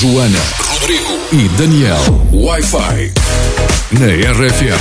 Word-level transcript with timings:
Joana, 0.00 0.38
Rodrigo 0.72 1.12
e 1.32 1.48
Daniel. 1.56 1.98
Wi-Fi. 2.32 3.12
Na 3.98 4.06
RFM. 4.32 4.80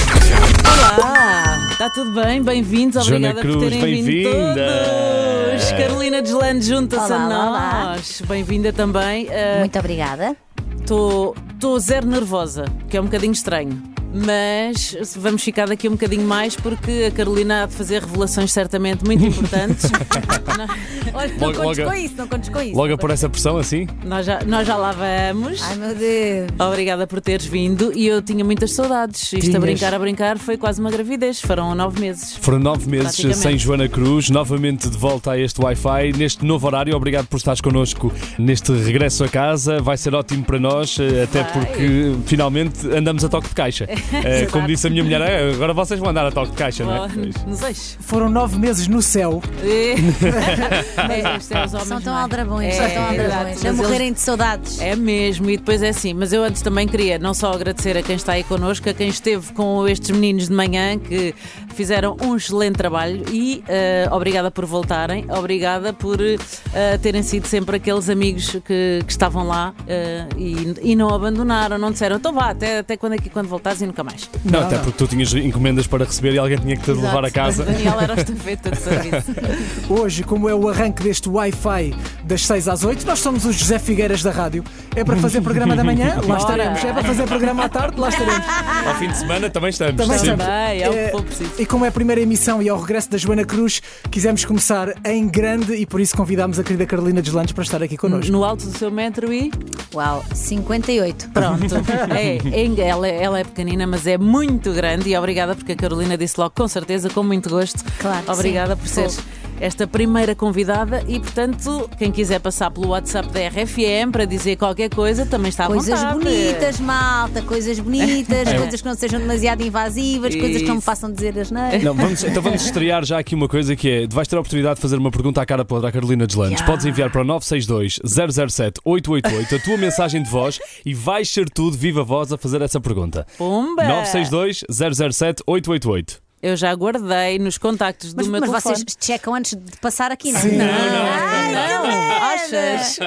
Olá, 0.98 1.68
está 1.72 1.90
tudo 1.90 2.12
bem? 2.22 2.42
Bem-vindos, 2.42 3.06
Joana 3.06 3.30
obrigada 3.30 3.42
Cruz, 3.42 3.56
por 3.64 3.70
terem 3.80 4.04
vindo 4.04 4.30
todos. 4.32 5.72
Carolina 5.72 6.22
Deslandes 6.22 6.68
junta-se 6.68 7.12
a 7.14 7.16
Olá, 7.16 7.26
olá. 7.50 7.84
nós. 7.96 8.22
Bem-vinda 8.28 8.74
também. 8.74 9.28
Ah, 9.30 9.60
Muito 9.60 9.78
obrigada. 9.78 10.36
Estou 10.80 11.36
zero 11.80 12.08
nervosa, 12.08 12.66
que 12.90 12.98
é 12.98 13.02
um 13.02 13.06
bocadinho 13.06 13.34
estranho. 13.34 13.82
Mas 14.14 14.96
vamos 15.18 15.44
ficar 15.44 15.68
daqui 15.68 15.88
um 15.88 15.94
bocadinho 15.94 16.26
mais 16.28 16.56
porque 16.56 17.06
a 17.08 17.12
Carolina 17.12 17.64
há 17.64 17.66
de 17.66 17.74
fazer 17.74 18.02
revelações 18.02 18.52
certamente 18.52 19.04
muito 19.06 19.26
importantes. 19.26 19.90
Olha, 21.14 21.34
não 21.34 21.48
Logo- 21.48 21.62
contes 21.64 21.78
logo- 21.80 21.90
com 21.92 21.96
isso, 21.98 22.14
não 22.18 22.28
contes 22.28 22.50
com 22.50 22.62
isso. 22.62 22.76
Logo 22.76 22.98
por 22.98 23.10
essa 23.12 23.30
pressão 23.30 23.58
assim? 23.58 23.88
nós, 24.06 24.26
já, 24.26 24.40
nós 24.46 24.66
já 24.68 24.76
lá 24.76 24.92
vamos. 24.92 25.62
Ai 25.64 25.76
meu 25.76 25.96
Deus. 25.96 26.50
Obrigada 26.60 27.06
por 27.08 27.22
teres 27.22 27.46
vindo 27.46 27.92
e 27.96 28.08
eu 28.08 28.22
tinha 28.22 28.44
muitas 28.44 28.72
saudades. 28.72 29.22
Isto 29.34 29.38
a 29.38 29.40
Tinhas. 29.42 29.60
brincar, 29.62 29.94
a 29.94 30.00
brincar 30.00 30.38
foi 30.38 30.58
quase 30.58 30.80
uma 30.80 30.90
gravidez. 30.92 31.42
Foram 31.42 31.74
nove 31.76 32.00
meses. 32.00 32.36
Foram 32.38 32.60
nove 32.60 32.90
meses 32.90 33.16
sem 33.38 33.58
Joana 33.58 33.88
Cruz, 33.88 34.30
novamente 34.30 34.90
de 34.90 34.98
volta 34.98 35.32
a 35.32 35.40
este 35.40 35.62
Wi-Fi, 35.62 36.14
neste 36.18 36.46
novo 36.46 36.66
horário. 36.68 36.96
Obrigado 36.96 37.28
por 37.28 37.38
estares 37.38 37.62
connosco 37.62 38.12
neste 38.38 38.72
regresso 38.72 39.24
a 39.24 39.28
casa. 39.30 39.80
Vai 39.82 39.98
ser 39.98 40.14
ótimo 40.16 40.44
para 40.44 40.60
nós, 40.60 40.98
eh, 41.00 41.24
até 41.24 41.44
Vai. 41.44 41.52
porque 41.66 42.14
finalmente 42.26 42.88
andamos 42.88 43.24
a 43.24 43.30
toque 43.30 43.50
de 43.50 43.56
caixa. 43.56 43.88
Eh, 44.24 44.48
Como 44.52 44.68
disse 44.68 44.88
a 44.88 44.90
minha 44.90 45.04
mulher, 45.04 45.22
"Ah, 45.22 45.54
agora 45.54 45.74
vocês 45.74 46.00
vão 46.00 46.10
andar 46.10 46.26
a 46.26 46.32
toque 46.32 46.52
de 46.52 46.58
caixa, 46.58 46.84
não 46.84 47.06
é? 47.06 47.10
Pois. 47.14 47.46
Não 47.46 47.56
sei. 47.56 47.74
Foram 48.00 48.30
nove 48.30 48.58
meses 48.60 48.88
no 48.88 49.02
céu. 49.02 49.42
É, 49.64 49.94
é 51.54 51.66
os 51.66 51.74
homens, 51.74 51.88
São 51.88 52.02
tão 52.02 52.14
não 52.14 52.20
é? 52.20 52.24
aldrabões, 52.24 52.74
É, 52.76 52.88
são 52.88 52.90
tão 52.90 53.04
aldrabões. 53.10 53.66
A 53.66 53.74
morrerem 53.74 54.14
de 54.14 54.20
saudades. 54.20 54.80
É 54.82 54.96
mesmo, 54.96 55.50
e 55.50 55.58
depois 55.58 55.82
é 55.82 55.90
assim. 55.90 56.14
Mas 56.14 56.34
eu 56.34 56.44
antes 56.44 56.62
também 56.62 56.88
queria 56.88 57.18
não 57.20 57.34
só 57.34 57.52
agradecer 57.54 57.98
a 57.98 58.02
quem 58.04 58.16
está 58.16 58.34
aí 58.34 58.44
connosco, 58.44 58.90
a 58.90 58.94
quem 58.94 59.08
esteve 59.10 59.52
com 59.54 59.88
estes 59.88 60.12
meninos 60.12 60.48
de 60.48 60.54
manhã 60.54 60.98
que 60.98 61.34
fizeram 61.74 62.16
um 62.22 62.36
excelente 62.36 62.76
trabalho 62.76 63.24
e 63.32 63.64
eh, 63.68 64.08
obrigada 64.12 64.50
por 64.52 64.66
voltarem, 64.66 65.26
obrigada 65.30 65.92
por 65.94 66.20
eh, 66.22 66.98
terem 67.02 67.24
sido 67.24 67.46
sempre 67.48 67.78
aqueles 67.78 68.10
amigos 68.10 68.52
que, 68.66 69.02
que 69.06 69.12
estavam 69.12 69.46
lá 69.48 69.74
eh, 69.88 70.26
e, 70.38 70.92
e 70.92 70.96
não 70.96 71.10
abandonaram, 71.14 71.78
não 71.78 71.92
disseram, 71.92 72.18
então 72.18 72.34
vá, 72.34 72.50
até, 72.52 72.80
até 72.80 72.96
quando 72.98 73.14
aqui 73.14 73.30
quando 73.30 73.48
voltares 73.48 73.82
e 73.82 73.86
nunca 73.86 74.04
mais. 74.04 74.30
Não, 74.46 74.62
até 74.62 74.78
porque 74.78 74.98
tu 74.98 75.08
tinhas 75.08 75.34
encomendas 75.34 75.88
para 75.88 76.06
receber 76.06 76.34
e 76.34 76.38
alguém 76.38 76.58
tinha 76.58 76.76
que 76.78 76.84
te 76.84 76.92
levar 76.92 77.24
a 77.26 77.28
Exato. 77.28 77.34
casa. 77.34 77.64
Daniel 77.66 78.00
era 78.00 78.14
o 78.16 78.18
estafeta 78.20 78.72
de 78.72 78.78
serviço. 78.78 79.32
Hoje, 79.90 80.24
como 80.24 80.48
é 80.50 80.56
o 80.56 80.68
arranque 80.70 81.04
deste 81.04 81.28
Wi-Fi 81.30 81.96
das 82.24 82.46
6 82.46 82.68
às 82.68 82.84
8, 82.84 83.06
nós 83.06 83.20
somos 83.20 83.46
os 83.46 83.56
José 83.56 83.80
Figueiras 83.80 84.22
da 84.24 84.32
rádio. 84.32 84.64
É 84.96 85.04
para 85.04 85.16
fazer 85.18 85.42
programa 85.42 85.76
da 85.76 85.84
manhã? 85.84 86.20
Lá 86.28 86.38
estaremos. 86.38 86.84
É 86.84 86.94
para 86.94 87.04
fazer 87.04 87.28
programa 87.28 87.66
à 87.66 87.70
tarde? 87.70 88.00
Lá 88.00 88.10
estaremos. 88.10 88.46
Ao 88.88 88.96
fim 88.96 89.08
de 89.08 89.18
semana 89.18 89.50
também 89.50 89.70
estamos. 89.70 89.96
Também 89.96 90.16
estamos. 90.16 90.46
Também, 90.46 90.82
é 90.82 90.90
o 90.90 90.94
que 90.94 91.00
É, 91.00 91.10
for 91.10 91.24
preciso. 91.24 91.52
E 91.64 91.66
como 91.66 91.86
é 91.86 91.88
a 91.88 91.92
primeira 91.94 92.20
emissão 92.20 92.62
e 92.62 92.68
ao 92.68 92.78
regresso 92.78 93.10
da 93.10 93.18
Joana 93.18 93.46
Cruz, 93.46 93.82
quisemos 94.12 94.44
começar 94.44 94.94
em 95.06 95.26
grande 95.30 95.74
e 95.76 95.86
por 95.86 96.02
isso 96.02 96.14
convidámos 96.14 96.60
a 96.60 96.64
querida 96.64 96.86
Carolina 96.86 97.22
Deslandes 97.22 97.54
para 97.54 97.64
estar 97.64 97.82
aqui 97.82 97.96
connosco. 97.96 98.30
No 98.34 98.44
alto 98.44 98.66
do 98.66 98.78
seu 98.78 98.92
metro 98.92 99.32
e. 99.32 99.50
Uau, 99.94 100.26
58. 100.36 101.30
Pronto. 101.30 101.64
É, 102.14 102.36
é- 102.36 102.82
ela, 102.86 103.08
ela 103.08 103.40
é 103.40 103.46
pequenina, 103.46 103.88
mas 103.88 104.06
é 104.06 104.18
muito 104.18 104.74
grande 104.74 105.10
e 105.10 105.16
obrigada 105.16 105.56
porque 105.56 105.72
a 105.72 105.76
Carolina 105.78 106.18
disse 106.18 106.38
logo 106.38 106.54
com 106.54 106.68
certeza, 106.68 107.10
com 107.10 107.24
muito 107.24 107.50
gosto. 107.50 107.82
Claro 107.98 108.26
que 108.26 108.32
Obrigada 108.32 108.76
sim. 108.76 108.82
por 108.82 108.88
seres 108.90 109.20
esta 109.64 109.88
primeira 109.88 110.36
convidada 110.36 111.02
e, 111.08 111.22
portanto, 111.22 111.90
quem 111.98 112.12
quiser 112.12 112.40
passar 112.40 112.70
pelo 112.70 112.90
WhatsApp 112.90 113.30
da 113.30 113.40
RFM 113.48 114.12
para 114.12 114.26
dizer 114.26 114.58
qualquer 114.58 114.90
coisa 114.90 115.26
também 115.26 115.48
está 115.48 115.64
à 115.64 115.68
Coisas 115.68 115.98
vontade. 115.98 116.20
bonitas, 116.20 116.80
malta, 116.82 117.42
coisas 117.44 117.80
bonitas, 117.80 118.52
coisas 118.60 118.82
que 118.82 118.88
não 118.88 118.94
sejam 118.96 119.22
demasiado 119.22 119.64
invasivas, 119.64 120.36
coisas 120.36 120.58
que 120.62 120.68
não 120.68 120.76
me 120.76 120.80
Isso. 120.80 120.86
façam 120.86 121.10
dizer 121.10 121.40
as 121.40 121.50
neiras. 121.50 121.82
Não, 121.82 121.94
vamos, 121.94 122.22
então 122.26 122.44
vamos 122.44 122.62
estrear 122.66 123.06
já 123.06 123.18
aqui 123.18 123.36
uma 123.36 123.48
coisa 123.48 123.74
que 123.74 123.90
é: 123.90 124.08
vais 124.08 124.28
ter 124.28 124.36
a 124.36 124.40
oportunidade 124.42 124.76
de 124.76 124.82
fazer 124.82 124.98
uma 124.98 125.12
pergunta 125.12 125.42
à 125.42 125.46
cara 125.46 125.64
podre 125.64 125.88
à 125.88 125.92
Carolina 125.94 126.28
Deslandes. 126.28 126.60
Ya. 126.60 126.66
Podes 126.66 126.86
enviar 126.86 127.10
para 127.10 127.22
o 127.22 127.24
962 127.24 128.00
007 128.04 128.82
888 128.84 129.56
a 129.56 129.60
tua 129.60 129.78
mensagem 129.78 130.22
de 130.22 130.30
voz 130.30 130.60
e 130.86 130.94
vais 130.94 131.30
ser 131.30 131.50
tudo 131.50 131.78
viva 131.78 132.04
voz 132.04 132.34
a 132.34 132.38
fazer 132.38 132.62
essa 132.62 132.82
pergunta. 132.82 133.26
Pumba! 133.38 133.84
962 133.84 134.64
007 134.70 135.42
888. 135.48 136.23
Eu 136.44 136.58
já 136.58 136.76
guardei 136.76 137.40
nos 137.40 137.58
contactos 137.58 138.14
Mas, 138.14 138.26
do 138.26 138.32
meu 138.34 138.42
mas 138.42 138.50
telefone. 138.50 138.76
vocês 138.76 138.98
checam 139.00 139.34
antes 139.34 139.56
de 139.56 139.78
passar 139.78 140.12
aqui, 140.12 140.30
não 140.34 140.40
é? 140.40 140.42
Sim. 140.44 140.58
Não, 140.58 140.66
Ai, 140.66 141.52
não, 141.54 141.84
que 141.84 142.54
achas? 142.54 143.00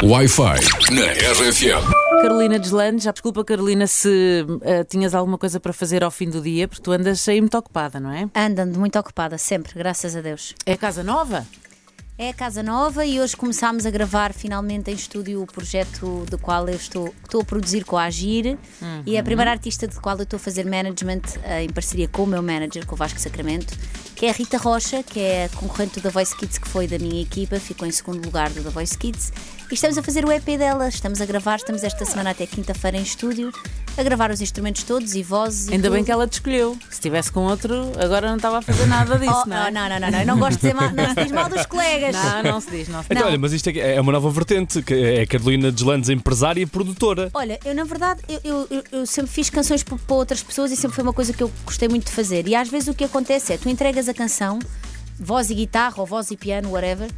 Wi-Fi. 0.00 0.60
Na 0.94 1.06
RFM. 1.32 1.90
Carolina 2.22 2.58
Deslandes, 2.58 3.02
já 3.04 3.10
desculpa, 3.10 3.44
Carolina, 3.44 3.88
se 3.88 4.46
eh, 4.62 4.84
tinhas 4.84 5.12
alguma 5.12 5.36
coisa 5.36 5.58
para 5.58 5.72
fazer 5.72 6.04
ao 6.04 6.10
fim 6.10 6.30
do 6.30 6.40
dia, 6.40 6.68
porque 6.68 6.82
tu 6.82 6.92
andas 6.92 7.28
aí 7.28 7.40
muito 7.40 7.58
ocupada, 7.58 7.98
não 7.98 8.12
é? 8.12 8.28
Andando 8.34 8.78
muito 8.78 8.96
ocupada, 8.96 9.36
sempre, 9.36 9.72
graças 9.74 10.14
a 10.14 10.20
Deus. 10.20 10.54
É 10.64 10.76
casa 10.76 11.02
nova? 11.02 11.44
É 12.16 12.28
a 12.28 12.32
Casa 12.32 12.62
Nova 12.62 13.04
e 13.04 13.20
hoje 13.20 13.36
começámos 13.36 13.84
a 13.84 13.90
gravar 13.90 14.32
finalmente 14.32 14.88
em 14.88 14.94
estúdio 14.94 15.42
o 15.42 15.46
projeto 15.48 16.24
do 16.30 16.38
qual 16.38 16.68
eu 16.68 16.76
estou, 16.76 17.12
estou 17.24 17.40
a 17.40 17.44
produzir 17.44 17.84
com 17.84 17.96
a 17.96 18.04
Agir. 18.04 18.56
E 19.04 19.16
é 19.16 19.18
a 19.18 19.22
primeira 19.24 19.50
artista 19.50 19.88
de 19.88 19.98
qual 19.98 20.16
eu 20.18 20.22
estou 20.22 20.36
a 20.36 20.40
fazer 20.40 20.64
management 20.64 21.22
eh, 21.42 21.64
em 21.64 21.70
parceria 21.70 22.06
com 22.06 22.22
o 22.22 22.26
meu 22.26 22.40
manager, 22.40 22.86
com 22.86 22.94
o 22.94 22.98
Vasco 22.98 23.18
Sacramento, 23.18 23.76
que 24.14 24.26
é 24.26 24.30
a 24.30 24.32
Rita 24.32 24.58
Rocha, 24.58 25.02
que 25.02 25.18
é 25.18 25.46
a 25.46 25.48
concorrente 25.48 25.94
do 25.94 26.02
The 26.02 26.10
Voice 26.10 26.36
Kids 26.36 26.56
que 26.56 26.68
foi 26.68 26.86
da 26.86 27.00
minha 27.00 27.20
equipa, 27.20 27.58
ficou 27.58 27.86
em 27.86 27.90
segundo 27.90 28.24
lugar 28.24 28.48
do 28.50 28.62
The 28.62 28.70
Voice 28.70 28.96
Kids 28.96 29.32
e 29.70 29.74
estamos 29.74 29.96
a 29.98 30.02
fazer 30.02 30.24
o 30.24 30.30
EP 30.32 30.44
dela, 30.58 30.88
estamos 30.88 31.20
a 31.20 31.26
gravar, 31.26 31.56
estamos 31.56 31.82
esta 31.82 32.04
semana 32.04 32.30
até 32.30 32.46
quinta-feira 32.46 32.96
em 32.96 33.02
estúdio 33.02 33.52
a 33.96 34.02
gravar 34.02 34.30
os 34.30 34.40
instrumentos 34.40 34.82
todos 34.82 35.14
e 35.14 35.22
vozes 35.22 35.68
e 35.68 35.72
Ainda 35.74 35.88
bem 35.88 36.02
que 36.04 36.10
ela 36.10 36.26
te 36.26 36.32
escolheu. 36.34 36.76
Se 36.88 36.94
estivesse 36.94 37.30
com 37.30 37.40
outro, 37.44 37.92
agora 37.98 38.28
não 38.28 38.36
estava 38.36 38.58
a 38.58 38.62
fazer 38.62 38.86
nada 38.86 39.16
disso, 39.18 39.42
Oh, 39.44 39.48
não 39.48 39.56
é? 39.66 39.70
não, 39.70 39.88
não, 39.88 40.00
não, 40.00 40.10
não, 40.10 40.20
eu 40.20 40.26
não 40.26 40.38
gosto 40.38 40.52
de 40.54 40.56
dizer 40.62 40.74
mal, 40.74 40.90
não 40.90 41.08
se 41.14 41.22
diz 41.22 41.32
mal 41.32 41.48
dos 41.48 41.64
colegas. 41.66 42.14
Não, 42.14 42.42
não 42.42 42.60
se 42.60 42.70
diz, 42.70 42.88
não 42.88 43.02
se 43.02 43.08
diz. 43.08 43.10
Então, 43.10 43.22
Não. 43.22 43.28
olha, 43.28 43.38
mas 43.38 43.52
isto 43.52 43.68
é, 43.70 43.94
é 43.94 44.00
uma 44.00 44.10
nova 44.12 44.30
vertente, 44.30 44.82
que 44.82 44.92
é 44.94 45.22
a 45.22 45.26
Carolina 45.26 45.70
Deslandes, 45.70 46.10
empresária 46.10 46.60
e 46.60 46.66
produtora. 46.66 47.30
Olha, 47.32 47.58
eu 47.64 47.74
na 47.74 47.84
verdade 47.84 48.20
eu, 48.42 48.66
eu- 48.70 48.84
eu- 48.90 49.06
sempre 49.06 49.30
fiz 49.30 49.48
canções 49.48 49.82
para 49.84 49.96
para 49.96 50.16
outras 50.16 50.42
pessoas 50.42 50.72
e 50.72 50.76
sempre 50.76 50.96
foi 50.96 51.04
uma 51.04 51.12
coisa 51.12 51.32
que 51.32 51.42
eu 51.42 51.50
gostei 51.64 51.88
muito 51.88 52.06
de 52.06 52.12
fazer. 52.12 52.48
E 52.48 52.54
às 52.56 52.68
vezes 52.68 52.88
o 52.88 52.94
que 52.94 53.04
acontece 53.04 53.52
é 53.52 53.56
tu 53.58 53.68
entregas 53.68 54.08
a 54.08 54.14
canção, 54.14 54.58
voz 55.20 55.50
e 55.50 55.54
guitarra, 55.54 55.94
ou 55.98 56.06
voz 56.06 56.32
e 56.32 56.36
piano, 56.36 56.70
whatever, 56.72 57.08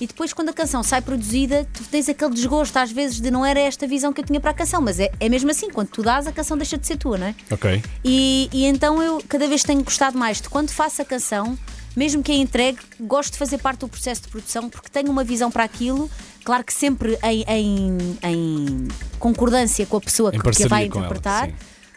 e 0.00 0.06
depois 0.06 0.32
quando 0.32 0.48
a 0.48 0.52
canção 0.52 0.82
sai 0.82 1.00
produzida, 1.00 1.66
tu 1.72 1.82
tens 1.84 2.08
aquele 2.08 2.32
desgosto 2.34 2.76
às 2.76 2.90
vezes 2.90 3.20
de 3.20 3.30
não 3.30 3.44
era 3.46 3.60
esta 3.60 3.86
visão 3.86 4.12
que 4.12 4.20
eu 4.20 4.24
tinha 4.24 4.40
para 4.40 4.50
a 4.50 4.54
canção, 4.54 4.80
mas 4.80 4.98
é, 4.98 5.10
é 5.20 5.28
mesmo 5.28 5.50
assim, 5.50 5.70
quando 5.70 5.88
tu 5.88 6.02
dás, 6.02 6.26
a 6.26 6.32
canção 6.32 6.56
deixa 6.56 6.76
de 6.76 6.86
ser 6.86 6.96
tua, 6.96 7.16
não 7.18 7.26
é? 7.28 7.34
Ok. 7.50 7.82
E, 8.04 8.48
e 8.52 8.64
então 8.66 9.02
eu 9.02 9.22
cada 9.28 9.46
vez 9.46 9.62
tenho 9.62 9.82
gostado 9.84 10.18
mais 10.18 10.40
de 10.40 10.48
quando 10.48 10.70
faço 10.70 11.00
a 11.00 11.04
canção, 11.04 11.56
mesmo 11.96 12.22
que 12.24 12.32
a 12.32 12.34
entregue, 12.34 12.78
gosto 13.00 13.32
de 13.34 13.38
fazer 13.38 13.58
parte 13.58 13.80
do 13.80 13.88
processo 13.88 14.22
de 14.22 14.28
produção 14.28 14.68
porque 14.68 14.88
tenho 14.88 15.10
uma 15.10 15.22
visão 15.22 15.48
para 15.50 15.62
aquilo, 15.62 16.10
claro 16.44 16.64
que 16.64 16.72
sempre 16.74 17.16
em, 17.22 17.44
em- 17.48 18.18
em 18.24 18.88
concordância 19.18 19.86
com 19.86 19.96
a 19.96 20.00
pessoa 20.00 20.32
que, 20.32 20.38
que 20.50 20.64
a 20.64 20.68
vai 20.68 20.86
ela, 20.86 20.88
interpretar. 20.98 21.46
sim. 21.48 21.54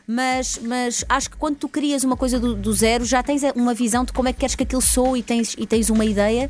mas, 0.07 0.59
mas 0.61 1.03
acho 1.09 1.31
que 1.31 1.35
quando 1.37 1.55
tu 1.57 1.67
crias 1.67 2.03
uma 2.03 2.15
coisa 2.15 2.39
do, 2.39 2.53
do 2.55 2.71
zero, 2.73 3.03
já 3.05 3.23
tens 3.23 3.41
uma 3.55 3.73
visão 3.73 4.05
de 4.05 4.13
como 4.13 4.29
é 4.29 4.33
que 4.33 4.39
queres 4.39 4.53
que 4.55 4.63
aquilo 4.63 4.81
soe 4.81 5.19
e 5.19 5.23
tens, 5.23 5.55
e 5.57 5.65
tens 5.65 5.89
uma 5.89 6.05
ideia. 6.05 6.47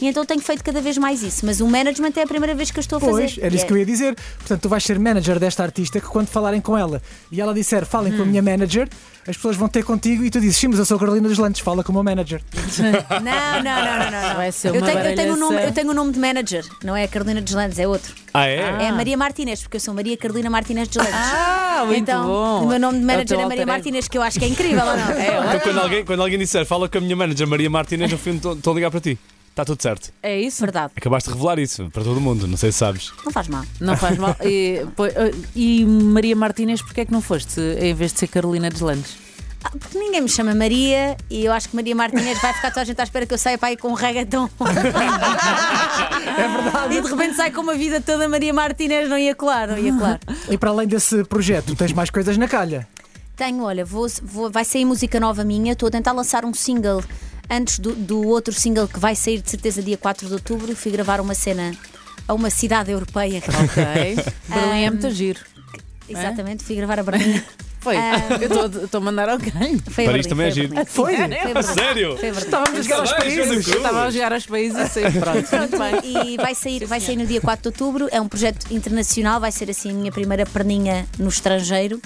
E 0.00 0.06
então 0.06 0.24
tenho 0.24 0.40
feito 0.40 0.64
cada 0.64 0.80
vez 0.80 0.96
mais 0.96 1.22
isso. 1.22 1.44
Mas 1.44 1.60
o 1.60 1.66
management 1.66 2.12
é 2.16 2.22
a 2.22 2.26
primeira 2.26 2.54
vez 2.54 2.70
que 2.70 2.78
eu 2.78 2.80
estou 2.80 2.96
a 2.96 3.00
fazer. 3.00 3.12
Pois, 3.12 3.38
era 3.38 3.54
isso 3.54 3.66
que 3.66 3.72
eu 3.72 3.76
ia 3.76 3.86
dizer. 3.86 4.16
Portanto, 4.38 4.62
tu 4.62 4.68
vais 4.68 4.82
ser 4.82 4.98
manager 4.98 5.38
desta 5.38 5.62
artista 5.62 6.00
que 6.00 6.06
quando 6.06 6.28
falarem 6.28 6.60
com 6.60 6.76
ela 6.76 7.02
e 7.30 7.40
ela 7.40 7.52
disser 7.52 7.84
falem 7.84 8.16
com 8.16 8.22
a 8.22 8.26
minha 8.26 8.42
manager, 8.42 8.88
as 9.28 9.36
pessoas 9.36 9.56
vão 9.56 9.68
ter 9.68 9.84
contigo 9.84 10.24
e 10.24 10.30
tu 10.30 10.40
dizes 10.40 10.56
sim, 10.56 10.68
mas 10.68 10.78
eu 10.78 10.84
sou 10.84 10.96
a 10.96 11.00
Carolina 11.00 11.28
dos 11.28 11.38
Lantes, 11.38 11.60
fala 11.60 11.84
com 11.84 11.92
o 11.92 11.94
meu 11.94 12.02
manager. 12.02 12.42
Não, 12.80 13.20
não, 13.20 13.62
não, 13.62 14.10
não, 14.10 14.10
não. 14.10 14.36
Vai 14.36 14.52
ser 14.52 14.74
eu, 14.74 14.82
tenho, 14.82 14.98
eu, 14.98 15.14
tenho 15.14 15.34
um 15.34 15.36
nome, 15.36 15.64
eu 15.64 15.72
tenho 15.72 15.90
um 15.90 15.94
nome 15.94 16.12
de 16.12 16.18
manager, 16.18 16.64
não 16.82 16.96
é 16.96 17.04
a 17.04 17.08
Carolina 17.08 17.40
Deslandes, 17.40 17.78
é 17.78 17.86
outro. 17.86 18.14
Ah, 18.32 18.46
é? 18.46 18.56
É 18.56 18.88
a 18.88 18.92
Maria 18.92 19.16
Martínez, 19.16 19.60
porque 19.60 19.76
eu 19.76 19.80
sou 19.80 19.92
Maria 19.92 20.16
Carolina 20.16 20.48
Martínez 20.48 20.88
Deslandes. 20.88 21.14
Ah, 21.14 21.82
muito 21.86 22.00
então, 22.00 22.26
bom. 22.26 22.64
o 22.64 22.68
meu 22.68 22.78
nome 22.78 22.98
de 22.98 23.02
É 23.02 23.04
o 23.04 23.06
manager 23.06 23.40
é, 23.40 23.46
Maria. 23.46 23.66
Martínez, 23.66 24.08
que 24.08 24.16
eu 24.16 24.22
acho 24.22 24.38
que 24.38 24.44
é 24.44 24.48
incrível, 24.48 24.84
ou 24.84 24.96
não? 24.96 25.10
Então, 25.10 25.60
quando 25.60 25.78
alguém, 25.80 26.04
quando 26.04 26.22
alguém 26.22 26.38
disser, 26.38 26.64
fala 26.64 26.88
com 26.88 26.98
a 26.98 27.00
minha 27.00 27.16
manager 27.16 27.46
Maria 27.46 27.70
Martínez, 27.70 28.10
no 28.10 28.18
fim 28.18 28.36
estou 28.36 28.54
estou 28.54 28.72
a 28.72 28.76
ligar 28.76 28.90
para 28.90 29.00
ti. 29.00 29.18
Está 29.50 29.64
tudo 29.64 29.82
certo. 29.82 30.10
É 30.22 30.38
isso? 30.40 30.60
Verdade, 30.60 30.92
Acabaste 30.96 31.28
de 31.28 31.34
revelar 31.34 31.58
isso 31.58 31.90
para 31.90 32.02
todo 32.02 32.20
mundo, 32.20 32.46
não 32.46 32.56
sei 32.56 32.72
se 32.72 32.78
sabes. 32.78 33.12
não 33.24 33.32
faz 33.32 33.48
mal. 33.48 33.64
Não 33.80 33.96
faz 33.96 34.16
mal. 34.16 34.34
E, 34.42 34.86
pois, 34.96 35.14
eh, 35.14 35.32
e 35.54 35.84
Maria 35.84 36.34
Martínez, 36.36 36.80
porquê 36.80 37.02
é 37.02 37.04
que 37.04 37.12
não 37.12 37.20
foste 37.20 37.60
em 37.60 37.92
vez 37.92 38.12
de 38.12 38.20
ser 38.20 38.28
Carolina 38.28 38.70
Deslandes? 38.70 39.16
Ah, 39.62 39.70
porque 39.78 39.98
ninguém 39.98 40.22
me 40.22 40.28
chama 40.28 40.54
Maria 40.54 41.18
e 41.28 41.44
eu 41.44 41.52
acho 41.52 41.68
que 41.68 41.76
Maria 41.76 41.94
Martínez 41.94 42.40
vai 42.40 42.54
ficar 42.54 42.70
toda 42.70 42.80
a 42.80 42.84
gente 42.84 42.98
à 42.98 43.04
espera 43.04 43.26
que 43.26 43.34
eu 43.34 43.38
saia 43.38 43.58
para 43.58 43.68
aí 43.68 43.76
com 43.76 43.88
um 43.88 43.94
reggaeton. 43.94 44.48
É 46.38 46.48
verdade. 46.48 46.96
E 46.96 47.02
de 47.02 47.08
repente 47.10 47.34
sai 47.36 47.50
com 47.50 47.60
uma 47.60 47.74
vida 47.74 48.00
toda 48.00 48.28
Maria 48.28 48.52
Martínez, 48.52 49.08
não 49.08 49.18
ia 49.18 49.34
colar, 49.34 49.68
não 49.68 49.78
ia 49.78 49.92
colar. 49.92 50.20
E 50.48 50.56
para 50.56 50.70
além 50.70 50.86
desse 50.88 51.22
projeto, 51.24 51.74
tens 51.74 51.92
mais 51.92 52.08
coisas 52.10 52.36
na 52.38 52.48
calha. 52.48 52.86
Tenho, 53.36 53.62
olha, 53.64 53.84
vou, 53.84 54.06
vou- 54.22 54.50
vai 54.50 54.64
sair 54.64 54.84
música 54.84 55.18
nova 55.18 55.44
minha, 55.44 55.72
estou 55.72 55.88
a 55.88 55.90
tentar 55.90 56.12
lançar 56.12 56.44
um 56.44 56.52
single 56.54 57.02
antes 57.50 57.78
do, 57.78 57.94
do 57.94 58.26
outro 58.28 58.54
single 58.54 58.86
que 58.86 58.98
vai 58.98 59.16
sair 59.16 59.42
de 59.42 59.50
certeza 59.50 59.82
dia 59.82 59.98
4 59.98 60.28
de 60.28 60.32
outubro. 60.32 60.74
Fui 60.76 60.92
gravar 60.92 61.20
uma 61.20 61.34
cena 61.34 61.72
a 62.28 62.34
uma 62.34 62.50
cidade 62.50 62.90
europeia. 62.92 63.42
Ok. 63.50 64.24
Berlim 64.48 64.84
é 64.84 64.90
muito 64.90 65.10
giro. 65.10 65.40
Exatamente, 66.08 66.64
fui 66.64 66.76
gravar 66.76 67.00
a 67.00 67.02
Berlim. 67.02 67.42
Foi. 67.80 67.96
Eu 67.96 68.84
estou 68.84 68.98
a 68.98 69.00
mandar 69.00 69.30
alguém. 69.30 69.78
Foi 69.78 70.04
a 70.04 70.10
Paris 70.10 70.26
Berlim, 70.26 70.28
também 70.28 70.46
é 70.46 70.50
giro. 70.50 70.68
Berlim. 70.68 70.84
Foi? 70.84 71.16
A. 71.16 71.62
Sério? 71.62 72.18
Estávamos 72.22 72.78
a 72.78 72.82
jogar 72.82 73.00
aos 73.00 73.12
países. 73.14 73.68
Estava 73.68 74.02
a 74.02 74.10
jogar 74.10 74.32
aos 74.34 74.46
países 74.46 74.78
e 74.78 74.88
sei, 74.90 75.10
pronto. 75.10 75.56
Muito 75.56 75.78
bem. 75.78 76.32
E 76.32 76.36
vai 76.36 76.54
sair, 76.54 76.84
vai 76.84 77.00
sair 77.00 77.16
no 77.16 77.24
dia 77.24 77.40
4 77.40 77.62
de 77.62 77.68
outubro. 77.68 78.08
É 78.12 78.20
um 78.20 78.28
projeto 78.28 78.66
internacional, 78.70 79.40
vai 79.40 79.50
ser 79.50 79.70
assim 79.70 79.90
a 79.90 79.94
minha 79.94 80.12
primeira 80.12 80.44
perninha 80.44 81.06
no 81.18 81.30
estrangeiro. 81.30 82.02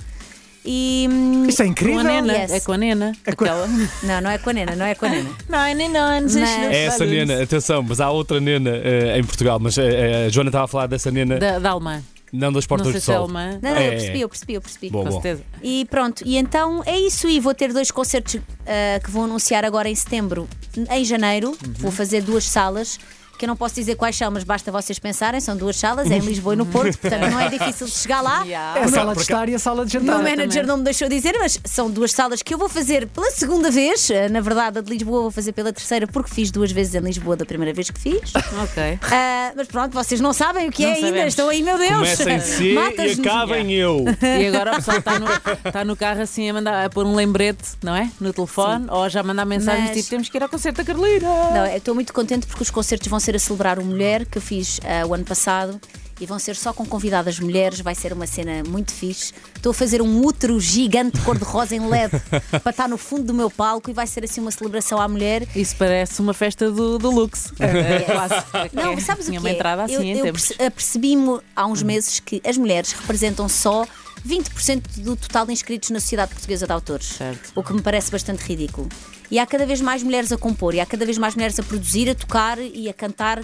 E. 0.65 1.09
Isto 1.49 1.63
é 1.63 1.65
Com 1.67 1.71
incrível. 1.73 2.01
a 2.01 2.05
Nena. 2.05 2.33
Yes. 2.33 2.53
É 2.53 2.61
com 2.61 2.73
a 2.73 2.77
Nena. 2.79 3.13
com- 3.25 3.31
Aquela. 3.31 3.67
Não, 4.03 4.21
não 4.21 4.31
é 4.31 4.39
com 4.39 4.51
a 4.51 4.53
Nena, 4.53 4.77
não 4.77 4.87
é 4.87 4.95
com 4.95 5.07
a 5.07 5.09
Nena. 5.11 5.31
Nine 5.49 5.89
nines. 5.89 6.37
Mas- 6.37 6.49
É 6.51 6.85
essa 6.87 7.05
nena, 7.05 7.43
atenção, 7.43 7.83
mas 7.83 8.01
há 8.01 8.11
outra 8.11 8.41
nena 8.41 8.71
eh, 8.71 9.19
em 9.19 9.25
Portugal, 9.25 9.59
mas 9.59 9.77
eh, 9.79 10.27
a 10.27 10.29
Joana 10.31 10.49
estava 10.49 10.65
a 10.65 10.69
falar 10.69 10.87
dessa 10.87 11.11
nena, 11.11 11.39
Da, 11.39 11.59
da 11.59 11.71
alemã. 11.71 12.03
não 12.33 12.53
das 12.53 12.65
Não 12.65 12.69
portas 12.69 12.87
sei 12.89 12.95
do 12.95 13.01
se 13.05 13.11
é 13.11 13.15
sol. 13.15 13.25
alemã. 13.25 13.59
Não, 13.63 13.71
não, 13.71 13.77
É, 13.77 13.83
eu 13.89 13.89
é. 13.89 13.91
percebi, 13.97 14.21
eu 14.23 14.29
percebi, 14.29 14.55
eu 14.55 14.61
percebi. 14.63 14.91
Boa, 14.91 15.05
Com 15.05 15.11
boa. 15.11 15.23
certeza. 15.23 15.43
E 15.63 15.85
pronto, 15.91 16.23
e 16.27 16.37
então 16.37 16.83
é 16.87 16.99
isso. 16.99 17.29
E 17.29 17.39
vou 17.41 17.55
ter 17.55 17.73
dois 17.73 17.91
concertos 17.91 18.41
ah, 18.67 19.01
que 19.03 19.11
vou 19.11 19.25
anunciar 19.25 19.65
agora 19.65 19.89
em 19.89 19.95
setembro. 19.95 20.49
Em 20.91 21.05
janeiro, 21.05 21.49
Uhum. 21.51 21.73
vou 21.79 21.91
fazer 21.93 22.23
duas 22.23 22.45
salas. 22.45 22.99
Que 23.39 23.45
eu 23.45 23.49
não 23.49 23.57
posso 23.57 23.75
dizer 23.75 23.97
quais 23.97 24.17
são, 24.17 24.31
mas 24.31 24.45
basta 24.45 24.71
vocês 24.71 24.99
pensarem. 24.99 25.41
São 25.41 25.57
duas 25.57 25.77
salas, 25.77 26.11
é 26.11 26.17
em 26.17 26.21
Lisboa 26.21 26.55
e 26.55 26.57
no 26.57 26.67
Porto, 26.67 26.97
portanto 26.99 27.31
não 27.31 27.41
é 27.41 27.49
difícil 27.49 27.87
de 27.87 27.93
chegar 27.93 28.21
lá. 28.21 28.43
Yeah. 28.45 28.81
É 28.81 28.85
a 28.85 28.89
sala 28.89 29.15
de 29.15 29.21
estar 29.23 29.49
e 29.49 29.55
a 29.55 29.59
sala 29.59 29.85
de 29.87 29.97
O 29.99 30.03
meu 30.03 30.13
jantar. 30.13 30.23
manager 30.23 30.43
Exatamente. 30.45 30.67
não 30.69 30.77
me 30.79 30.85
deixou 30.85 31.09
dizer, 31.09 31.35
mas 31.39 31.59
são 31.65 31.91
duas 31.91 32.13
salas 32.13 32.43
que 32.43 32.55
eu 32.55 32.59
vou 32.59 32.69
fazer 32.69 33.07
pela 33.09 33.31
segunda 33.31 33.71
vez. 33.71 34.11
Ah, 34.11 34.29
Na 34.29 34.41
verdade, 34.41 34.79
a 34.79 34.83
de 34.83 34.91
Lisboa 34.91 35.23
vou 35.23 35.31
fazer 35.31 35.53
pela 35.53 35.73
terceira, 35.73 36.07
porque 36.07 36.31
fiz 36.33 36.51
duas 36.51 36.71
vezes 36.73 36.95
em 36.95 37.01
Lisboa 37.01 37.37
da 37.37 37.45
primeira 37.45 37.73
vez 37.75 37.91
que 37.91 37.99
fiz. 38.01 38.33
Ok. 38.63 38.99
Ah, 39.13 39.53
mas 39.57 39.67
pronto, 39.69 39.93
vocês 39.93 40.21
não 40.21 40.33
sabem 40.33 40.69
o 40.69 40.73
que 40.73 40.83
Não 40.85 40.91
é 40.91 40.95
ainda. 40.95 41.07
sabemos. 41.09 41.29
Estão 41.29 41.49
aí, 41.49 41.63
meu 41.63 41.77
Deus. 41.79 41.91
Começa 42.17 42.31
em 42.31 42.41
C 42.41 42.73
e 42.75 43.21
acaba 43.21 43.59
em 43.59 43.73
eu. 43.73 44.05
E 44.23 44.47
agora 44.47 44.73
o 44.73 44.77
pessoal 44.77 44.99
está 44.99 45.19
no, 45.19 45.27
está 45.67 45.85
no 45.85 45.97
carro 45.97 46.23
assim 46.23 46.49
a 46.51 46.53
mandar 46.55 46.85
a 46.85 46.91
pôr 46.91 47.05
um 47.07 47.15
lembrete, 47.15 47.63
não 47.83 47.95
é? 47.95 48.11
No 48.21 48.33
telefone, 48.33 48.87
ou 48.89 49.09
já 49.09 49.23
mandar 49.23 49.45
mensagens 49.45 49.89
Mas- 49.89 49.97
tipo 49.97 50.11
temos 50.11 50.29
que 50.29 50.37
ir 50.37 50.43
ao 50.43 50.49
concerto 50.49 50.79
da 50.79 50.85
Carolina. 50.85 51.29
Não, 51.53 51.67
eu 51.67 51.77
estou 51.77 51.95
muito 51.95 52.13
contente 52.13 52.47
porque 52.47 52.63
os 52.63 52.71
concertos 52.71 53.09
vão 53.09 53.21
ser 53.25 53.35
a 53.37 53.39
celebrar 53.39 53.79
o 53.79 53.85
Mulher, 53.85 54.25
que 54.27 54.39
eu 54.39 54.43
fiz 54.43 54.81
ah, 54.85 55.07
o 55.07 55.15
ano 55.15 55.25
passado. 55.25 55.81
E 56.21 56.27
vão 56.27 56.39
ser 56.39 56.55
só 56.55 56.73
com 56.73 56.87
convidadas 56.87 57.41
mulheres, 57.41 57.81
vai 57.81 57.93
ser 57.93 58.13
uma 58.13 58.25
cena 58.25 58.63
muito 58.69 58.93
fixe. 58.93 59.33
Estou 59.57 59.71
a 59.71 59.75
fazer 59.75 60.01
um 60.01 60.25
útero 60.25 60.61
gigante 60.61 61.21
cor-de-rosa 61.23 61.75
em 61.75 61.85
LED 61.89 62.13
para 62.63 62.71
estar 62.71 62.89
no 62.89 62.97
fundo 62.97 63.25
do 63.25 63.35
meu 63.35 63.51
palco 63.51 63.91
e 63.91 63.93
vai 63.93 64.07
ser 64.07 64.23
assim 64.25 64.41
uma 64.41 64.53
celebração 64.53 65.01
à 65.01 65.09
mulher. 65.09 65.45
Isso 65.57 65.75
parece 65.77 66.21
uma 66.21 66.33
festa 66.33 66.71
do, 66.71 66.99
do 67.01 67.11
Lux. 67.11 67.53
É, 67.59 68.01
quase. 68.03 68.35
Não, 68.73 68.93
É, 68.93 69.01
sabes 69.01 69.27
o 69.27 69.33
que 69.33 69.39
uma 69.39 69.49
é? 69.49 69.53
entrada 69.55 69.83
assim 69.83 70.13
eu, 70.13 70.27
eu 70.27 70.35
apercebi-me 70.69 71.41
há 71.57 71.67
uns 71.67 71.83
meses 71.83 72.21
que 72.21 72.41
as 72.47 72.57
mulheres 72.57 72.93
representam 72.93 73.49
só 73.49 73.85
20% 74.25 75.01
do 75.03 75.17
total 75.17 75.47
de 75.47 75.53
inscritos 75.53 75.91
na 75.91 75.99
Sociedade 75.99 76.31
Portuguesa 76.33 76.65
de 76.65 76.73
Autores. 76.73 77.07
Certo. 77.07 77.51
O 77.57 77.63
que 77.65 77.73
me 77.73 77.83
parece 77.83 78.13
bastante 78.13 78.39
ridículo. 78.45 78.89
E 79.31 79.39
há 79.39 79.47
cada 79.47 79.67
vez 79.67 79.81
mais 79.81 80.03
mulheres 80.03 80.31
a 80.33 80.37
compor, 80.37 80.75
e 80.75 80.81
há 80.81 80.87
cada 80.87 81.05
vez 81.05 81.19
mais 81.19 81.35
mulheres 81.35 81.59
a 81.59 81.63
produzir, 81.63 82.11
a 82.11 82.15
tocar 82.15 82.59
e 82.59 82.89
a 82.89 82.93
cantar 82.93 83.43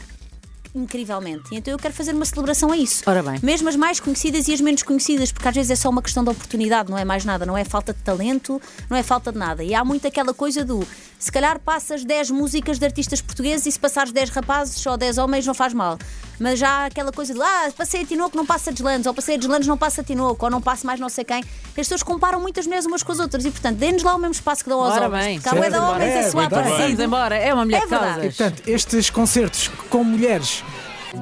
incrivelmente. 0.74 1.52
E 1.52 1.56
então 1.56 1.72
eu 1.72 1.78
quero 1.78 1.92
fazer 1.94 2.14
uma 2.14 2.24
celebração 2.24 2.70
a 2.70 2.76
isso. 2.76 3.02
Ora 3.06 3.22
bem. 3.22 3.38
Mesmo 3.42 3.68
as 3.68 3.76
mais 3.76 3.98
conhecidas 3.98 4.46
e 4.48 4.52
as 4.52 4.60
menos 4.60 4.82
conhecidas, 4.82 5.32
porque 5.32 5.48
às 5.48 5.54
vezes 5.54 5.70
é 5.70 5.76
só 5.76 5.88
uma 5.88 6.02
questão 6.02 6.22
de 6.22 6.30
oportunidade, 6.30 6.90
não 6.90 6.98
é 6.98 7.04
mais 7.04 7.24
nada, 7.24 7.44
não 7.44 7.56
é 7.56 7.64
falta 7.64 7.92
de 7.92 8.00
talento, 8.00 8.60
não 8.88 8.96
é 8.96 9.02
falta 9.02 9.32
de 9.32 9.38
nada. 9.38 9.64
E 9.64 9.74
há 9.74 9.84
muito 9.84 10.06
aquela 10.06 10.32
coisa 10.32 10.64
do 10.64 10.86
se 11.20 11.30
calhar 11.30 11.60
passas 11.60 12.02
10 12.04 12.30
músicas 12.32 12.78
de 12.78 12.84
artistas 12.86 13.20
portugueses 13.20 13.66
e 13.66 13.70
se 13.72 13.78
passares 13.78 14.10
10 14.10 14.30
rapazes 14.30 14.84
ou 14.86 14.96
10 14.96 15.18
homens 15.18 15.46
não 15.46 15.54
faz 15.54 15.72
mal. 15.72 15.96
Mas 16.40 16.58
já 16.58 16.68
há 16.70 16.84
aquela 16.86 17.12
coisa 17.12 17.34
de 17.34 17.40
ah, 17.42 17.70
passei 17.76 18.00
a 18.00 18.04
Tinoco, 18.06 18.34
não 18.34 18.46
passa 18.46 18.70
a 18.70 18.72
Deslandes, 18.72 19.06
ou 19.06 19.12
passei 19.12 19.34
a 19.34 19.38
Deslandes, 19.38 19.68
não 19.68 19.76
passa 19.76 20.00
a 20.00 20.04
Tinoco, 20.04 20.42
ou 20.42 20.50
não 20.50 20.62
passa 20.62 20.86
mais 20.86 20.98
não 20.98 21.10
sei 21.10 21.22
quem. 21.22 21.40
As 21.42 21.74
pessoas 21.74 22.02
comparam 22.02 22.40
muitas 22.40 22.64
mulheres 22.66 22.86
umas 22.86 23.02
com 23.02 23.12
as 23.12 23.18
outras 23.20 23.44
e, 23.44 23.50
portanto, 23.50 23.76
dê-nos 23.76 24.02
lá 24.02 24.14
o 24.14 24.18
mesmo 24.18 24.32
espaço 24.32 24.64
que 24.64 24.70
dão 24.70 24.80
aos 24.80 24.94
Ora 24.94 25.06
homens. 25.06 25.24
bem, 25.26 25.38
bué 25.54 25.68
de 25.68 25.74
certo. 25.76 25.84
homens 25.90 26.10
É, 26.10 26.18
a. 26.18 26.30
Vamos 26.70 26.90
cima. 26.90 27.04
embora, 27.04 27.36
é 27.36 27.52
uma 27.52 27.64
mulher 27.66 27.76
É 27.76 27.80
de 27.84 27.86
verdade. 27.90 28.14
causas. 28.14 28.24
E 28.34 28.36
portanto, 28.38 28.62
estes 28.68 29.10
concertos 29.10 29.68
com 29.90 30.02
mulheres, 30.02 30.64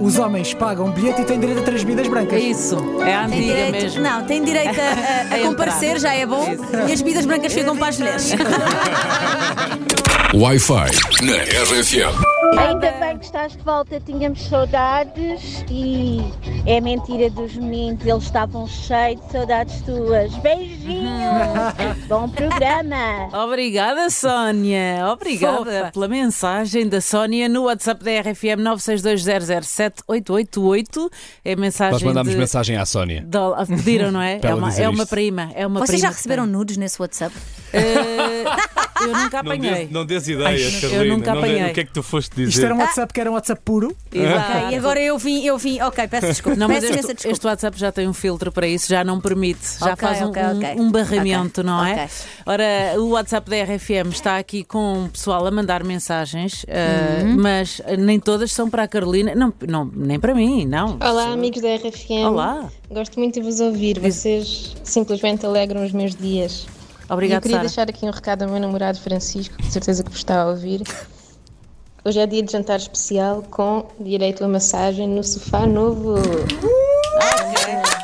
os 0.00 0.18
homens 0.18 0.54
pagam 0.54 0.90
bilhete 0.90 1.22
e 1.22 1.24
têm 1.24 1.40
direito 1.40 1.60
a 1.60 1.64
três 1.64 1.82
bebidas 1.84 2.08
brancas. 2.08 2.34
É 2.34 2.38
isso, 2.40 2.76
é 3.04 3.14
a 3.14 3.24
antiga 3.26 3.42
direito, 3.42 3.72
mesmo. 3.72 4.02
não, 4.02 4.24
tem 4.24 4.44
direito 4.44 4.78
a, 4.80 4.84
a- 4.84 5.36
a 5.36 5.40
comparecer, 5.46 5.98
já 5.98 6.14
é 6.14 6.26
bom, 6.26 6.46
e 6.88 6.92
as 6.92 7.00
vidas 7.00 7.24
brancas 7.26 7.52
ficam 7.52 7.76
para 7.76 7.88
as 7.88 7.98
mulheres. 7.98 8.32
Wi-Fi 10.34 10.90
na 11.24 11.36
RFM. 11.36 12.14
Ainda 12.58 12.90
bem 12.92 13.18
que 13.18 13.24
estás 13.24 13.52
de 13.52 13.62
volta, 13.62 14.00
tínhamos 14.00 14.42
saudades 14.46 15.64
e 15.70 16.20
é 16.66 16.80
mentira 16.80 17.30
dos 17.30 17.54
meninos, 17.56 18.04
eles 18.06 18.24
estavam 18.24 18.66
cheios 18.66 19.20
de 19.26 19.32
saudades 19.32 19.80
tuas. 19.82 20.34
Beijinhos! 20.36 21.08
Bom 22.08 22.28
programa! 22.28 23.28
Obrigada, 23.44 24.08
Sónia. 24.10 25.06
Obrigada 25.12 25.56
Fofa. 25.64 25.90
pela 25.92 26.08
mensagem 26.08 26.86
da 26.88 27.00
Sónia 27.00 27.48
no 27.48 27.64
WhatsApp 27.64 28.02
da 28.04 28.10
RFM 28.20 28.60
962007888. 29.78 31.10
É 31.44 31.56
mensagem. 31.56 31.92
Nós 31.92 32.02
mandámos 32.02 32.32
de... 32.32 32.38
mensagem 32.38 32.76
à 32.76 32.84
Sónia. 32.84 33.26
Ah, 33.56 33.66
Pediram, 33.66 34.10
não 34.10 34.20
é? 34.20 34.38
É 34.42 34.46
ela 34.48 34.58
uma, 34.58 34.74
é 34.74 34.88
uma 34.88 35.06
prima. 35.06 35.50
É 35.54 35.66
uma 35.66 35.80
Vocês 35.80 36.00
já 36.00 36.08
prima 36.08 36.10
que 36.10 36.16
receberam 36.16 36.46
nudes 36.46 36.76
nesse 36.76 37.00
WhatsApp? 37.00 37.34
Eh, 37.72 38.44
eu 39.02 39.08
nunca 39.08 39.42
Não 39.42 39.52
apanhei. 39.52 39.88
não 39.90 40.06
des 40.06 40.28
ideias, 40.28 40.74
Ai, 40.74 40.80
Carolina. 40.80 41.04
eu 41.04 41.16
nunca 41.18 41.30
não 41.32 41.38
apanhei. 41.38 41.70
o 41.70 41.74
que 41.74 41.80
é 41.80 41.84
que 41.84 41.92
tu 41.92 42.02
foste 42.02 42.34
dizer? 42.36 42.48
Isto 42.50 42.64
era 42.64 42.74
um 42.74 42.78
WhatsApp 42.78 43.12
que 43.12 43.20
era 43.20 43.30
um 43.30 43.34
WhatsApp 43.34 43.60
puro. 43.64 43.96
Exato. 44.12 44.52
Ok, 44.58 44.70
e 44.70 44.74
agora 44.76 45.00
eu 45.00 45.18
vim, 45.18 45.44
eu 45.44 45.58
vim, 45.58 45.80
ok, 45.80 46.08
peço 46.08 46.26
desculpa. 46.28 46.58
Não, 46.58 46.68
mas 46.68 46.80
peço 46.80 46.94
este, 46.98 47.14
desculpa. 47.14 47.32
este 47.32 47.46
WhatsApp 47.46 47.78
já 47.78 47.92
tem 47.92 48.08
um 48.08 48.12
filtro 48.14 48.50
para 48.52 48.66
isso, 48.66 48.88
já 48.88 49.04
não 49.04 49.20
permite, 49.20 49.78
já 49.80 49.92
Ok, 49.92 49.96
faz 50.08 50.22
um, 50.22 50.28
ok, 50.28 50.42
um- 50.76 50.82
um 50.82 50.90
barramento, 50.90 51.62
não 51.62 51.84
é? 51.84 51.92
ok. 51.92 52.08
Ora, 52.46 52.64
o 53.00 53.08
WhatsApp 53.10 53.48
da 53.50 53.56
RFM 53.64 54.08
está 54.10 54.38
aqui 54.38 54.64
com 54.64 55.04
o 55.04 55.08
pessoal 55.08 55.46
a 55.46 55.50
mandar 55.50 55.84
mensagens, 55.84 56.64
eh, 56.68 57.22
Uhum. 57.24 57.36
mas 57.40 57.80
nem 57.98 58.18
todas 58.20 58.50
são 58.52 58.68
para 58.70 58.82
a 58.84 58.88
Carolina, 58.88 59.34
não, 59.34 59.52
não, 59.68 59.90
nem 59.94 60.18
para 60.18 60.34
mim, 60.34 60.64
não. 60.66 60.98
Olá, 61.00 61.32
amigos 61.32 61.60
da 61.60 61.68
RFM. 61.76 62.24
Olá. 62.26 62.68
Gosto 62.90 63.18
muito 63.18 63.34
de 63.34 63.42
vos 63.42 63.60
ouvir. 63.60 63.98
Vocês 64.00 64.74
simplesmente 64.82 65.44
alegram 65.44 65.84
os 65.84 65.92
meus 65.92 66.14
dias. 66.14 66.66
E 67.08 67.10
eu 67.10 67.14
Obrigada, 67.14 67.42
queria 67.42 67.56
Sara. 67.56 67.68
deixar 67.68 67.88
aqui 67.88 68.06
um 68.06 68.10
recado 68.10 68.42
ao 68.42 68.50
meu 68.50 68.60
namorado 68.60 68.98
Francisco, 69.00 69.56
que 69.56 69.62
de 69.62 69.72
certeza 69.72 70.04
que 70.04 70.10
vos 70.10 70.18
está 70.18 70.42
a 70.42 70.46
ouvir. 70.48 70.82
Hoje 72.04 72.20
é 72.20 72.26
dia 72.26 72.42
de 72.42 72.52
jantar 72.52 72.78
especial 72.78 73.42
com 73.50 73.86
direito 73.98 74.44
a 74.44 74.48
massagem 74.48 75.08
no 75.08 75.24
sofá 75.24 75.66
novo. 75.66 76.16
Só 76.16 77.97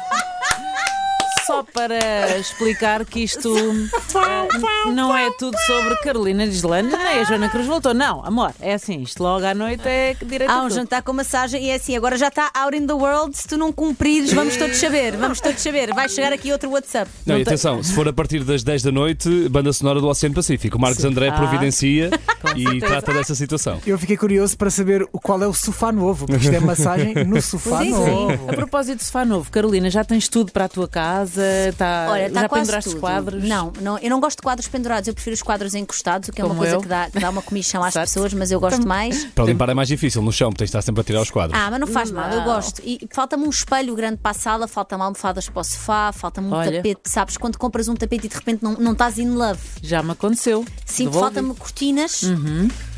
para 1.72 2.38
explicar 2.38 3.04
que 3.04 3.20
isto 3.24 3.54
eh, 3.56 4.90
não 4.92 5.16
é 5.16 5.30
tudo 5.38 5.56
sobre 5.66 5.96
Carolina 5.96 6.46
Gislândia, 6.46 6.96
nem 6.96 7.20
a 7.20 7.24
Joana 7.24 7.48
Cruz 7.48 7.66
voltou. 7.66 7.94
Não, 7.94 8.24
amor, 8.24 8.52
é 8.60 8.74
assim, 8.74 9.02
isto 9.02 9.22
logo 9.22 9.44
à 9.44 9.54
noite 9.54 9.82
é 9.86 10.14
direito 10.24 10.50
a 10.50 10.54
Há 10.54 10.58
um 10.60 10.62
tudo. 10.68 10.74
jantar 10.74 11.02
com 11.02 11.12
massagem 11.12 11.64
e 11.64 11.70
é 11.70 11.74
assim, 11.76 11.96
agora 11.96 12.16
já 12.16 12.28
está 12.28 12.50
out 12.54 12.76
in 12.76 12.86
the 12.86 12.92
world. 12.92 13.36
Se 13.36 13.46
tu 13.48 13.56
não 13.56 13.72
cumprires, 13.72 14.32
vamos 14.32 14.56
todos 14.56 14.76
saber. 14.76 15.16
Vamos 15.16 15.40
todos 15.40 15.60
saber. 15.60 15.92
Vai 15.94 16.08
chegar 16.08 16.32
aqui 16.32 16.52
outro 16.52 16.70
WhatsApp. 16.70 17.10
Não, 17.26 17.34
e 17.36 17.44
tem- 17.44 17.52
atenção, 17.54 17.82
se 17.82 17.92
for 17.92 18.06
a 18.08 18.12
partir 18.12 18.42
das 18.44 18.62
10 18.62 18.82
da 18.82 18.92
noite, 18.92 19.48
banda 19.48 19.72
sonora 19.72 20.00
do 20.00 20.08
Oceano 20.08 20.34
Pacífico. 20.34 20.76
O 20.76 20.80
Marcos 20.80 21.04
André 21.04 21.28
Ah, 21.28 21.32
providencia 21.32 22.10
e 22.56 22.80
trata 22.80 23.12
dessa 23.12 23.34
situação. 23.34 23.80
Eu 23.86 23.98
fiquei 23.98 24.16
curioso 24.16 24.56
para 24.56 24.70
saber 24.70 25.02
o- 25.12 25.20
qual 25.20 25.42
é 25.42 25.46
o 25.46 25.54
sofá 25.54 25.90
novo, 25.92 26.26
porque 26.26 26.44
isto 26.44 26.54
é 26.54 26.60
massagem 26.60 27.14
no 27.24 27.40
sofá 27.40 27.80
Sim, 27.82 27.90
novo. 27.90 28.48
A 28.48 28.52
propósito 28.54 28.98
de 28.98 29.04
sofá 29.04 29.24
novo, 29.24 29.50
Carolina, 29.50 29.88
já 29.90 30.04
tens 30.04 30.28
tudo 30.28 30.52
para 30.52 30.64
a 30.66 30.68
tua 30.68 30.88
casa? 30.88 31.42
Tá, 31.76 32.06
Olha, 32.10 32.26
está 32.26 32.40
já 32.42 32.48
quase 32.48 32.62
penduraste 32.62 32.90
tudo. 32.90 33.00
quadros? 33.00 33.44
Não, 33.44 33.72
não, 33.80 33.98
eu 33.98 34.10
não 34.10 34.20
gosto 34.20 34.36
de 34.38 34.42
quadros 34.42 34.68
pendurados, 34.68 35.08
eu 35.08 35.14
prefiro 35.14 35.34
os 35.34 35.42
quadros 35.42 35.74
encostados, 35.74 36.28
o 36.28 36.32
que 36.32 36.40
é 36.40 36.44
uma 36.44 36.48
Como 36.50 36.60
coisa 36.60 36.74
eu. 36.76 36.80
que 36.80 36.88
dá, 36.88 37.08
que 37.10 37.18
dá 37.18 37.30
uma 37.30 37.42
comichão 37.42 37.82
às 37.82 37.94
pessoas, 37.94 38.32
mas 38.34 38.50
eu 38.50 38.60
gosto 38.60 38.86
mais. 38.86 39.24
Para 39.34 39.44
limpar 39.44 39.68
é 39.68 39.74
mais 39.74 39.88
difícil 39.88 40.22
no 40.22 40.32
chão, 40.32 40.50
porque 40.50 40.58
tens 40.58 40.66
de 40.66 40.70
estar 40.70 40.82
sempre 40.82 41.00
a 41.00 41.04
tirar 41.04 41.20
os 41.22 41.30
quadros. 41.30 41.58
Ah, 41.58 41.70
mas 41.70 41.80
não 41.80 41.86
faz 41.86 42.10
mal, 42.10 42.30
eu 42.30 42.38
Não. 42.38 42.44
gosto. 42.44 42.80
E 42.84 43.06
falta-me 43.12 43.44
um 43.46 43.50
espelho 43.50 43.94
grande 43.94 44.16
para 44.18 44.30
a 44.30 44.34
sala, 44.34 44.66
falta-me 44.68 45.02
almofadas 45.02 45.48
para 45.48 45.60
o 45.60 45.64
sofá, 45.64 46.12
falta-me 46.12 46.48
um 46.48 46.52
Olha. 46.52 46.72
tapete. 46.72 47.00
Sabes, 47.04 47.36
quando 47.36 47.58
compras 47.58 47.88
um 47.88 47.94
tapete 47.94 48.26
e 48.26 48.28
de 48.28 48.34
repente 48.34 48.62
não, 48.62 48.72
não 48.74 48.92
estás 48.92 49.18
in 49.18 49.30
love. 49.30 49.60
Já 49.82 50.02
me 50.02 50.12
aconteceu. 50.12 50.64
Sim, 50.84 51.04
Devolvi. 51.06 51.20
falta-me 51.34 51.54
cortinas, 51.54 52.22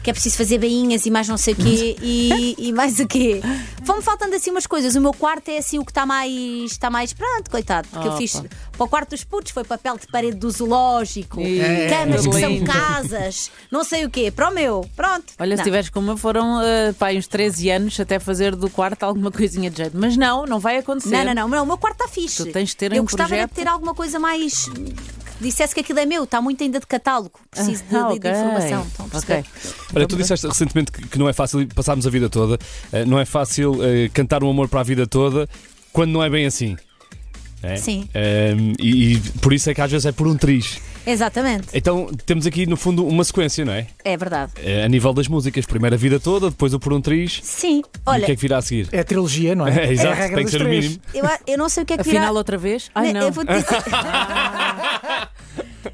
que 0.07 0.11
é 0.11 0.13
preciso 0.13 0.37
fazer 0.37 0.59
bainhas 0.59 1.05
e 1.05 1.11
mais 1.11 1.27
não 1.27 1.37
sei 1.37 1.53
o 1.53 1.57
quê, 1.57 1.97
e, 2.01 2.55
e 2.57 2.73
mais 2.73 3.01
o 3.01 3.09
quê. 3.09 3.41
Vão-me 3.83 4.03
faltando 4.03 4.37
assim 4.37 4.53
umas 4.53 4.65
coisas. 4.65 4.95
O 4.95 5.01
meu 5.01 5.13
quarto 5.13 5.49
é 5.49 5.59
assim 5.59 5.81
o 5.81 5.85
que 5.85 5.91
está 5.91 6.07
mais. 6.07 6.71
está 6.71 6.89
mais. 6.89 7.13
Pronto, 7.13 7.51
coitado, 7.51 7.89
porque 7.89 8.07
eu 8.07 8.13
Opa. 8.13 8.19
fiz. 8.21 8.41
Para 8.77 8.85
o 8.85 8.89
quarto 8.89 9.11
dos 9.11 9.25
putos 9.25 9.51
foi 9.51 9.65
papel 9.65 9.99
de 9.99 10.07
parede 10.07 10.37
do 10.37 10.49
zoológico, 10.49 11.41
Ih, 11.41 11.59
camas 11.91 12.23
tudo 12.23 12.35
que 12.35 12.41
são 12.41 12.65
casas, 12.65 13.51
não 13.69 13.83
sei 13.83 14.05
o 14.05 14.11
quê. 14.11 14.31
Para 14.31 14.49
o 14.49 14.55
meu, 14.55 14.89
pronto. 14.95 15.25
Olha, 15.41 15.57
se 15.57 15.59
Não. 15.59 15.65
tiveres 15.65 15.89
como 15.91 16.17
foram 16.17 16.61
uh, 16.61 16.95
pá, 16.95 17.11
uns 17.13 17.27
13 17.27 17.71
anos 17.71 17.99
até 17.99 18.21
fazer 18.21 18.55
do 18.55 18.71
quarto 18.71 19.03
alguma 19.03 19.33
coisinha 19.33 19.69
de 19.71 19.79
jeito. 19.79 19.97
Mas 19.99 20.17
não, 20.17 20.47
não 20.47 20.61
vai 20.61 20.77
acontecer. 20.77 21.11
Não, 21.25 21.25
não, 21.25 21.35
não, 21.35 21.49
não, 21.49 21.65
o 21.65 21.67
meu 21.67 21.79
quarto 21.79 22.01
está 22.03 22.09
fixe. 22.09 22.45
Tu 22.45 22.53
tens 22.53 22.69
de 22.69 22.77
ter 22.77 22.93
Eu 22.93 23.03
um 23.03 23.07
gostava 23.07 23.35
era 23.35 23.47
de 23.47 23.53
projeto. 23.53 23.65
ter 23.67 23.69
alguma 23.69 23.93
coisa 23.93 24.21
mais. 24.21 24.71
Dissesse 25.41 25.75
que 25.75 25.81
aquilo 25.81 25.99
é 25.99 26.07
meu, 26.07 26.25
está 26.25 26.41
muito 26.41 26.63
ainda 26.63 26.81
de 26.81 26.87
catálogo. 26.87 27.39
Preciso 27.51 27.85
de, 27.85 27.97
Ah, 27.97 28.09
de- 28.13 28.19
de 28.19 28.29
informação. 28.29 28.83
Estão 28.83 29.07
a 29.07 29.09
perceber? 29.09 29.39
Ok. 29.41 29.51
Olha, 29.95 30.07
tu 30.07 30.17
disseste 30.17 30.47
recentemente 30.47 30.93
que, 30.93 31.07
que 31.09 31.19
não 31.19 31.29
é 31.29 31.33
fácil 31.33 31.67
passarmos 31.75 32.07
a 32.07 32.11
vida 32.11 32.29
toda, 32.29 32.59
eh, 32.93 33.05
não 33.05 33.19
é 33.19 33.25
fácil 33.25 33.79
eh, 33.83 34.09
cantar 34.13 34.43
um 34.43 34.51
amor 34.51 34.69
para 34.69 34.81
a 34.81 34.85
vida 34.85 35.07
toda 35.07 35.49
quando 35.93 36.11
não 36.13 36.23
é 36.23 36.29
bem 36.31 36.47
assim. 36.47 36.77
É? 37.63 37.77
Sim. 37.77 38.09
Ehm, 38.15 38.75
e, 38.79 39.15
e 39.15 39.21
por 39.41 39.53
isso 39.53 39.69
é 39.71 39.75
que 39.75 39.81
às 39.81 39.91
vezes 39.91 40.07
é 40.07 40.13
por 40.13 40.27
um 40.27 40.37
triz. 40.37 40.79
Exatamente. 41.07 41.69
Então 41.73 42.09
temos 42.27 42.47
aqui 42.47 42.67
no 42.67 42.77
fundo 42.77 43.07
uma 43.07 43.23
sequência, 43.25 43.65
não 43.65 43.73
é? 43.73 43.87
É 44.05 44.17
verdade. 44.17 44.53
Eh, 44.63 44.85
a 44.85 44.89
nível 44.89 45.13
das 45.13 45.29
músicas, 45.29 45.65
primeiro 45.65 45.95
a 45.95 45.99
vida 45.99 46.19
toda, 46.19 46.51
depois 46.51 46.75
o 46.75 46.81
por 46.81 46.93
um 46.93 47.01
triz. 47.01 47.41
Sim. 47.43 47.79
e 47.79 47.81
o 47.81 48.01
Olha, 48.07 48.27
que 48.27 48.33
é 48.33 48.35
que 48.37 48.41
virá 48.43 48.59
a 48.59 48.63
seguir? 48.63 48.89
É 48.93 49.01
a 49.01 49.05
trilogia, 49.05 49.55
não 49.55 49.67
é? 49.67 49.77
É, 49.87 49.93
exato, 49.93 50.09
a 50.09 50.15
regra 50.15 50.37
tem 50.37 50.45
que 50.45 50.51
ser 50.51 50.63
o 50.63 50.69
mínimo. 50.69 50.99
eu, 51.15 51.25
eu 51.47 51.59
não 51.59 51.69
sei 51.69 51.83
o 51.83 51.87
que 51.87 51.93
é 51.95 51.97
que 51.99 52.03
virá. 52.05 52.19
Afinal, 52.21 52.35
outra 52.35 52.59
vez? 52.59 52.91
Ai, 52.95 53.13
Né, 53.13 53.21
não. 53.21 53.27
Eu 53.29 53.33
vou-te 53.33 53.53
dizer... 53.53 53.67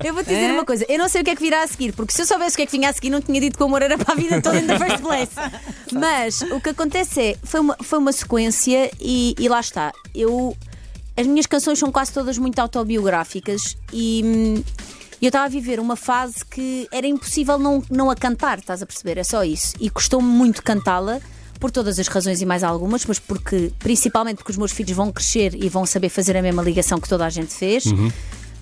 Eu 0.02 0.14
vou-te 0.14 0.28
dizer 0.30 0.46
É? 0.46 0.52
uma 0.52 0.64
coisa, 0.64 0.84
eu 0.88 0.98
não 0.98 1.08
sei 1.08 1.20
o 1.20 1.24
que 1.24 1.30
é 1.30 1.36
que 1.36 1.42
virá 1.42 1.62
a 1.62 1.66
seguir, 1.66 1.92
porque 1.92 2.12
se 2.12 2.22
eu 2.22 2.26
soubesse 2.26 2.54
o 2.54 2.56
que 2.56 2.62
é 2.62 2.66
que 2.66 2.72
vinha 2.72 2.88
a 2.88 2.92
seguir, 2.92 3.10
não 3.10 3.20
tinha 3.20 3.40
dito 3.40 3.56
que 3.56 3.62
o 3.62 3.66
amor 3.66 3.82
era 3.82 3.96
para 3.98 4.14
a 4.14 4.16
vida 4.16 4.40
toda 4.40 4.58
in 4.58 4.66
the 4.66 4.78
first 4.78 5.00
place. 5.02 5.30
Mas 5.92 6.40
o 6.42 6.60
que 6.60 6.70
acontece 6.70 7.20
é, 7.20 7.36
foi 7.44 7.60
uma, 7.60 7.76
foi 7.82 7.98
uma 7.98 8.10
sequência 8.12 8.90
e, 8.98 9.34
e 9.38 9.48
lá 9.48 9.60
está. 9.60 9.92
Eu, 10.14 10.56
as 11.16 11.26
minhas 11.26 11.46
canções 11.46 11.78
são 11.78 11.90
quase 11.92 12.12
todas 12.12 12.38
muito 12.38 12.58
autobiográficas 12.58 13.76
e 13.92 14.22
hum, 14.24 14.64
eu 15.20 15.28
estava 15.28 15.44
a 15.44 15.48
viver 15.48 15.78
uma 15.78 15.96
fase 15.96 16.44
que 16.44 16.88
era 16.90 17.06
impossível 17.06 17.58
não, 17.58 17.82
não 17.90 18.10
a 18.10 18.16
cantar, 18.16 18.58
estás 18.58 18.82
a 18.82 18.86
perceber? 18.86 19.18
É 19.18 19.24
só 19.24 19.44
isso. 19.44 19.74
E 19.78 19.88
custou-me 19.88 20.28
muito 20.28 20.62
cantá-la. 20.62 21.20
Por 21.60 21.70
todas 21.70 21.96
as 22.00 22.08
razões 22.08 22.42
e 22.42 22.44
mais 22.44 22.64
algumas, 22.64 23.06
mas 23.06 23.20
porque, 23.20 23.72
principalmente 23.78 24.38
porque 24.38 24.50
os 24.50 24.56
meus 24.56 24.72
filhos 24.72 24.90
vão 24.96 25.12
crescer 25.12 25.54
e 25.54 25.68
vão 25.68 25.86
saber 25.86 26.08
fazer 26.08 26.36
a 26.36 26.42
mesma 26.42 26.60
ligação 26.60 26.98
que 26.98 27.08
toda 27.08 27.24
a 27.24 27.30
gente 27.30 27.54
fez 27.54 27.84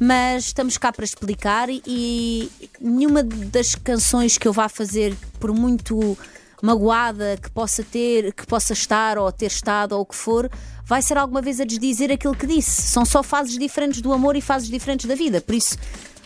mas 0.01 0.47
estamos 0.47 0.79
cá 0.79 0.91
para 0.91 1.05
explicar 1.05 1.69
e 1.69 2.51
nenhuma 2.81 3.23
das 3.23 3.75
canções 3.75 4.39
que 4.39 4.49
eu 4.49 4.53
vá 4.53 4.67
fazer, 4.67 5.15
por 5.39 5.53
muito 5.53 6.17
magoada 6.63 7.39
que 7.43 7.51
possa 7.51 7.83
ter, 7.83 8.33
que 8.33 8.47
possa 8.47 8.73
estar 8.73 9.19
ou 9.19 9.31
ter 9.31 9.47
estado 9.47 9.93
ou 9.93 10.03
o 10.03 10.07
que 10.07 10.15
for, 10.15 10.51
vai 10.85 11.03
ser 11.03 11.17
alguma 11.17 11.41
vez 11.41 11.61
a 11.61 11.65
desdizer 11.65 12.11
aquilo 12.13 12.35
que 12.35 12.47
disse. 12.47 12.83
São 12.83 13.05
só 13.05 13.23
fases 13.23 13.59
diferentes 13.59 14.01
do 14.01 14.13
amor 14.13 14.37
e 14.37 14.41
fases 14.41 14.69
diferentes 14.69 15.07
da 15.07 15.15
vida, 15.15 15.41
por 15.41 15.55
isso 15.55 15.77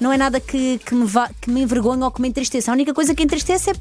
não 0.01 0.13
é 0.13 0.17
nada 0.17 0.41
que, 0.41 0.79
que 0.79 0.95
me, 0.95 1.07
vá, 1.07 1.31
que 1.41 1.51
me 1.51 1.63
envergonhe 1.63 2.03
ou 2.03 2.11
que 2.11 2.21
me 2.21 2.29
entristeça. 2.29 2.71
A 2.71 2.75
única 2.75 2.93
coisa 2.93 3.15
que 3.15 3.23
entristece 3.23 3.71
é 3.71 3.75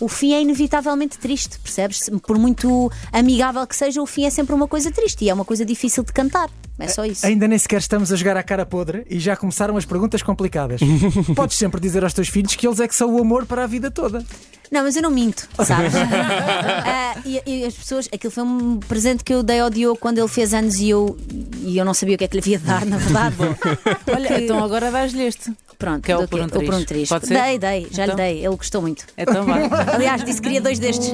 o 0.00 0.08
fim 0.08 0.32
é 0.32 0.42
inevitavelmente 0.42 1.16
triste, 1.18 1.58
percebes? 1.60 2.10
Por 2.26 2.36
muito 2.36 2.90
amigável 3.12 3.64
que 3.66 3.76
seja, 3.76 4.02
o 4.02 4.06
fim 4.06 4.24
é 4.24 4.30
sempre 4.30 4.54
uma 4.54 4.66
coisa 4.66 4.90
triste 4.90 5.24
e 5.24 5.30
é 5.30 5.34
uma 5.34 5.44
coisa 5.44 5.64
difícil 5.64 6.02
de 6.02 6.12
cantar. 6.12 6.50
É 6.84 6.88
só 6.88 7.04
isso. 7.04 7.24
Ainda 7.26 7.46
nem 7.48 7.58
sequer 7.58 7.78
estamos 7.78 8.12
a 8.12 8.16
jogar 8.16 8.36
à 8.36 8.42
cara 8.42 8.64
podre 8.66 9.04
e 9.08 9.18
já 9.18 9.36
começaram 9.36 9.76
as 9.76 9.84
perguntas 9.84 10.22
complicadas. 10.22 10.80
Podes 11.34 11.56
sempre 11.56 11.80
dizer 11.80 12.02
aos 12.04 12.12
teus 12.12 12.28
filhos 12.28 12.54
que 12.54 12.66
eles 12.66 12.80
é 12.80 12.88
que 12.88 12.94
são 12.94 13.14
o 13.14 13.20
amor 13.20 13.46
para 13.46 13.64
a 13.64 13.66
vida 13.66 13.90
toda. 13.90 14.24
Não, 14.70 14.82
mas 14.84 14.96
eu 14.96 15.02
não 15.02 15.10
minto, 15.10 15.46
sabes? 15.66 15.92
Ah, 15.94 17.14
e, 17.26 17.42
e 17.46 17.64
as 17.66 17.74
pessoas, 17.74 18.08
aquilo 18.12 18.30
foi 18.32 18.42
um 18.42 18.78
presente 18.78 19.22
que 19.22 19.32
eu 19.34 19.42
dei 19.42 19.60
ao 19.60 19.68
Diogo 19.68 19.98
quando 19.98 20.16
ele 20.16 20.28
fez 20.28 20.54
anos 20.54 20.76
e 20.80 20.88
eu, 20.88 21.14
e 21.60 21.76
eu 21.76 21.84
não 21.84 21.92
sabia 21.92 22.14
o 22.14 22.18
que 22.18 22.24
é 22.24 22.28
que 22.28 22.34
lhe 22.36 22.40
havia 22.40 22.58
de 22.58 22.64
dar, 22.64 22.86
na 22.86 22.96
verdade. 22.96 23.36
Olha, 24.14 24.28
Que- 24.28 24.44
então 24.44 24.64
agora 24.64 24.90
dás-lhe 24.90 25.22
este. 25.24 25.52
Pronto, 25.78 26.02
que 26.04 26.12
é 26.12 26.16
o 26.16 26.26
por 26.26 26.40
um? 26.40 26.44
O 26.44 26.48
por 26.48 26.62
um 26.62 26.68
triz. 26.68 26.84
triz. 26.86 27.08
Pode 27.10 27.26
ser? 27.26 27.42
Dei, 27.42 27.58
dei, 27.58 27.88
já 27.90 28.04
Então? 28.04 28.16
lhe 28.16 28.22
dei, 28.22 28.46
ele 28.46 28.56
gostou 28.56 28.80
muito. 28.80 29.04
Então 29.18 29.44
vá. 29.44 29.56
Aliás, 29.94 30.24
disse 30.24 30.40
que 30.40 30.44
queria 30.48 30.60
dois 30.62 30.78
destes. 30.78 31.12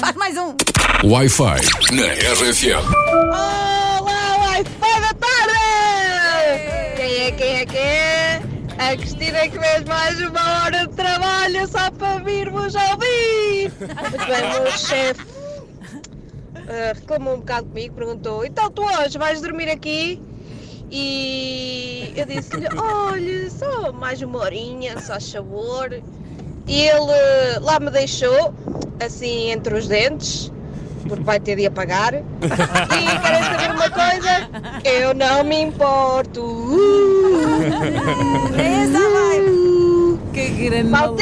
Faz 0.00 0.16
mais 0.16 0.36
um. 0.36 0.54
Wi-Fi 1.04 1.60
na 1.94 2.06
RFM. 2.32 3.97
Wi-Fi 4.58 5.00
da 5.00 5.14
tarde! 5.14 6.96
Quem 6.96 7.26
é, 7.26 7.30
quem 7.30 7.56
é, 7.58 7.66
quem 7.66 7.80
é? 7.80 8.42
A 8.76 8.96
Cristina 8.96 9.48
que 9.48 9.56
fez 9.56 9.84
mais 9.84 10.20
uma 10.20 10.64
hora 10.64 10.84
de 10.84 10.94
trabalho 10.94 11.68
só 11.68 11.88
para 11.92 12.18
vir-vos 12.18 12.74
ouvir! 12.74 13.72
Muito 13.78 14.26
bem, 14.26 14.58
o 14.58 14.62
meu 14.64 14.72
chefe 14.76 15.24
ah, 16.68 16.92
reclamou 16.92 17.34
um 17.34 17.38
bocado 17.38 17.68
comigo, 17.68 17.94
perguntou: 17.94 18.44
então 18.44 18.68
tu 18.68 18.82
hoje 18.82 19.16
vais 19.16 19.40
dormir 19.40 19.70
aqui? 19.70 20.20
E 20.90 22.12
eu 22.16 22.26
disse-lhe: 22.26 22.66
olha, 22.76 23.50
só 23.50 23.92
mais 23.92 24.20
uma 24.22 24.40
horinha, 24.40 24.98
só 24.98 25.20
sabor. 25.20 26.02
E 26.66 26.82
ele 26.82 27.60
lá 27.60 27.78
me 27.78 27.90
deixou, 27.90 28.52
assim 28.98 29.52
entre 29.52 29.76
os 29.76 29.86
dentes, 29.86 30.50
porque 31.06 31.22
vai 31.22 31.40
ter 31.40 31.56
de 31.56 31.66
apagar. 31.66 32.14
E 32.14 32.20
querem 33.22 33.42
saber 33.42 33.70
uma 33.70 33.90
coisa? 33.90 34.48
Eu 34.84 35.14
não 35.14 35.44
me 35.44 35.62
importo. 35.62 36.42
Uh, 36.42 37.60
Essa 38.56 39.08
vai. 39.10 39.38
Que 40.32 40.48
grande 40.68 40.90
maluca. 40.90 41.18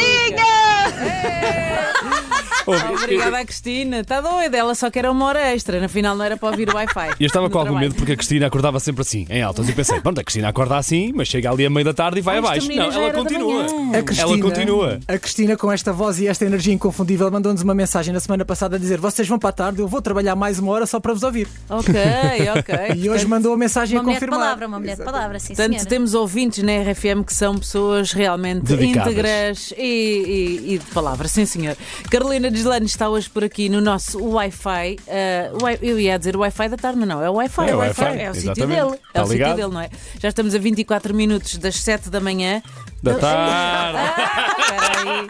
Maldinha! 2.67 2.97
Obrigada 3.03 3.39
à 3.39 3.45
Cristina. 3.45 4.01
Está 4.01 4.21
doida, 4.21 4.57
ela 4.57 4.75
só 4.75 4.91
quer 4.91 5.09
uma 5.09 5.25
hora 5.27 5.53
extra. 5.55 5.81
Na 5.81 5.89
final 5.89 6.17
não 6.17 6.25
era 6.25 6.37
para 6.37 6.49
ouvir 6.51 6.69
o 6.69 6.75
Wi-Fi. 6.75 7.15
E 7.21 7.25
eu 7.25 7.27
estava 7.27 7.49
com 7.51 7.59
algum 7.59 7.71
trabalho. 7.73 7.89
medo 7.91 7.95
porque 7.97 8.13
a 8.13 8.17
Cristina 8.17 8.47
acordava 8.47 8.81
sempre 8.81 9.03
assim, 9.03 9.27
em 9.31 9.43
altas. 9.43 9.69
E 9.69 9.73
pensei, 9.73 10.01
pronto, 10.01 10.21
a 10.21 10.25
Cristina 10.25 10.49
acorda 10.49 10.77
assim, 10.77 11.13
mas 11.15 11.29
chega 11.29 11.51
ali 11.51 11.65
a 11.67 11.71
meio 11.71 11.85
da 11.85 11.95
tarde 11.95 12.19
e 12.19 12.23
vai 12.23 12.37
Ah, 12.37 12.39
esta 12.39 12.49
abaixo. 12.51 12.69
Não, 12.69 12.75
já 12.91 12.99
ela 12.99 13.05
era 13.09 13.13
da 13.17 13.23
continua. 13.23 13.63
manhã. 13.65 13.99
A 13.99 14.03
Cristina, 14.03 14.29
Ela 14.33 14.41
continua. 14.43 15.01
A 15.09 15.19
Cristina, 15.19 15.57
com 15.57 15.73
esta 15.73 15.93
voz 15.93 16.19
e 16.19 16.27
esta 16.29 16.45
energia 16.45 16.73
inconfundível, 16.75 17.31
mandou-nos 17.31 17.63
uma 17.63 17.75
mensagem 17.75 18.13
na 18.13 18.21
semana 18.21 18.45
passada 18.45 18.77
a 18.77 18.79
dizer: 18.79 18.99
Vocês 18.99 19.27
vão 19.29 19.39
para 19.39 19.51
a 19.51 19.53
tarde, 19.53 19.81
eu 19.81 19.89
vou 19.89 20.03
trabalhar 20.03 20.35
mais 20.37 20.59
uma 20.59 20.73
hora 20.73 20.87
só 20.87 20.99
para 21.01 21.13
vos 21.13 21.23
ouvir. 21.23 21.49
Ok, 21.69 21.95
ok. 22.59 22.77
E 22.97 23.11
hoje 23.11 23.27
mandou 23.27 23.53
a 23.53 23.57
mensagem 23.57 23.97
Uma 23.97 24.01
a 24.01 24.05
mulher 24.05 24.15
de 24.15 24.21
confirmar. 24.21 24.41
palavra, 24.47 24.67
uma 24.67 24.79
mulher 24.79 24.97
de 24.97 25.05
palavra, 25.05 25.39
sim, 25.39 25.49
Portanto, 25.49 25.73
senhora. 25.73 25.89
temos 25.89 26.15
ouvintes 26.15 26.63
na 26.63 26.73
RFM 26.83 27.23
que 27.25 27.35
são 27.35 27.57
pessoas 27.57 28.13
realmente 28.13 28.63
Dedicadas. 28.65 29.13
íntegras 29.13 29.75
e, 29.77 29.83
e- 30.67 30.75
e 30.75 30.79
de 30.79 30.85
palavra, 30.93 31.29
sim 31.29 31.45
senhor. 31.47 31.77
Carolina 32.11 32.51
Deslane 32.57 32.87
está 32.87 33.09
hoje 33.09 33.29
por 33.29 33.45
aqui 33.45 33.69
no 33.69 33.81
nosso 33.81 34.19
Wi-Fi. 34.23 34.97
Wi- 35.63 35.79
eu 35.83 36.01
ia 36.01 36.19
dizer 36.19 36.35
o 36.37 36.41
Wi-Fi 36.41 36.69
da 36.71 36.77
tarde, 36.77 36.99
mas 36.99 37.09
não, 37.09 37.23
é 37.23 37.29
o 37.31 37.35
Wi-Fi. 37.35 37.69
É 37.71 37.75
o 37.75 37.79
Wi-Fi, 37.79 38.05
É 38.19 38.31
o 38.31 38.35
sítio 38.35 38.67
dele. 38.67 38.95
Está 38.95 38.97
é 39.15 39.23
o 39.23 39.27
sítio 39.27 39.33
ligado? 39.33 39.57
dele, 39.57 39.69
não 39.73 39.81
é? 39.81 39.91
Já 40.21 40.29
estamos 40.29 40.55
a 40.55 40.59
24 40.59 41.15
minutos 41.15 41.57
das 41.59 41.77
7 41.81 42.09
da 42.11 42.21
manhã. 42.21 42.63
Da 43.03 43.15
tarde. 43.15 43.97
Ah, 44.29 44.57
Espera 44.59 45.01
aí. 45.01 45.29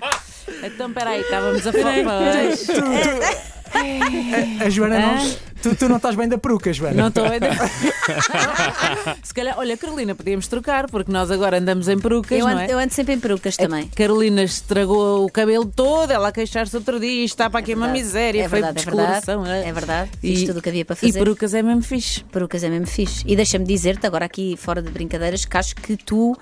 Então, 0.71 0.88
espera 0.88 1.11
aí, 1.11 1.21
estávamos 1.21 1.66
a 1.66 1.73
falar. 1.73 3.55
Pois. 3.76 4.62
A 4.62 4.71
Joana 4.71 4.99
não. 4.99 5.37
Tu, 5.62 5.75
tu 5.75 5.88
não 5.88 5.97
estás 5.97 6.14
bem 6.14 6.28
da 6.28 6.38
peruca, 6.38 6.73
Joana. 6.73 6.95
Não 6.95 7.09
estou 7.09 7.25
ainda. 7.25 7.49
Se 9.23 9.35
calhar, 9.35 9.59
olha, 9.59 9.76
Carolina, 9.76 10.14
podíamos 10.14 10.47
trocar, 10.47 10.87
porque 10.88 11.11
nós 11.11 11.30
agora 11.30 11.59
andamos 11.59 11.88
em 11.88 11.99
perucas, 11.99 12.38
Eu 12.38 12.47
não 12.47 12.52
ando, 12.52 12.61
é? 12.62 12.73
eu 12.73 12.78
ando 12.78 12.92
sempre 12.92 13.14
em 13.14 13.21
perucas 13.21 13.56
também. 13.56 13.88
Carolina 13.88 14.42
estragou 14.42 15.25
o 15.25 15.30
cabelo 15.30 15.64
todo, 15.66 16.11
ela 16.11 16.28
a 16.28 16.33
queixar-se 16.33 16.76
outro 16.76 17.00
dia, 17.00 17.25
isto 17.25 17.35
está 17.35 17.50
para 17.50 17.61
aqui 17.61 17.75
uma 17.75 17.88
miséria, 17.88 18.42
é 18.45 18.49
foi 18.49 18.61
verdade, 18.61 18.80
é 18.80 18.85
verdade. 18.85 19.21
descoloração. 19.21 19.47
É 19.47 19.73
verdade. 19.73 20.11
Fiz 20.21 20.45
tudo 20.45 20.59
o 20.59 20.62
que 20.62 20.68
havia 20.68 20.85
para 20.85 20.95
E 20.95 20.99
fazer. 20.99 21.18
perucas 21.18 21.54
é 21.54 21.62
mesmo 21.62 21.83
fixe. 21.83 22.23
Perucas 22.25 22.62
é 22.62 22.68
mesmo 22.68 22.87
fixe. 22.87 23.25
E 23.26 23.35
deixa-me 23.35 23.64
dizer-te, 23.64 24.06
agora 24.06 24.25
aqui 24.25 24.56
fora 24.56 24.80
de 24.83 24.90
brincadeiras, 24.90 25.45
que 25.45 25.56
acho 25.56 25.75
que 25.75 25.97
tu 25.97 26.37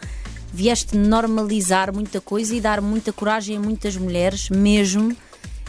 vieste 0.52 0.96
normalizar 0.96 1.92
muita 1.94 2.20
coisa 2.20 2.54
e 2.54 2.60
dar 2.60 2.80
muita 2.80 3.12
coragem 3.12 3.56
a 3.56 3.60
muitas 3.60 3.96
mulheres, 3.96 4.50
mesmo. 4.50 5.16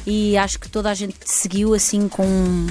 E 0.05 0.37
acho 0.37 0.59
que 0.59 0.69
toda 0.69 0.91
a 0.91 0.93
gente 0.93 1.13
te 1.13 1.31
seguiu 1.31 1.73
assim 1.73 2.07
com. 2.07 2.67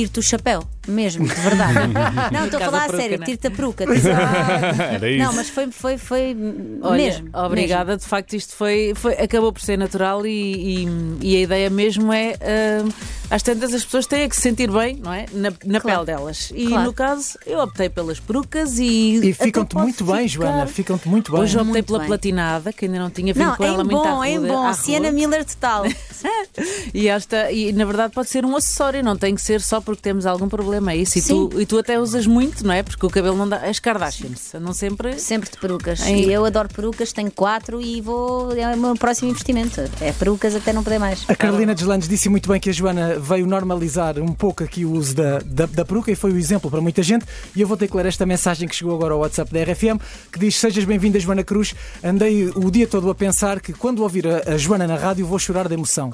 Tiro-te 0.00 0.18
o 0.18 0.22
chapéu, 0.22 0.62
mesmo, 0.88 1.26
de 1.28 1.34
verdade. 1.34 1.74
não, 2.32 2.44
estou 2.46 2.58
a 2.60 2.64
falar 2.64 2.78
a 2.78 2.80
peruca, 2.86 2.96
sério, 3.02 3.18
né? 3.18 3.26
tiro-te 3.26 3.46
a 3.46 3.50
peruca. 3.50 3.84
Ah, 3.84 4.82
Era 4.94 5.10
isso. 5.10 5.24
não, 5.24 5.32
mas 5.34 5.48
foi, 5.50 5.70
foi, 5.70 5.98
foi 5.98 6.36
Olha, 6.80 6.96
mesmo. 7.04 7.28
obrigada, 7.34 7.96
de 7.98 8.04
facto, 8.04 8.34
isto 8.34 8.54
foi, 8.56 8.92
foi- 8.94 9.12
acabou 9.14 9.52
por 9.52 9.60
ser 9.60 9.76
natural 9.76 10.24
e, 10.26 10.84
e- 10.86 10.88
e 11.20 11.36
a 11.36 11.40
ideia 11.40 11.68
mesmo 11.68 12.10
é 12.12 12.32
ah, 12.40 12.88
às 13.30 13.42
tantas 13.42 13.74
as 13.74 13.84
pessoas 13.84 14.06
têm 14.06 14.26
que 14.28 14.34
se 14.34 14.42
sentir 14.42 14.70
bem, 14.70 14.96
não 14.96 15.12
é? 15.12 15.26
Na, 15.32 15.52
na 15.64 15.80
Claro. 15.80 16.04
pele 16.04 16.18
delas. 16.18 16.50
E 16.54 16.66
Claro. 16.66 16.84
no 16.84 16.92
caso, 16.94 17.38
eu 17.46 17.60
optei 17.60 17.88
pelas 17.90 18.18
perucas 18.18 18.78
e. 18.78 19.20
E 19.28 19.32
ficam-te 19.34 19.76
muito 19.76 20.02
bem. 20.04 20.26
Joana. 20.26 20.66
Ficam-te 20.66 21.08
muito 21.08 21.30
bem. 21.30 21.40
Hoje 21.42 21.56
optei 21.56 21.72
Muito 21.72 21.86
pela 21.86 21.98
bem. 21.98 22.08
platinada, 22.08 22.72
que 22.72 22.86
ainda 22.86 22.98
não 22.98 23.10
tinha 23.10 23.34
vindo 23.34 23.44
Não, 23.46 23.54
com 23.56 23.64
ela 23.64 23.82
em 23.82 23.86
muito 23.86 23.98
à 24.08 24.12
bom, 24.12 24.24
em 24.24 24.36
ruda- 24.38 24.48
bom. 24.48 24.72
rua. 24.72 25.12
Miller 25.12 25.44
total. 25.44 25.84
E, 26.92 27.08
esta, 27.08 27.50
e 27.50 27.72
na 27.72 27.84
verdade 27.84 28.12
pode 28.12 28.28
ser 28.28 28.44
um 28.44 28.54
acessório, 28.56 29.02
não 29.02 29.16
tem 29.16 29.34
que 29.34 29.40
ser 29.40 29.60
só 29.60 29.80
porque 29.96 30.02
temos 30.02 30.26
algum 30.26 30.48
problema. 30.48 30.92
É 30.92 30.96
isso. 30.96 31.18
E 31.18 31.22
Sim. 31.22 31.48
tu, 31.48 31.60
e 31.60 31.66
tu 31.66 31.78
até 31.78 31.98
usas 31.98 32.26
muito, 32.26 32.66
não 32.66 32.72
é? 32.72 32.82
Porque 32.82 33.04
o 33.04 33.10
cabelo 33.10 33.36
não 33.36 33.48
dá. 33.48 33.56
As 33.58 33.78
Kardashians 33.78 34.54
andam 34.54 34.72
sempre. 34.72 35.18
Sempre 35.18 35.50
de 35.50 35.56
perucas. 35.58 36.00
Em- 36.06 36.20
E 36.28 36.32
eu 36.32 36.44
adoro 36.44 36.68
perucas, 36.68 37.12
tenho 37.12 37.30
quatro 37.30 37.80
e 37.80 38.00
vou. 38.00 38.52
É 38.52 38.74
o 38.74 38.78
meu 38.78 38.94
próximo 38.94 39.30
investimento. 39.30 39.80
É 40.00 40.12
perucas 40.12 40.54
até 40.54 40.72
não 40.72 40.82
poder 40.82 40.98
mais. 40.98 41.24
A 41.28 41.34
Carolina 41.34 41.74
Deslandes 41.74 42.08
disse 42.08 42.28
muito 42.28 42.48
bem 42.48 42.60
que 42.60 42.70
a 42.70 42.72
Joana 42.72 43.18
veio 43.18 43.46
normalizar 43.46 44.18
um 44.18 44.32
pouco 44.32 44.62
aqui 44.64 44.84
o 44.84 44.92
uso 44.92 45.14
da, 45.14 45.38
da, 45.44 45.66
da 45.66 45.84
peruca 45.84 46.10
e 46.10 46.14
foi 46.14 46.32
o 46.32 46.36
exemplo 46.38 46.70
para 46.70 46.80
muita 46.80 47.02
gente. 47.02 47.24
E 47.54 47.60
eu 47.60 47.66
vou 47.68 47.76
ter 47.76 47.88
que 47.88 47.96
ler 47.96 48.06
esta 48.06 48.24
mensagem 48.26 48.68
que 48.68 48.74
chegou 48.74 48.94
agora 48.94 49.14
ao 49.14 49.20
WhatsApp 49.20 49.52
da 49.52 49.62
RFM 49.62 49.98
que 50.32 50.38
diz: 50.38 50.56
Sejas 50.56 50.84
bem-vinda, 50.84 51.18
Joana 51.18 51.42
Cruz. 51.44 51.74
Andei 52.02 52.48
o 52.54 52.70
dia 52.70 52.86
todo 52.86 53.10
a 53.10 53.14
pensar 53.14 53.60
que 53.60 53.72
quando 53.72 54.02
ouvir 54.02 54.26
a, 54.26 54.54
a 54.54 54.56
Joana 54.56 54.86
na 54.86 54.96
rádio 54.96 55.26
vou 55.26 55.38
chorar 55.38 55.68
de 55.68 55.74
emoção. 55.74 56.12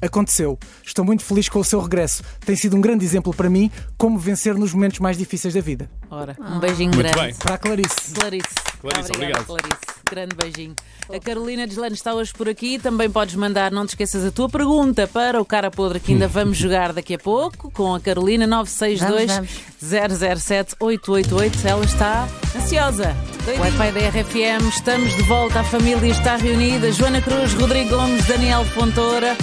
Aconteceu. 0.00 0.58
Estou 0.84 1.04
muito 1.04 1.24
feliz 1.24 1.48
com 1.48 1.58
o 1.58 1.64
seu 1.64 1.80
regresso. 1.80 2.22
Tem 2.44 2.56
sido 2.56 2.76
um 2.76 2.80
grande 2.80 3.04
exemplo 3.04 3.34
para 3.34 3.50
mim 3.50 3.70
como 3.96 4.18
vencer 4.18 4.54
nos 4.54 4.72
momentos 4.72 4.98
mais 4.98 5.16
difíceis 5.16 5.54
da 5.54 5.60
vida. 5.60 5.90
Ora, 6.10 6.36
um 6.38 6.58
beijinho 6.58 6.94
Muito 6.94 7.12
grande. 7.12 7.20
bem. 7.20 7.34
Para 7.34 7.54
a 7.54 7.58
Clarice. 7.58 8.14
Clarice. 8.14 8.48
Clarice, 8.80 9.10
Obrigada, 9.10 9.42
obrigado. 9.42 9.46
Clarice. 9.46 9.96
Grande 10.08 10.36
beijinho. 10.36 10.74
A 11.12 11.18
Carolina 11.18 11.66
Deslano 11.66 11.94
está 11.94 12.14
hoje 12.14 12.32
por 12.32 12.48
aqui. 12.48 12.78
Também 12.78 13.10
podes 13.10 13.34
mandar, 13.34 13.72
não 13.72 13.84
te 13.84 13.90
esqueças, 13.90 14.24
a 14.24 14.30
tua 14.30 14.48
pergunta 14.48 15.08
para 15.08 15.40
o 15.40 15.44
Cara 15.44 15.70
Podre, 15.70 15.98
que 15.98 16.12
ainda 16.12 16.28
vamos 16.28 16.56
jogar 16.56 16.92
daqui 16.92 17.14
a 17.14 17.18
pouco 17.18 17.70
com 17.72 17.94
a 17.94 18.00
Carolina 18.00 18.46
962 18.46 19.48
007 20.38 20.76
888. 20.78 21.66
Ela 21.66 21.84
está 21.84 22.28
ansiosa. 22.56 23.16
Wi-Fi 23.46 23.92
da 23.92 24.08
RFM, 24.10 24.68
estamos 24.68 25.14
de 25.14 25.22
volta. 25.22 25.60
A 25.60 25.64
família 25.64 26.10
está 26.10 26.36
reunida. 26.36 26.90
Joana 26.92 27.20
Cruz, 27.20 27.52
Rodrigo 27.54 27.96
Gomes, 27.96 28.26
Daniel 28.26 28.64
Fontoura. 28.64 29.36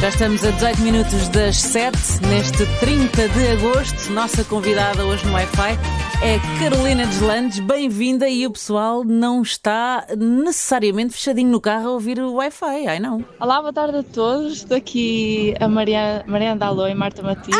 Já 0.00 0.08
estamos 0.08 0.42
a 0.44 0.50
18 0.50 0.80
minutos 0.80 1.28
das 1.28 1.56
7, 1.60 1.96
neste 2.26 2.64
30 2.80 3.28
de 3.28 3.48
agosto. 3.48 4.10
Nossa 4.12 4.42
convidada 4.44 5.04
hoje 5.04 5.26
no 5.26 5.34
Wi-Fi 5.34 5.78
é 6.22 6.38
Carolina 6.58 7.06
Deslandes. 7.06 7.58
Bem-vinda 7.60 8.28
e 8.28 8.46
o 8.46 8.50
pessoal 8.50 9.04
não 9.04 9.40
está 9.40 10.06
necessariamente 10.16 11.14
fechadinho 11.14 11.50
no 11.50 11.60
carro 11.60 11.88
a 11.88 11.92
ouvir 11.92 12.20
o 12.20 12.34
Wi-Fi. 12.34 12.86
Ai 12.86 13.00
não. 13.00 13.24
Olá, 13.40 13.60
boa 13.60 13.72
tarde 13.72 13.98
a 13.98 14.02
todos. 14.02 14.64
Daqui 14.64 15.54
a 15.58 15.66
Mariana, 15.66 16.24
Mariana 16.26 16.56
Dalô 16.56 16.86
e 16.86 16.94
Marta 16.94 17.22
Matias. 17.22 17.56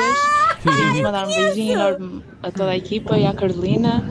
Queríamos 0.63 1.01
mandar 1.01 1.27
um 1.27 1.35
beijinho 1.35 1.73
enorme 1.73 2.25
a 2.43 2.51
toda 2.51 2.71
a 2.71 2.77
equipa 2.77 3.17
e 3.17 3.27
à 3.27 3.33
Carolina. 3.33 4.05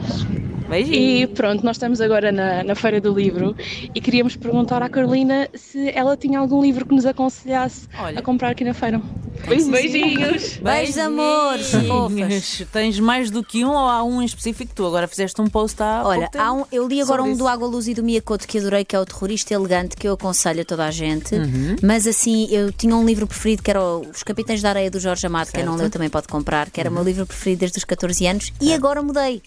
Beijinho. 0.69 0.95
E 0.95 1.27
pronto, 1.27 1.65
nós 1.65 1.75
estamos 1.75 1.99
agora 1.99 2.31
na, 2.31 2.63
na 2.63 2.75
Feira 2.75 3.01
do 3.01 3.11
Livro 3.13 3.55
e 3.93 3.99
queríamos 3.99 4.35
perguntar 4.35 4.81
à 4.81 4.89
Carolina 4.89 5.49
se 5.53 5.89
ela 5.89 6.15
tinha 6.15 6.39
algum 6.39 6.61
livro 6.61 6.85
que 6.85 6.93
nos 6.93 7.05
aconselhasse 7.05 7.87
Olha. 7.97 8.19
a 8.19 8.21
comprar 8.21 8.49
aqui 8.49 8.63
na 8.63 8.73
feira. 8.73 9.01
Beijinhos! 9.47 10.57
Beijos, 10.57 10.97
amores, 10.97 11.71
fofas. 11.71 12.13
Beijinhos. 12.13 12.63
Tens 12.71 12.99
mais 12.99 13.31
do 13.31 13.43
que 13.43 13.63
um 13.65 13.69
ou 13.71 13.77
há 13.77 14.03
um 14.03 14.21
em 14.21 14.25
específico? 14.25 14.71
Tu 14.75 14.85
agora 14.85 15.07
fizeste 15.07 15.41
um 15.41 15.47
post 15.47 15.81
há 15.81 16.03
Olha, 16.05 16.29
há 16.37 16.53
um, 16.53 16.65
eu 16.71 16.87
li 16.87 17.01
agora 17.01 17.23
um 17.23 17.29
isso. 17.29 17.39
do 17.39 17.47
Água 17.47 17.67
Luz 17.67 17.87
e 17.87 17.93
do 17.93 18.03
Miyakoto 18.03 18.47
que 18.47 18.57
adorei, 18.59 18.85
que 18.85 18.95
é 18.95 18.99
o 18.99 19.05
Terrorista 19.05 19.53
Elegante, 19.53 19.95
que 19.95 20.07
eu 20.07 20.13
aconselho 20.13 20.61
a 20.61 20.65
toda 20.65 20.85
a 20.85 20.91
gente. 20.91 21.33
Uhum. 21.35 21.75
Mas 21.81 22.05
assim, 22.05 22.47
eu 22.51 22.71
tinha 22.71 22.95
um 22.95 23.05
livro 23.05 23.25
preferido 23.25 23.63
que 23.63 23.71
era 23.71 23.81
o 23.81 24.01
Os 24.01 24.23
Capitães 24.23 24.61
da 24.61 24.69
Areia 24.69 24.91
do 24.91 24.99
Jorge 24.99 25.25
Amado, 25.25 25.51
quem 25.51 25.63
não 25.63 25.71
Certo. 25.71 25.79
Uhum. 25.79 25.83
leu 25.83 25.89
também 25.89 26.09
pode 26.09 26.27
comprar, 26.27 26.69
que 26.69 26.79
era 26.79 26.89
o 26.89 26.93
meu 26.93 27.03
livro 27.03 27.25
preferido 27.25 27.61
desde 27.61 27.77
os 27.77 27.83
14 27.85 28.27
anos 28.27 28.53
e 28.61 28.73
agora 28.73 29.01
mudei. 29.01 29.41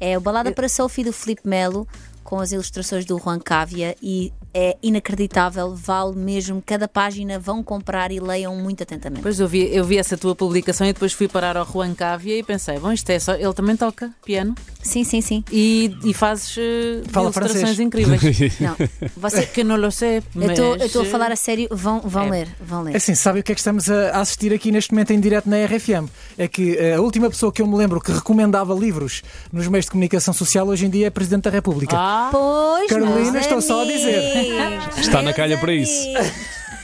É 0.00 0.16
o 0.16 0.20
Balada 0.20 0.50
para 0.50 0.68
Sophie 0.68 1.04
do 1.04 1.12
Filipe 1.12 1.46
Melo, 1.46 1.86
com 2.24 2.40
as 2.40 2.52
ilustrações 2.52 3.04
do 3.04 3.18
Juan 3.18 3.38
Cávia 3.38 3.94
e 4.02 4.32
é 4.52 4.76
inacreditável, 4.82 5.74
vale 5.74 6.16
mesmo. 6.16 6.62
Cada 6.64 6.88
página 6.88 7.38
vão 7.38 7.62
comprar 7.62 8.10
e 8.10 8.20
leiam 8.20 8.54
muito 8.56 8.82
atentamente. 8.82 9.22
Pois 9.22 9.38
eu 9.40 9.46
vi, 9.48 9.68
eu 9.74 9.84
vi 9.84 9.98
essa 9.98 10.16
tua 10.16 10.34
publicação 10.34 10.86
e 10.86 10.92
depois 10.92 11.12
fui 11.12 11.28
parar 11.28 11.56
ao 11.56 11.66
Juan 11.66 11.94
Cávia 11.94 12.38
e 12.38 12.42
pensei, 12.42 12.78
bom, 12.78 12.92
isto 12.92 13.08
é 13.10 13.18
só. 13.18 13.34
Ele 13.34 13.52
também 13.54 13.76
toca 13.76 14.10
piano 14.24 14.54
Sim, 14.82 15.04
sim, 15.04 15.20
sim. 15.20 15.44
e, 15.52 15.94
e 16.04 16.14
fazes 16.14 16.56
eh, 16.58 17.02
Fala 17.10 17.26
ilustrações 17.26 17.58
francês. 17.60 17.80
incríveis. 17.80 18.20
Não, 18.60 18.76
você, 19.16 19.46
que 19.46 19.62
não 19.62 19.76
lo 19.76 19.90
sei, 19.90 20.18
eu 20.18 20.22
mas... 20.34 20.58
estou 20.82 21.02
a 21.02 21.04
falar 21.04 21.30
a 21.30 21.36
sério, 21.36 21.68
vão, 21.70 22.00
vão 22.00 22.24
É. 22.26 22.30
ler, 22.30 22.48
vão 22.60 22.82
ler. 22.82 22.94
É 22.94 22.96
Assim, 22.96 23.14
sabe 23.14 23.40
o 23.40 23.42
que 23.42 23.52
é 23.52 23.54
que 23.54 23.60
estamos 23.60 23.90
a 23.90 24.20
assistir 24.20 24.52
aqui 24.54 24.72
neste 24.72 24.92
momento 24.92 25.12
em 25.12 25.20
direto 25.20 25.48
na 25.48 25.56
RFM? 25.64 26.08
É 26.38 26.48
que 26.48 26.76
eh, 26.78 26.94
a 26.94 27.00
última 27.00 27.28
pessoa 27.30 27.52
que 27.52 27.60
eu 27.62 27.66
me 27.66 27.76
lembro 27.76 28.00
que 28.00 28.10
recomendava 28.10 28.74
livros 28.74 29.22
nos 29.52 29.68
meios 29.68 29.84
de 29.84 29.90
comunicação 29.90 30.32
social 30.34 30.66
hoje 30.66 30.86
em 30.86 30.90
dia 30.90 31.06
é 31.08 31.10
Presidente 31.10 31.44
da 31.44 31.50
República. 31.50 31.94
Ah, 31.96 32.28
Pois, 32.32 32.88
Carolina, 32.88 33.38
estou 33.38 33.60
só 33.60 33.82
a 33.82 33.84
dizer. 33.84 34.39
Amigos, 34.40 34.98
Está 34.98 35.22
na 35.22 35.32
calha 35.32 35.58
para 35.58 35.72
isso. 35.74 36.06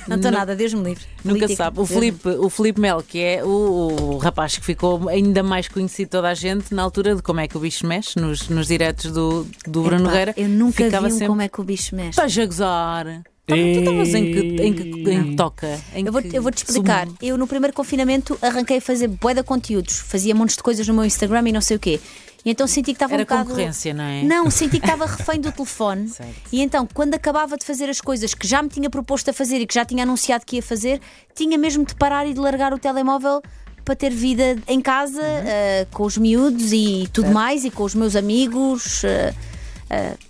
Não 0.09 0.17
estou 0.17 0.31
nada, 0.31 0.55
Deus 0.55 0.73
me 0.73 0.85
livre. 0.85 1.05
Nunca 1.25 1.49
sabe. 1.49 1.81
O 1.81 1.85
Deus 1.85 1.91
me 1.91 1.97
Filipe, 1.97 2.29
o 2.29 2.49
Filipe 2.49 2.81
Mel, 2.81 3.03
que 3.03 3.19
é 3.19 3.45
o, 3.45 3.49
o 3.49 4.19
rapaz 4.19 4.57
que 4.57 4.65
ficou 4.65 5.09
ainda 5.09 5.43
mais 5.43 5.67
conhecido 5.67 6.07
de 6.07 6.11
toda 6.13 6.29
a 6.29 6.35
gente 6.35 6.73
na 6.73 6.83
altura 6.83 7.17
de 7.17 7.23
como 7.23 7.41
é 7.41 7.49
que 7.49 7.57
o 7.57 7.61
bicho 7.61 7.85
mexe 7.87 8.19
nos, 8.21 8.49
nos 8.49 8.69
diretos 8.69 9.11
do, 9.11 9.45
do 9.67 9.83
Bruno 9.83 10.03
Epá, 10.03 10.09
Nogueira. 10.11 10.35
Eu 10.37 10.49
nunca 10.49 10.85
ficava 10.85 11.09
vi 11.09 11.13
um 11.15 11.17
sempre. 11.17 11.29
como 11.29 11.43
é 11.43 11.49
que 11.49 11.61
o 11.61 11.65
bicho 11.65 11.97
mexe. 11.97 12.11
Estás 12.11 12.39
a 12.39 12.47
gozar. 12.47 13.05
Tá- 13.47 13.55
Tu 13.55 13.57
estavas 13.57 14.09
em 14.15 14.33
que, 14.33 14.39
em 14.63 14.73
que, 14.73 14.83
em 15.11 15.25
que 15.31 15.37
toca? 15.37 15.79
Em 15.95 16.05
Eu 16.07 16.13
vou, 16.13 16.21
que 16.23 16.37
eu 16.37 16.43
vou 16.43 16.51
te 16.53 16.59
explicar. 16.65 17.07
sumo? 17.07 17.19
Eu 17.23 17.37
no 17.39 17.47
primeiro 17.47 17.73
confinamento 17.75 18.37
arranquei 18.43 18.79
a 18.79 18.81
fazer 18.81 19.07
bué 19.09 19.35
de 19.35 19.43
conteúdos, 19.45 19.99
fazia 19.99 20.35
montes 20.35 20.57
de 20.57 20.63
coisas 20.65 20.87
no 20.87 20.95
meu 20.95 21.05
Instagram 21.05 21.49
e 21.49 21.53
não 21.53 21.61
sei 21.61 21.77
o 21.77 21.81
quê. 21.81 22.01
E 22.47 22.51
então 22.51 22.67
senti 22.69 22.93
que 22.93 22.93
estava 22.93 23.13
um 23.13 23.17
Era 23.17 23.25
bocado. 23.25 23.49
concorrência, 23.51 23.93
não 23.93 24.05
é? 24.05 24.23
Não, 24.23 24.49
senti 24.51 24.79
que 24.79 24.87
estava 24.87 25.05
refém 25.05 25.41
do 25.41 25.51
telefone. 25.51 26.09
Certo. 26.09 26.33
E 26.53 26.63
então, 26.63 26.87
quando 26.95 27.13
acabava 27.15 27.57
de 27.57 27.65
fazer 27.67 27.91
as 27.91 28.01
coisas 28.01 28.33
que 28.35 28.47
já 28.47 28.63
me 28.63 28.69
tinha 28.69 28.89
proposto 28.89 29.29
a 29.31 29.33
fazer 29.33 29.57
e 29.61 29.67
que 29.67 29.75
já 29.75 29.85
tinha 29.85 30.05
anunciado 30.05 30.47
que 30.47 30.55
ia 30.57 30.63
fazer, 30.63 31.01
tinha 31.35 31.59
mesmo 31.59 31.85
de 31.85 31.95
parar 31.97 32.25
e 32.25 32.33
de 32.33 32.39
largar 32.39 32.73
o 32.73 32.79
telemóvel 32.79 33.43
para 33.85 33.97
ter 33.97 34.11
vida 34.11 34.57
em 34.69 34.81
casa, 34.81 35.21
Uhum. 35.21 35.43
eh, 35.47 35.87
com 35.93 36.05
os 36.05 36.17
miúdos 36.17 36.73
e 36.73 37.09
tudo 37.13 37.31
mais, 37.33 37.65
e 37.65 37.71
com 37.71 37.83
os 37.83 37.95
meus 37.97 38.15
amigos. 38.15 39.03
eh, 39.05 39.35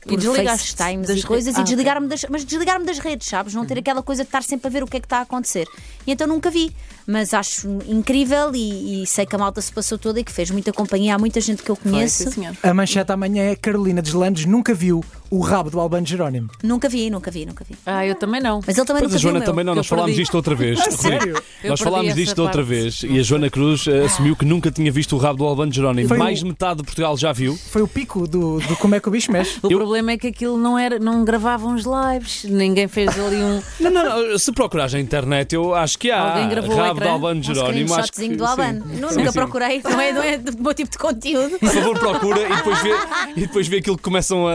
E 0.07 0.09
por 0.19 0.21
FaceTimes 0.21 1.09
das 1.09 1.21
e 1.21 1.23
coisas 1.23 1.55
re- 1.55 1.61
Ah, 1.61 1.63
e 1.63 1.65
desligar-me 1.65 2.07
das, 2.09 2.25
mas 2.29 2.45
desligar-me 2.45 2.85
das 2.85 2.99
redes, 2.99 3.27
sabes? 3.27 3.55
Não 3.55 3.65
ter 3.65 3.79
aquela 3.79 4.03
coisa 4.03 4.23
de 4.23 4.29
estar 4.29 4.43
sempre 4.43 4.67
a 4.69 4.71
ver 4.71 4.83
o 4.83 4.87
que 4.87 4.99
é 4.99 5.01
que 5.01 5.07
está 5.07 5.19
a 5.19 5.23
acontecer. 5.23 5.67
E 6.07 6.13
então 6.13 6.27
nunca 6.27 6.51
vi, 6.51 6.75
mas 7.07 7.33
acho 7.35 7.69
incrível 7.87 8.51
e, 8.55 9.03
e 9.03 9.07
sei 9.07 9.25
que 9.27 9.35
a 9.35 9.39
malta 9.39 9.61
se 9.61 9.73
passou 9.73 9.97
toda 9.99 10.21
e 10.21 10.25
que 10.25 10.33
fez 10.33 10.51
muita 10.51 10.73
companhia. 10.73 11.15
Há 11.15 11.19
muita 11.19 11.41
gente 11.41 11.63
que 11.63 11.71
eu 11.71 11.77
Foi, 11.77 11.93
conheço. 11.93 12.25
sim, 12.25 12.31
senhor. 12.31 12.55
A 12.63 12.75
manchete 12.75 13.13
amanhã 13.13 13.43
é 13.51 13.57
Carolina 13.57 14.03
Deslandes 14.03 14.45
nunca 14.45 14.75
viu 14.75 15.05
o 15.29 15.41
rabo 15.41 15.71
do 15.71 15.81
Albano 15.81 16.07
Jerónimo. 16.07 16.49
Nunca 16.63 16.89
vi, 16.89 17.11
nunca 17.11 17.31
vi, 17.31 17.45
nunca 17.47 17.65
vi. 17.69 17.75
Ah, 17.85 18.07
eu 18.07 18.15
também 18.15 18.41
não. 18.41 18.61
Mas 18.65 18.77
ele 18.77 18.87
também 18.87 19.03
Pois 19.03 19.13
a 19.13 19.17
nunca 19.17 19.19
viu 19.19 19.19
o 19.19 19.21
Joana 19.21 19.39
meu. 19.41 19.47
também 19.47 19.65
não, 19.65 19.75
nós 19.75 19.87
falámos 19.87 20.15
disto 20.15 20.35
outra 20.37 20.55
vez. 20.55 20.79
sério? 20.95 21.43
Nós 21.65 21.81
falámos 21.81 22.15
disto 22.15 22.39
outra 22.43 22.63
vez 22.63 23.03
e 23.03 23.19
a 23.19 23.23
Joana 23.23 23.51
Cruz 23.51 23.87
assumiu 24.05 24.37
que 24.37 24.45
nunca 24.45 24.71
tinha 24.71 24.91
visto 24.93 25.17
o 25.17 25.19
rabo 25.19 25.39
do 25.39 25.45
Albano 25.45 25.73
Jerónimo. 25.73 26.09
Foi 26.09 26.17
Mais 26.19 26.39
o- 26.41 26.43
de 26.45 26.49
metade 26.51 26.77
de 26.79 26.85
Portugal 26.85 27.17
já 27.17 27.33
viu. 27.33 27.57
Foi 27.57 27.83
o 27.83 27.89
pico 27.89 28.27
do, 28.29 28.61
do 28.61 28.77
como 28.77 28.95
é 28.95 29.01
que 29.01 29.09
o 29.09 29.11
bicho 29.11 29.33
mexe. 29.33 29.59
O 29.63 29.71
Eu- 29.71 29.79
problema 29.79 30.13
é 30.13 30.17
que 30.19 30.29
aquilo 30.29 30.57
não 30.59 30.79
era, 30.79 30.99
não 30.99 31.25
gravavam 31.25 31.75
os 31.75 31.85
lives, 31.85 32.45
ninguém 32.45 32.87
fez 32.87 33.09
ali 33.19 33.37
um. 33.37 33.61
Não, 33.81 33.91
não, 33.91 34.29
não. 34.31 34.39
Se 34.39 34.53
procurares 34.53 34.93
na 34.93 35.01
internet, 35.01 35.55
eu 35.55 35.75
acho 35.75 35.99
que 35.99 36.11
há 36.11 36.21
Alguém 36.21 36.49
gravou 36.49 36.73
o 36.73 36.77
rabo 36.79 36.96
de 37.01 37.09
Albano 37.09 37.41
Um 37.41 37.43
Jerónimo. 37.43 37.95
Acho 37.95 38.13
que, 38.13 38.17
screenshotzinho 38.19 38.37
do 38.37 38.45
sim. 38.45 38.51
Albano. 38.51 38.85
Nu- 38.87 39.09
Sim, 39.11 39.17
Nunca 39.19 39.33
sim. 39.33 39.39
procurei, 39.39 39.81
não 39.83 40.01
é, 40.01 40.13
não 40.13 40.23
é 40.23 40.39
do 40.39 40.63
meu 40.63 40.75
tipo 40.75 40.91
de 40.91 40.99
conteúdo. 40.99 41.59
Por 41.59 41.69
favor, 41.71 41.99
procura 41.99 42.41
e 42.43 42.57
depois 42.57 42.79
vê, 42.83 42.91
e 43.37 43.41
depois 43.41 43.69
vê 43.69 43.77
aquilo 43.79 43.97
que 43.97 44.03
começam 44.03 44.47
a, 44.47 44.53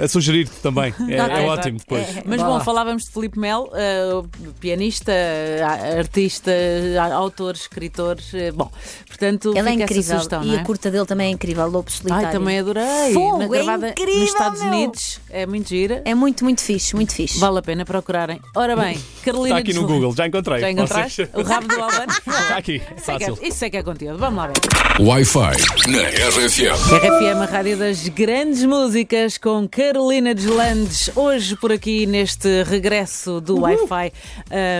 a- 0.00 0.04
a 0.04 0.08
sugerir-te 0.08 0.56
também. 0.62 0.94
É, 1.08 1.16
é 1.16 1.46
ótimo 1.46 1.78
depois. 1.78 2.06
Mas 2.24 2.40
bom, 2.42 2.54
lá. 2.54 2.60
falávamos 2.64 3.04
de 3.04 3.10
Filipe 3.10 3.38
Mel, 3.38 3.70
eh, 3.74 4.22
pianista, 4.60 5.12
artista, 5.98 6.50
autor, 7.12 7.54
escritor. 7.54 8.16
eh, 8.34 8.50
bom, 8.52 8.70
portanto, 9.06 9.52
Ele 9.56 9.68
é 9.68 9.72
incrível 9.72 10.02
sugestão, 10.02 10.42
e 10.42 10.46
não 10.48 10.54
é? 10.54 10.58
a 10.60 10.64
curta 10.64 10.90
dele 10.90 11.06
também 11.06 11.28
é 11.28 11.30
incrível, 11.30 11.66
Lobo 11.68 11.90
Solitário. 11.90 12.26
Ai, 12.26 12.32
também 12.32 12.58
adorei. 12.58 13.12
Fogo, 13.12 13.38
Na- 13.38 13.44
é 13.44 13.48
gravada 13.48 13.88
incrível, 13.90 14.20
nos 14.20 14.28
Estados 14.30 14.60
meu. 14.60 14.68
Unidos. 14.72 15.20
É 15.30 15.46
muito 15.46 15.68
gira. 15.68 16.02
É 16.04 16.14
muito, 16.14 16.44
muito 16.44 16.60
fixe, 16.62 16.94
muito 16.94 17.12
fixe. 17.14 17.38
Vale 17.38 17.58
a 17.58 17.62
pena 17.62 17.84
procurarem. 17.84 18.40
Ora 18.54 18.76
bem, 18.76 18.98
Carolina 19.24 19.58
Está 19.60 19.70
aqui 19.70 19.72
no. 19.80 19.86
Google, 19.86 20.14
já 20.16 20.26
encontrei. 20.26 20.60
Já 20.60 20.70
encontraste? 20.70 21.28
O 21.34 21.42
rabo 21.42 21.66
do 21.68 21.79
Está 22.40 22.56
aqui, 22.56 22.76
Isso 22.76 23.10
é, 23.10 23.18
que 23.18 23.24
fácil. 23.24 23.38
é, 23.42 23.48
isso 23.48 23.64
é 23.64 23.70
que 23.70 23.76
é 23.76 23.82
conteúdo. 23.82 24.18
Vamos 24.18 24.36
lá 24.38 24.46
ver. 24.48 24.56
Wi-Fi 25.00 25.90
na 25.90 26.02
RFM. 26.28 26.76
RFM, 26.94 27.42
a 27.42 27.44
rádio 27.46 27.76
das 27.78 28.08
grandes 28.08 28.64
músicas, 28.64 29.38
com 29.38 29.68
Carolina 29.68 30.34
Deslandes. 30.34 31.10
Hoje, 31.16 31.56
por 31.56 31.72
aqui, 31.72 32.06
neste 32.06 32.62
regresso 32.64 33.40
do 33.40 33.60
Wi-Fi 33.60 34.12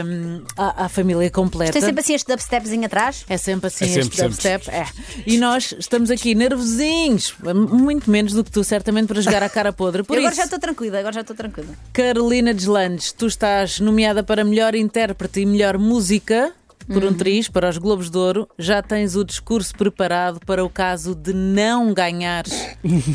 hum, 0.05 0.43
à, 0.57 0.85
à 0.85 0.89
família 0.89 1.31
completa. 1.31 1.73
Tem 1.73 1.83
sempre 1.83 2.01
assim 2.01 2.15
este 2.15 2.27
dubstepzinho 2.31 2.85
atrás. 2.87 3.25
É 3.29 3.37
sempre 3.37 3.69
assim 3.69 3.85
É 3.85 3.89
sempre, 3.89 4.09
este 4.09 4.23
dubstep. 4.23 4.71
É. 4.71 4.87
E 5.27 5.39
nós 5.39 5.75
estamos 5.79 6.11
aqui 6.11 6.35
nervosinhos, 6.35 7.35
muito 7.71 8.11
menos 8.11 8.33
do 8.33 8.45
que 8.45 8.51
tu, 8.51 8.63
certamente, 8.65 9.09
para 9.09 9.21
jogar 9.21 9.43
a 9.43 9.49
cara 9.49 9.73
podre. 9.73 10.03
Por 10.03 10.15
Eu 10.15 10.21
agora 10.21 10.33
isso, 10.33 10.41
já 10.41 10.45
estou 10.45 10.59
tranquila, 10.59 10.99
agora 10.99 11.15
já 11.15 11.21
estou 11.23 11.37
tranquila. 11.37 11.69
Carolina 11.93 12.53
Deslandes, 12.53 13.13
tu 13.13 13.27
estás 13.27 13.81
nomeada 13.81 14.23
para 14.23 14.45
melhor 14.45 14.75
intérprete 14.75 15.41
e 15.41 15.47
melhor 15.47 15.79
música. 15.79 16.53
Por 16.93 17.05
Uhum. 17.05 17.11
um 17.11 17.15
triz, 17.15 17.49
para 17.49 17.69
os 17.69 17.79
Globos 17.79 18.11
de 18.11 18.19
Ouro, 18.19 18.49
já 18.59 18.83
tens 18.83 19.15
o 19.15 19.25
discurso 19.25 19.73
preparado 19.77 20.41
para 20.45 20.65
o 20.65 20.69
caso 20.69 21.15
de 21.15 21.33
não 21.33 21.95
ganhares 21.95 22.53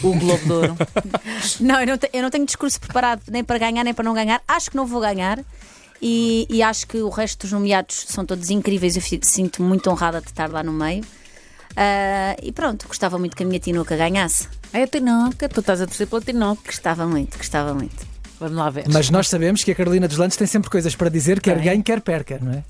o 0.04 0.14
Globo 0.18 0.46
de 0.46 0.52
Ouro. 0.52 0.76
Não, 1.60 1.80
eu 1.82 1.88
não, 1.88 1.98
te- 1.98 2.10
eu 2.14 2.22
não 2.22 2.30
tenho 2.30 2.46
discurso 2.46 2.80
preparado 2.80 3.22
nem 3.30 3.44
para 3.44 3.58
ganhar 3.58 3.84
nem 3.84 3.94
para 3.94 4.04
não 4.06 4.14
ganhar. 4.14 4.42
Acho 4.48 4.70
que 4.72 4.78
não 4.78 4.86
vou 4.86 5.02
ganhar. 5.02 5.40
E, 6.02 6.46
e 6.50 6.62
acho 6.64 6.88
que 6.88 6.98
o 6.98 7.10
resto 7.10 7.42
dos 7.42 7.52
nomeados 7.52 8.06
são 8.08 8.26
todos 8.26 8.50
incríveis. 8.50 8.96
Eu 8.96 9.02
sinto 9.22 9.62
muito 9.64 9.90
honrada 9.90 10.22
de 10.22 10.28
estar 10.28 10.50
lá 10.52 10.62
no 10.64 10.72
meio. 10.72 11.04
Ah, 11.76 12.36
e 12.42 12.52
pronto, 12.52 12.88
gostava 12.88 13.18
muito 13.20 13.36
que 13.36 13.44
a 13.44 13.46
minha 13.46 13.60
Tinoca 13.60 13.96
ganhasse. 13.98 14.48
É 14.72 14.84
a 14.84 14.88
Tinoca, 14.88 15.48
tu 15.50 15.60
estás 15.60 15.82
a 15.82 15.86
torcer 15.86 16.08
pela 16.08 16.22
Tinoca. 16.22 16.62
Gostava 16.66 17.06
muito, 17.06 17.38
gostava 17.38 17.74
muito. 17.74 18.06
Vamos 18.40 18.58
lá 18.58 18.70
ver. 18.70 18.86
Mas 18.92 19.10
nós 19.10 19.28
sabemos 19.30 19.64
que 19.64 19.72
a 19.72 19.76
Carolina 19.76 20.08
Deslandes 20.08 20.38
tem 20.38 20.48
sempre 20.48 20.70
coisas 20.70 20.96
para 20.96 21.10
dizer, 21.10 21.40
quer 21.40 21.56
Tem. 21.56 21.64
ganhe, 21.66 21.84
quer 21.84 22.02
perca, 22.02 22.40
não 22.42 22.52
é? 22.54 22.64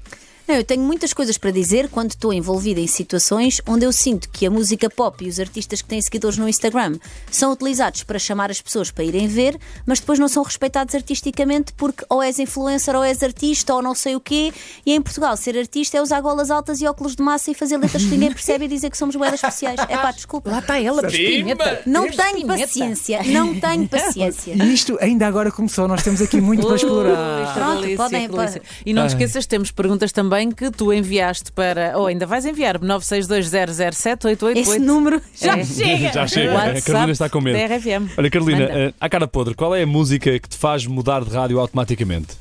Não, 0.48 0.56
eu 0.56 0.64
tenho 0.64 0.84
muitas 0.84 1.12
coisas 1.14 1.38
para 1.38 1.50
dizer 1.52 1.90
quando 1.90 2.12
estou 2.12 2.32
envolvida 2.32 2.80
em 2.80 2.86
situações 2.88 3.60
onde 3.68 3.84
eu 3.86 3.92
sinto 3.92 4.30
que 4.30 4.46
a 4.46 4.52
música 4.52 4.90
pop 4.90 5.26
e 5.26 5.28
os 5.28 5.40
artistas 5.40 5.82
que 5.82 5.88
têm 5.88 6.00
seguidores 6.02 6.38
no 6.38 6.48
Instagram 6.48 6.98
são 7.32 7.52
utilizados 7.52 8.04
para 8.04 8.20
chamar 8.20 8.52
as 8.52 8.62
pessoas 8.62 8.92
para 8.92 9.04
irem 9.04 9.28
ver, 9.28 9.58
mas 9.88 10.00
depois 10.00 10.20
não 10.20 10.28
são 10.28 10.44
respeitados 10.44 10.94
artisticamente 10.94 11.74
porque 11.74 12.06
ou 12.10 12.22
és 12.22 12.38
influencer 12.38 12.96
ou 12.96 13.04
és 13.04 13.24
artista 13.24 13.74
ou 13.74 13.82
não 13.82 13.96
sei 13.96 14.16
o 14.16 14.20
quê. 14.20 14.54
E 14.86 14.94
em 14.94 15.02
Portugal, 15.02 15.36
ser 15.36 15.58
artista 15.58 15.98
é 15.98 16.02
usar 16.02 16.22
golas 16.22 16.52
altas 16.52 16.80
e 16.80 16.86
óculos 16.86 17.16
de 17.16 17.24
massa 17.24 17.50
e 17.50 17.56
fazer 17.56 17.78
letras 17.78 18.04
que 18.04 18.10
ninguém 18.12 18.32
percebe 18.32 18.66
e 18.66 18.68
dizer 18.68 18.92
que 18.92 18.98
somos 18.98 19.16
boedas 19.16 19.42
especiais. 19.44 19.80
É 19.90 19.98
pá, 19.98 20.12
desculpa. 20.12 20.52
Lá 20.52 20.60
está 20.60 20.80
ela, 20.80 21.02
pimenta. 21.08 21.82
Não 21.88 22.04
tenho 22.12 22.46
paciência, 22.48 23.24
não 23.24 23.60
tenho 23.60 23.88
paciência. 23.88 24.54
E 24.54 24.74
isto 24.74 24.98
ainda 25.02 25.26
agora 25.26 25.52
começou, 25.52 25.88
nós 25.88 26.04
temos 26.04 26.22
aqui 26.22 26.40
muito 26.40 26.68
para 26.68 26.76
explorar. 26.76 27.54
Pronto, 27.54 27.96
podem- 27.98 28.28
delícia. 28.30 28.62
E 28.86 28.94
não 28.94 29.08
te 29.08 29.12
esqueças, 29.12 29.46
temos 29.46 29.72
perguntas 29.72 30.12
também 30.12 30.35
que 30.52 30.70
tu 30.72 30.92
enviaste 30.94 31.52
para, 31.52 31.98
ou 31.98 32.08
ainda 32.08 32.26
vais 32.26 32.46
enviar, 32.46 32.78
962007888. 32.80 34.58
Esse 34.58 34.80
número 34.80 35.22
já 35.34 35.58
É. 35.58 35.64
chega. 35.66 36.12
Já 36.14 36.28
chega. 36.28 36.54
WhatsApp 36.54 36.78
a 36.78 36.82
Carolina 36.82 37.12
está 37.12 37.30
com 37.30 37.42
medo. 37.42 37.58
da 37.58 37.76
RFM. 37.76 38.10
Olha, 38.18 38.30
Carolina, 38.30 38.60
Manda. 38.68 38.80
eh, 38.80 38.94
à 39.00 39.10
cara 39.10 39.28
podre, 39.28 39.54
qual 39.54 39.76
é 39.76 39.84
a 39.84 39.88
música 39.88 40.38
que 40.40 40.50
te 40.50 40.58
faz 40.58 40.86
mudar 40.86 41.24
de 41.24 41.32
rádio 41.32 41.60
automaticamente? 41.60 42.36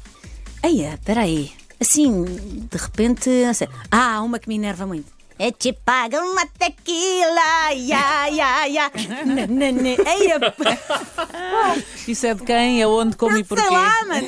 Eia, 0.62 0.98
peraí. 1.04 1.50
Assim, 1.80 2.24
de 2.24 2.78
repente. 2.78 3.28
não 3.28 3.52
sei. 3.54 3.68
Ah, 3.90 4.16
há 4.16 4.22
uma 4.22 4.38
que 4.38 4.48
me 4.48 4.54
enerva 4.54 4.86
muito. 4.86 5.06
É 5.38 5.50
te 5.50 5.72
paga 5.72 6.20
uma 6.22 6.46
tequila, 6.46 7.74
nã, 9.46 9.72
nã. 9.72 9.88
Eia, 9.88 10.38
Isso 12.06 12.26
é 12.26 12.34
de 12.34 12.42
quem, 12.44 12.82
aonde, 12.82 13.16
como 13.16 13.36
e 13.36 13.42
porquê? 13.44 13.62
sei 13.64 13.70
lá, 13.72 14.04
mano. 14.06 14.26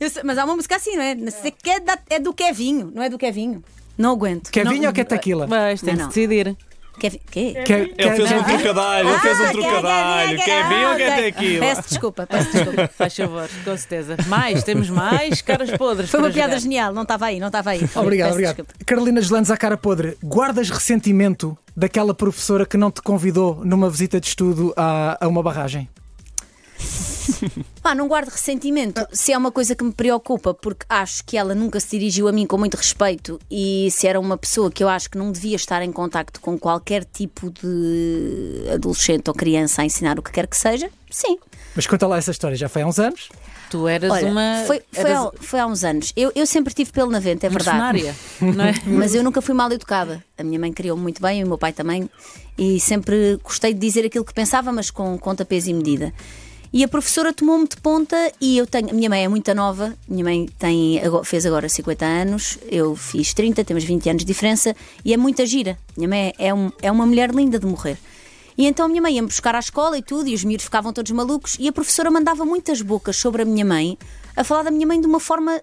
Eu 0.00 0.10
sei- 0.10 0.22
mas 0.24 0.36
há 0.38 0.44
uma 0.44 0.56
música 0.56 0.76
assim, 0.76 0.96
não 0.96 1.02
é? 1.02 1.14
Não 1.14 1.30
sei 1.30 1.50
que 1.52 1.70
é, 1.70 1.80
da- 1.80 1.98
é 2.08 2.18
do 2.18 2.32
Kevinho, 2.32 2.90
não 2.94 3.02
é 3.02 3.08
do 3.08 3.16
Kevinho. 3.18 3.62
Não 3.96 4.12
aguento. 4.12 4.50
Quer 4.50 4.64
Não- 4.64 4.72
vinho 4.72 4.86
ou 4.88 4.92
quer 4.92 5.04
tequila? 5.04 5.46
Mas 5.46 5.80
tem 5.82 5.90
Não, 5.90 5.96
de 5.96 6.02
não. 6.02 6.08
decidir. 6.08 6.56
Kevi- 7.00 7.20
quê? 7.30 7.54
Quer, 7.64 7.78
Ele 7.80 7.94
quer- 7.94 8.16
fez 8.16 8.30
um 8.32 8.42
trocadilho, 8.44 9.08
ele 9.08 9.18
fez 9.20 9.40
um 9.40 9.44
Ah, 9.44 9.50
trocadilho. 9.50 10.36
quer- 10.38 10.44
Quer 10.44 10.68
vir 10.68 10.86
ou 10.86 10.96
quer 10.96 11.12
ah, 11.12 11.16
ter 11.16 11.26
aquilo? 11.26 11.60
Peço 11.60 11.82
desculpa, 11.88 12.26
peço 12.26 12.52
desculpa. 12.52 12.90
Faz 12.96 13.16
favor, 13.16 13.48
com 13.64 13.76
certeza. 13.76 14.16
Mais, 14.26 14.62
temos 14.62 14.90
mais 14.90 15.40
caras 15.42 15.70
podres. 15.76 16.10
Foi 16.10 16.20
uma 16.20 16.30
piada 16.30 16.58
genial, 16.58 16.92
não 16.92 17.02
estava 17.02 17.26
aí, 17.26 17.40
não 17.40 17.46
estava 17.48 17.70
aí. 17.70 17.78
Obrigado, 17.96 18.26
Peço 18.28 18.30
obrigado. 18.32 18.56
desculpa. 18.56 18.74
Carolina 18.84 19.20
Gelandes 19.22 19.50
à 19.50 19.56
cara 19.56 19.76
podre, 19.76 20.16
guardas 20.22 20.68
ressentimento 20.70 21.56
daquela 21.76 22.12
professora 22.12 22.66
que 22.66 22.76
não 22.76 22.90
te 22.90 23.00
convidou 23.00 23.62
numa 23.64 23.88
visita 23.88 24.20
de 24.20 24.26
estudo 24.26 24.74
a, 24.76 25.16
a 25.24 25.26
uma 25.28 25.42
barragem? 25.42 25.88
Pá, 27.82 27.94
não 27.94 28.08
guardo 28.08 28.28
ressentimento. 28.28 29.06
Se 29.12 29.32
é 29.32 29.38
uma 29.38 29.50
coisa 29.50 29.74
que 29.74 29.84
me 29.84 29.92
preocupa, 29.92 30.54
porque 30.54 30.84
acho 30.88 31.24
que 31.24 31.36
ela 31.36 31.54
nunca 31.54 31.80
se 31.80 31.90
dirigiu 31.90 32.28
a 32.28 32.32
mim 32.32 32.46
com 32.46 32.58
muito 32.58 32.76
respeito 32.76 33.38
e 33.50 33.88
se 33.90 34.06
era 34.06 34.18
uma 34.18 34.36
pessoa 34.36 34.70
que 34.70 34.82
eu 34.82 34.88
acho 34.88 35.10
que 35.10 35.18
não 35.18 35.32
devia 35.32 35.56
estar 35.56 35.82
em 35.82 35.92
contacto 35.92 36.40
com 36.40 36.58
qualquer 36.58 37.04
tipo 37.04 37.50
de 37.50 38.64
adolescente 38.72 39.28
ou 39.28 39.34
criança 39.34 39.82
a 39.82 39.84
ensinar 39.84 40.18
o 40.18 40.22
que 40.22 40.30
quer 40.30 40.46
que 40.46 40.56
seja, 40.56 40.90
sim. 41.10 41.38
Mas 41.74 41.86
conta 41.86 42.06
lá 42.06 42.18
essa 42.18 42.30
história, 42.30 42.56
já 42.56 42.68
foi 42.68 42.82
há 42.82 42.86
uns 42.86 42.98
anos? 42.98 43.28
Tu 43.70 43.86
eras 43.86 44.10
Olha, 44.10 44.26
uma. 44.26 44.64
foi, 44.66 44.82
foi, 44.90 45.10
eras 45.10 45.26
há, 45.26 45.30
foi 45.40 45.60
há 45.60 45.66
uns 45.66 45.84
anos. 45.84 46.12
Eu, 46.16 46.32
eu 46.34 46.44
sempre 46.44 46.74
tive 46.74 46.90
pelo 46.90 47.08
na 47.08 47.20
venta, 47.20 47.46
é 47.46 47.48
verdade. 47.50 48.12
não 48.40 48.64
é? 48.64 48.74
Mas 48.84 49.14
eu 49.14 49.22
nunca 49.22 49.40
fui 49.40 49.54
mal 49.54 49.70
educada. 49.70 50.22
A 50.36 50.42
minha 50.42 50.58
mãe 50.58 50.72
criou-me 50.72 51.00
muito 51.00 51.22
bem, 51.22 51.40
e 51.40 51.44
o 51.44 51.46
meu 51.46 51.56
pai 51.56 51.72
também. 51.72 52.10
E 52.58 52.80
sempre 52.80 53.38
gostei 53.42 53.72
de 53.72 53.78
dizer 53.78 54.04
aquilo 54.04 54.24
que 54.24 54.34
pensava, 54.34 54.72
mas 54.72 54.90
com 54.90 55.16
conta, 55.18 55.44
peso 55.44 55.70
e 55.70 55.72
medida. 55.72 56.12
E 56.72 56.84
a 56.84 56.88
professora 56.88 57.32
tomou-me 57.32 57.66
de 57.66 57.76
ponta 57.78 58.16
e 58.40 58.56
eu 58.56 58.64
tenho. 58.66 58.90
A 58.90 58.92
minha 58.92 59.10
mãe 59.10 59.24
é 59.24 59.28
muito 59.28 59.52
nova, 59.54 59.92
minha 60.08 60.22
mãe 60.22 60.48
tem, 60.56 61.00
fez 61.24 61.44
agora 61.44 61.68
50 61.68 62.04
anos, 62.04 62.58
eu 62.70 62.94
fiz 62.94 63.34
30, 63.34 63.64
temos 63.64 63.82
20 63.82 64.08
anos 64.08 64.20
de 64.20 64.26
diferença 64.26 64.76
e 65.04 65.12
é 65.12 65.16
muita 65.16 65.44
gira. 65.44 65.76
Minha 65.96 66.08
mãe 66.08 66.32
é, 66.38 66.54
um- 66.54 66.70
é 66.80 66.90
uma 66.92 67.04
mulher 67.04 67.30
linda 67.34 67.58
de 67.58 67.66
morrer. 67.66 67.98
E 68.56 68.66
então 68.66 68.86
a 68.86 68.88
minha 68.88 69.02
mãe 69.02 69.14
ia-me 69.14 69.26
buscar 69.26 69.54
à 69.56 69.58
escola 69.58 69.98
e 69.98 70.02
tudo, 70.02 70.28
e 70.28 70.34
os 70.34 70.44
miúdos 70.44 70.64
ficavam 70.64 70.92
todos 70.92 71.10
malucos, 71.10 71.56
e 71.58 71.66
a 71.66 71.72
professora 71.72 72.10
mandava 72.10 72.44
muitas 72.44 72.82
bocas 72.82 73.16
sobre 73.16 73.42
a 73.42 73.44
minha 73.44 73.64
mãe, 73.64 73.98
a 74.36 74.44
falar 74.44 74.62
da 74.64 74.70
minha 74.70 74.86
mãe 74.86 75.00
de 75.00 75.06
uma 75.08 75.18
forma 75.18 75.60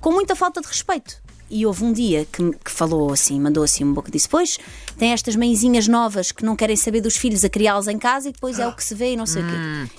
com 0.00 0.12
muita 0.12 0.36
falta 0.36 0.60
de 0.60 0.66
respeito. 0.68 1.23
E 1.50 1.66
houve 1.66 1.84
um 1.84 1.92
dia 1.92 2.26
que, 2.30 2.50
que 2.64 2.70
falou 2.70 3.12
assim, 3.12 3.38
mandou 3.40 3.62
assim 3.62 3.84
um 3.84 3.94
pouco 3.94 4.10
disse: 4.10 4.28
Pois, 4.28 4.58
tem 4.98 5.12
estas 5.12 5.36
mãezinhas 5.36 5.86
novas 5.86 6.32
que 6.32 6.44
não 6.44 6.56
querem 6.56 6.76
saber 6.76 7.00
dos 7.00 7.16
filhos 7.16 7.44
a 7.44 7.48
criá-los 7.48 7.88
em 7.88 7.98
casa 7.98 8.28
e 8.28 8.32
depois 8.32 8.58
é 8.58 8.66
o 8.66 8.72
que 8.72 8.82
se 8.82 8.94
vê 8.94 9.12
e 9.12 9.16
não 9.16 9.26
sei 9.26 9.42
o 9.42 9.46
quê. 9.46 9.52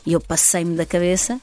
E 0.06 0.14
eu 0.14 0.20
passei-me 0.22 0.76
da 0.76 0.86
cabeça 0.86 1.40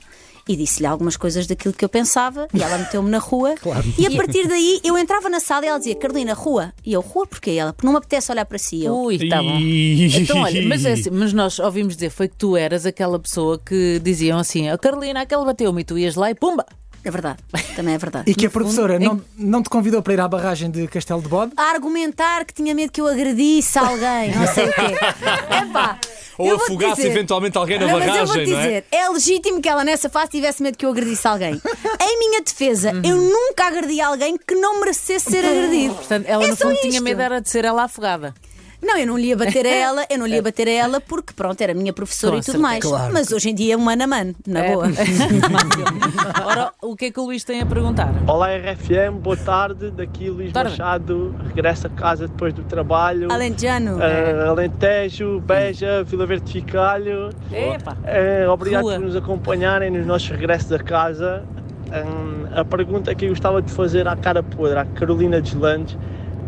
e 0.49 0.57
disse-lhe 0.57 0.87
algumas 0.87 1.17
coisas 1.17 1.47
daquilo 1.47 1.73
que 1.73 1.85
eu 1.85 1.89
pensava 1.89 2.49
e 2.53 2.63
ela 2.63 2.77
meteu-me 2.79 3.09
na 3.09 3.19
rua. 3.19 3.55
E 3.99 4.07
a 4.07 4.11
partir 4.17 4.49
daí 4.49 4.81
eu 4.83 4.99
entrava 4.99 5.29
na 5.29 5.39
sala 5.39 5.65
e 5.65 5.69
ela 5.69 5.79
dizia: 5.79 5.95
Carolina, 5.95 6.35
rua. 6.35 6.73
E 6.85 6.93
eu, 6.93 7.01
rua 7.01 7.27
porquê? 7.27 7.53
E 7.53 7.59
ela, 7.59 7.73
porque 7.73 7.87
não 7.87 7.93
me 7.93 7.99
apetece 7.99 8.33
olhar 8.33 8.45
para 8.45 8.59
si. 8.59 8.77
E 8.77 8.85
Eu, 8.85 8.97
Ui, 8.97 9.29
tá 9.29 9.43
bom. 9.43 9.59
Então, 10.23 10.39
olha, 10.41 10.63
mas, 10.67 10.85
é 10.85 10.93
assim, 10.93 11.11
mas 11.13 11.33
nós 11.33 11.59
ouvimos 11.59 11.95
dizer 11.95 12.11
foi 12.11 12.29
que 12.29 12.37
tu 12.37 12.57
eras 12.57 12.85
aquela 12.87 13.19
pessoa 13.19 13.59
que 13.59 14.01
diziam 14.03 14.39
assim: 14.39 14.69
a 14.69 14.77
Carolina, 14.77 15.21
aquele 15.21 15.45
bateu-me 15.45 15.83
e 15.83 15.85
tu 15.85 15.97
ias 15.97 16.17
lá 16.17 16.31
e 16.31 16.35
pumba! 16.35 16.67
É 17.05 17.11
verdade, 17.11 17.39
também 17.77 17.95
é 17.95 17.99
verdade. 17.99 18.25
E 18.31 18.35
que 18.35 18.47
a 18.47 18.51
professora 18.51 18.95
fundo, 19.01 19.25
não, 19.39 19.49
não 19.53 19.63
te 19.63 19.69
convidou 19.69 20.03
para 20.03 20.13
ir 20.15 20.21
à 20.21 20.29
barragem 20.29 20.71
de 20.71 20.87
Castelo 20.89 21.21
de 21.23 21.29
Bode? 21.29 21.53
A 21.57 21.71
argumentar 21.71 22.45
que 22.45 22.53
tinha 22.55 22.75
medo 22.75 22.91
que 22.93 23.01
eu 23.01 23.07
agredisse 23.07 23.79
alguém, 23.79 24.35
não 24.35 24.47
sei 24.47 24.65
o 24.69 24.73
quê. 24.73 24.83
Epá, 25.69 25.99
Ou 26.39 26.55
afogasse 26.55 26.97
dizer- 27.03 27.09
eventualmente 27.11 27.57
alguém 27.59 27.79
na 27.79 27.87
Não, 27.87 27.93
mas 27.99 28.07
eu 28.07 28.13
barragem, 28.13 28.47
não 28.47 28.59
é? 28.59 28.63
dizer, 28.63 28.85
é? 28.91 29.09
legítimo 29.09 29.61
que 29.61 29.69
ela 29.69 29.85
nessa 29.85 30.09
fase 30.09 30.31
tivesse 30.31 30.63
medo 30.63 30.77
que 30.79 30.87
eu 30.87 30.91
agredisse 30.91 31.27
alguém. 31.27 31.55
em 32.01 32.19
minha 32.19 32.41
defesa, 32.43 32.93
eu 33.05 33.17
nunca 33.17 33.67
agredi 33.67 34.01
alguém 34.01 34.37
que 34.37 34.55
não 34.55 34.81
merecesse 34.81 35.31
ser 35.31 35.45
agredido. 35.45 35.95
Portanto, 35.95 36.25
ela 36.27 36.45
É 36.45 36.49
no 36.49 36.57
fundo 36.57 36.77
tinha 36.77 36.91
isto. 36.93 37.03
medo 37.03 37.21
era 37.21 37.41
de 37.41 37.51
ser 37.51 37.65
ela 37.65 37.85
afogada. 37.85 38.35
Não, 38.83 38.99
eu 38.99 39.07
não 39.07 39.17
lhe 39.17 39.29
ia 39.29 39.37
bater 39.37 39.65
a 39.65 39.71
ela, 39.75 40.05
eu 40.11 40.19
não 40.19 40.27
lhe 40.27 40.35
ia 40.35 40.43
bater 40.43 40.67
a 40.69 40.71
ela 40.73 41.01
porque, 41.01 41.33
pronto, 41.33 41.61
era 41.61 41.73
minha 41.73 41.93
professora 41.93 42.33
Com 42.33 42.39
e 42.39 42.41
tudo 42.41 42.53
certeza. 42.53 42.63
mais. 42.63 42.85
Claro. 42.85 43.13
Mas 43.13 43.31
hoje 43.33 43.51
em 43.51 43.55
dia 43.55 43.75
é 43.75 43.77
um 43.77 43.81
mano 43.81 44.03
a 44.03 44.07
mano, 44.07 44.35
na 44.47 44.61
É. 44.65 44.73
boa. 44.73 44.87
Ora, 46.45 46.73
o 46.83 46.97
que 46.97 47.07
é 47.07 47.11
que 47.11 47.21
o 47.21 47.25
Luís 47.25 47.45
tem 47.45 47.61
a 47.61 47.67
perguntar? 47.67 48.13
Olá 48.27 48.49
RFM, 48.57 49.15
boa 49.21 49.37
tarde. 49.37 49.91
Daqui 49.91 50.29
Luís 50.31 50.53
Tarde. 50.53 50.71
Machado, 50.73 51.35
regressa 51.47 51.87
a 51.87 51.91
casa 51.91 52.27
depois 52.29 52.53
do 52.53 52.63
trabalho. 52.65 53.31
Alentejano. 53.33 53.99
Ah, 54.03 54.49
Alentejo, 54.51 55.41
Beja, 55.41 56.03
Vila 56.05 56.27
Verde 56.27 56.45
de 56.47 56.53
Ficalho. 56.53 57.31
Epa! 57.53 57.97
Ah, 58.05 58.53
obrigado 58.53 58.83
Rua. 58.83 58.95
por 58.95 59.01
nos 59.03 59.17
acompanharem 59.17 59.91
nos 59.91 60.07
nossos 60.07 60.29
regressos 60.29 60.73
a 60.73 60.79
casa. 60.79 61.45
Ah, 61.91 62.61
a 62.61 62.65
pergunta 62.65 63.15
que 63.15 63.27
eu 63.27 63.31
gostava 63.31 63.61
de 63.63 63.71
fazer 63.71 64.07
à 64.09 64.17
cara 64.17 64.43
podre, 64.43 64.79
à 64.79 64.85
Carolina 64.85 65.41
Deslandes, 65.41 65.97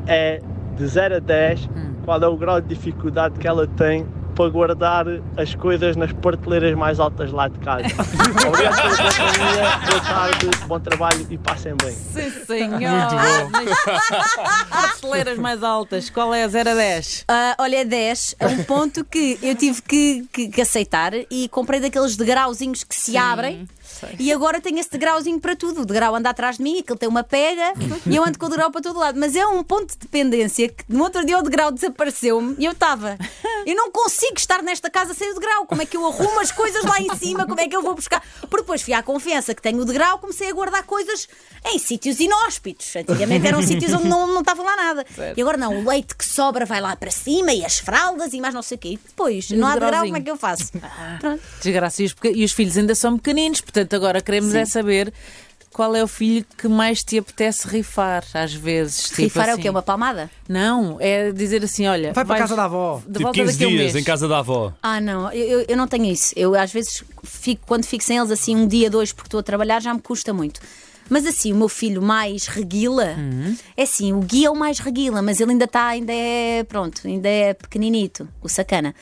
é 0.07 0.41
de 0.77 0.87
0 0.87 1.17
a 1.17 1.19
10, 1.19 1.69
qual 2.05 2.21
é 2.23 2.27
o 2.29 2.37
grau 2.37 2.61
de 2.61 2.69
dificuldade 2.69 3.39
que 3.39 3.47
ela 3.47 3.67
tem 3.67 4.07
para 4.35 4.51
guardar 4.51 5.07
as 5.37 5.55
coisas 5.55 5.95
nas 5.95 6.13
prateleiras 6.13 6.77
mais 6.77 6.99
altas 6.99 7.31
lá 7.31 7.47
de 7.47 7.57
casa. 7.61 7.85
Obrigado 8.49 8.83
pela 8.83 8.97
companhia, 8.97 9.79
boa 9.89 10.01
tarde, 10.01 10.51
bom 10.67 10.81
trabalho 10.81 11.27
e 11.31 11.39
passem 11.39 11.73
bem. 11.81 11.93
Sim, 11.93 12.31
senhor! 12.45 12.81
Nas 13.53 14.35
prateleiras 14.69 15.39
mais 15.39 15.63
altas, 15.63 16.11
qual 16.11 16.35
é 16.35 16.43
a 16.43 16.49
0 16.49 16.69
a 16.71 16.75
10? 16.75 17.25
Ah, 17.29 17.55
olha, 17.61 17.77
é 17.83 17.85
10, 17.85 18.35
é 18.41 18.47
um 18.49 18.65
ponto 18.65 19.05
que 19.05 19.39
eu 19.41 19.55
tive 19.55 19.81
que, 19.83 20.27
que- 20.33 20.49
que 20.49 20.61
aceitar 20.61 21.13
e 21.31 21.49
comprei 21.49 21.79
daqueles 21.79 22.17
degrauzinhos 22.17 22.83
que 22.83 22.95
se 22.97 23.17
abrem. 23.17 23.69
E 24.19 24.33
agora 24.33 24.61
tenho 24.61 24.79
esse 24.79 24.91
degrauzinho 24.91 25.41
para 25.41 25.55
tudo. 25.57 25.83
O 25.83 25.85
degrau 25.87 26.15
anda 26.15 26.31
atrás 26.31 26.57
de 26.57 26.63
mim, 26.63 26.79
aquele 26.81 26.99
tem 26.99 27.09
uma 27.09 27.23
pega 27.25 27.73
e 28.07 28.17
eu 28.17 28.25
ando 28.25 28.39
com 28.39 28.47
o 28.47 28.49
degrau 28.49 28.71
para 28.71 28.81
todo 28.81 28.99
lado. 28.99 29.19
Mas 29.19 29.35
é 29.37 29.47
um 29.47 29.63
ponto 29.63 29.93
de 29.93 29.99
dependência 29.99 30.69
que 30.69 30.85
no 30.89 31.03
outro 31.05 31.25
dia 31.25 31.39
o 31.39 31.43
degrau 31.43 31.71
desapareceu-me 31.73 32.55
e 32.59 32.65
eu 32.65 32.73
estava. 32.73 33.17
Eu 33.67 33.75
não 33.75 33.91
consigo 33.91 34.37
estar 34.37 34.63
nesta 34.63 34.91
casa 34.91 35.15
sem 35.15 35.31
o 35.31 35.35
degrau. 35.35 35.67
Como 35.67 35.83
é 35.83 35.87
que 35.87 35.97
eu 35.97 36.07
arrumo 36.07 36.41
as 36.41 36.53
coisas 36.53 36.83
lá 36.85 37.01
em 37.01 37.15
cima? 37.17 37.47
Como 37.47 37.61
é 37.61 37.69
que 37.69 37.75
eu 37.77 37.83
vou 37.83 37.95
buscar? 37.95 38.23
Porque 38.43 38.59
depois 38.59 38.83
fui 38.83 38.93
à 38.93 39.03
confiança 39.03 39.55
que 39.55 39.63
tenho 39.63 39.81
o 39.81 39.85
degrau, 39.85 40.19
comecei 40.19 40.49
a 40.51 40.53
guardar 40.53 40.83
coisas 40.85 41.29
em 41.67 41.79
sítios 41.79 42.21
inóspitos. 42.21 42.95
Antigamente 42.97 43.47
eram 43.47 43.63
sítios 43.63 43.93
onde 43.93 44.09
não, 44.09 44.27
não 44.27 44.41
estava 44.41 44.63
lá 44.63 44.77
nada. 44.77 45.07
E 45.37 45.41
agora 45.41 45.57
não, 45.57 45.79
o 45.81 45.89
leite 45.89 46.15
que 46.15 46.25
sobra 46.27 46.65
vai 46.67 46.81
lá 46.81 46.95
para 46.95 47.11
cima 47.11 47.53
e 47.53 47.65
as 47.65 47.79
fraldas 47.79 48.33
e 48.35 48.41
mais 48.41 48.53
não 48.55 48.63
sei 48.63 48.77
o 48.77 48.79
quê. 48.81 48.89
E 48.91 48.97
depois, 48.97 49.51
E 49.51 49.57
não 49.57 49.67
há 49.69 49.75
degrau, 49.75 50.05
como 50.05 50.17
é 50.17 50.21
que 50.21 50.31
eu 50.31 50.37
faço? 50.37 50.73
Pronto. 51.21 51.43
Desgraça, 51.63 52.03
e 52.03 52.07
os, 52.07 52.15
e 52.35 52.45
os 52.45 52.53
filhos 52.53 52.77
ainda 52.77 52.95
são 52.95 53.17
pequeninos, 53.17 53.61
portanto 53.61 53.94
agora 53.95 54.21
queremos 54.21 54.55
é 54.55 54.65
saber 54.65 55.13
qual 55.73 55.97
é 55.97 56.05
o 56.05 56.07
filho 56.07 56.45
que 56.57 56.69
mais 56.69 57.03
te 57.03 57.19
apetece 57.19 57.67
rifar, 57.67 58.25
às 58.33 58.55
vezes. 58.55 59.09
tipo 59.09 59.23
Rifar 59.23 59.47
é 59.49 59.51
o 59.51 59.53
assim. 59.55 59.63
quê? 59.63 59.71
Uma 59.71 59.83
palmada? 59.83 60.31
Não, 60.49 60.99
é 61.01 61.33
dizer 61.33 61.65
assim: 61.65 61.87
olha. 61.87 62.13
Vai 62.13 62.25
para 62.25 62.37
a 62.37 62.39
casa 62.39 62.55
da 62.55 62.65
avó. 62.65 62.99
De 63.05 63.13
Tipo 63.15 63.23
volta 63.25 63.41
15 63.41 63.53
daqui 63.53 63.65
a 63.65 63.67
um 63.67 63.71
dias 63.71 63.83
mês. 63.93 63.97
em 63.97 64.05
casa 64.05 64.29
da 64.29 64.39
avó. 64.39 64.73
Ah, 64.83 65.01
não, 65.01 65.33
eu, 65.33 65.65
eu- 65.69 65.77
não 65.77 65.89
tenho 65.89 66.05
isso. 66.05 66.33
Eu 66.37 66.55
às 66.55 66.73
vezes 66.73 67.03
fico, 67.25 67.63
quando 67.67 67.85
fico 67.87 68.05
sem 68.05 68.17
eles 68.19 68.31
assim 68.31 68.55
um 68.55 68.69
dia, 68.69 68.89
dois, 68.89 69.13
porque 69.13 69.27
estou 69.27 69.41
a 69.41 69.43
trabalhar, 69.43 69.83
já 69.83 69.93
me 69.93 70.01
custa 70.01 70.33
muito. 70.33 70.61
Mas 71.11 71.27
assim, 71.27 71.53
o 71.53 71.57
meu 71.57 71.69
filho 71.69 72.01
mais 72.01 72.47
reguila, 72.47 73.15
é 73.77 73.83
assim, 73.83 74.15
o 74.15 74.21
Gui 74.21 74.47
é 74.47 74.51
o 74.51 74.57
mais 74.57 74.79
reguila, 74.79 75.21
mas 75.21 75.39
ele 75.39 75.51
ainda 75.51 75.67
está, 75.67 75.89
ainda 75.89 76.11
é, 76.15 76.65
pronto, 76.65 77.03
ainda 77.07 77.29
é 77.29 77.53
pequeninito, 77.53 78.27
o 78.41 78.49
sacana. 78.49 78.95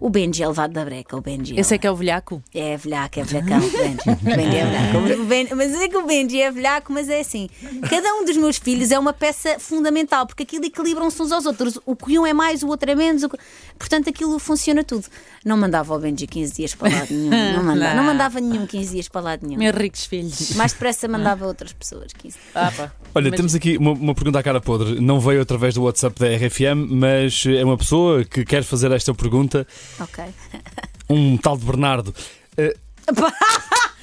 O 0.00 0.08
Benji 0.08 0.42
é 0.42 0.48
levado 0.48 0.72
da 0.72 0.84
breca, 0.84 1.16
o 1.16 1.20
Benji. 1.20 1.58
Esse 1.60 1.74
é 1.74 1.78
que 1.78 1.86
é 1.86 1.90
o 1.90 1.94
velhaco? 1.94 2.42
É 2.54 2.76
velhaco, 2.76 3.20
é 3.20 3.22
velhacão, 3.22 3.58
o 3.58 3.70
Benji. 3.70 4.00
O 4.20 4.36
Benji 4.36 4.56
é 4.56 4.64
velhaco. 4.64 5.22
O 5.22 5.24
Ben- 5.26 5.48
Mas 5.54 5.74
é 5.74 5.88
que 5.88 5.96
o 5.96 6.06
Benji 6.06 6.40
é 6.40 6.50
velhaco, 6.50 6.92
mas 6.92 7.08
é 7.08 7.20
assim. 7.20 7.48
Cada 7.88 8.14
um 8.14 8.24
dos 8.24 8.36
meus 8.36 8.56
filhos 8.56 8.90
é 8.90 8.98
uma 8.98 9.12
peça 9.12 9.58
fundamental, 9.58 10.26
porque 10.26 10.42
aquilo 10.44 10.64
equilibram-se 10.64 11.20
uns 11.22 11.30
aos 11.32 11.44
outros. 11.46 11.78
O 11.84 11.94
que 11.94 12.18
um 12.18 12.26
é 12.26 12.32
mais, 12.32 12.62
o 12.62 12.68
outro 12.68 12.90
é 12.90 12.94
menos. 12.94 13.22
o 13.24 13.30
Portanto, 13.78 14.08
aquilo 14.10 14.38
funciona 14.38 14.82
tudo. 14.82 15.04
Não 15.44 15.56
mandava 15.56 15.94
o 15.94 15.98
Benji 15.98 16.26
15 16.26 16.54
dias 16.54 16.74
para 16.74 16.90
lado 16.92 17.10
nenhum. 17.12 17.30
Não, 17.56 17.62
manda- 17.64 17.88
Não. 17.90 17.96
não 17.96 18.04
mandava 18.04 18.40
nenhum 18.40 18.66
15 18.66 18.92
dias 18.94 19.08
para 19.08 19.20
lado 19.20 19.46
nenhum. 19.46 19.58
Meus 19.58 19.76
ricos 19.76 20.04
filhos. 20.06 20.54
Mais 20.56 20.72
depressa 20.72 21.06
mandava 21.08 21.46
outras 21.46 21.72
pessoas. 21.72 22.12
15 22.12 22.36
Ah, 22.54 22.72
pá. 22.74 22.92
Olha, 23.14 23.28
Mas- 23.30 23.36
temos 23.36 23.54
aqui 23.54 23.76
uma, 23.76 23.92
uma 23.92 24.14
pergunta 24.14 24.38
à 24.38 24.42
cara 24.42 24.60
podre. 24.60 25.00
Não 25.00 25.20
veio 25.20 25.42
através 25.42 25.74
do 25.74 25.82
WhatsApp 25.82 26.18
da 26.18 26.26
RFM, 26.28 26.86
mas 26.90 27.44
é 27.46 27.64
uma 27.64 27.76
pessoa 27.76 28.24
que 28.24 28.44
quer 28.44 28.62
fazer 28.62 28.90
esta 28.92 29.12
pergunta, 29.14 29.66
Ok. 29.98 30.24
um 31.10 31.36
tal 31.36 31.56
de 31.56 31.64
Bernardo. 31.64 32.14
Eh, 32.56 32.74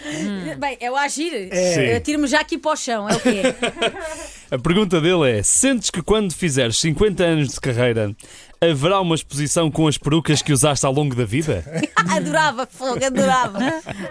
Bem, 0.58 0.78
é 0.80 0.90
o 0.90 0.96
agir. 0.96 1.50
Sim. 1.52 2.00
Tiro-me 2.04 2.28
já 2.28 2.40
aqui 2.40 2.58
para 2.58 2.72
o 2.72 2.76
chão, 2.76 3.10
é 3.10 3.16
o 3.16 3.20
quê? 3.20 3.42
A 4.50 4.58
pergunta 4.58 5.02
dele 5.02 5.30
é: 5.30 5.44
sentes 5.44 5.90
que 5.90 6.02
quando 6.02 6.34
fizeres 6.34 6.78
50 6.80 7.24
anos 7.24 7.50
de 7.50 7.60
carreira 7.60 8.16
haverá 8.62 9.02
uma 9.02 9.16
exposição 9.16 9.70
com 9.70 9.88
as 9.88 9.98
perucas 9.98 10.42
que 10.42 10.54
usaste 10.54 10.86
ao 10.86 10.94
longo 10.94 11.14
da 11.14 11.26
vida? 11.26 11.64
adorava, 12.08 12.66
fogo, 12.66 13.04
adorava. 13.06 13.60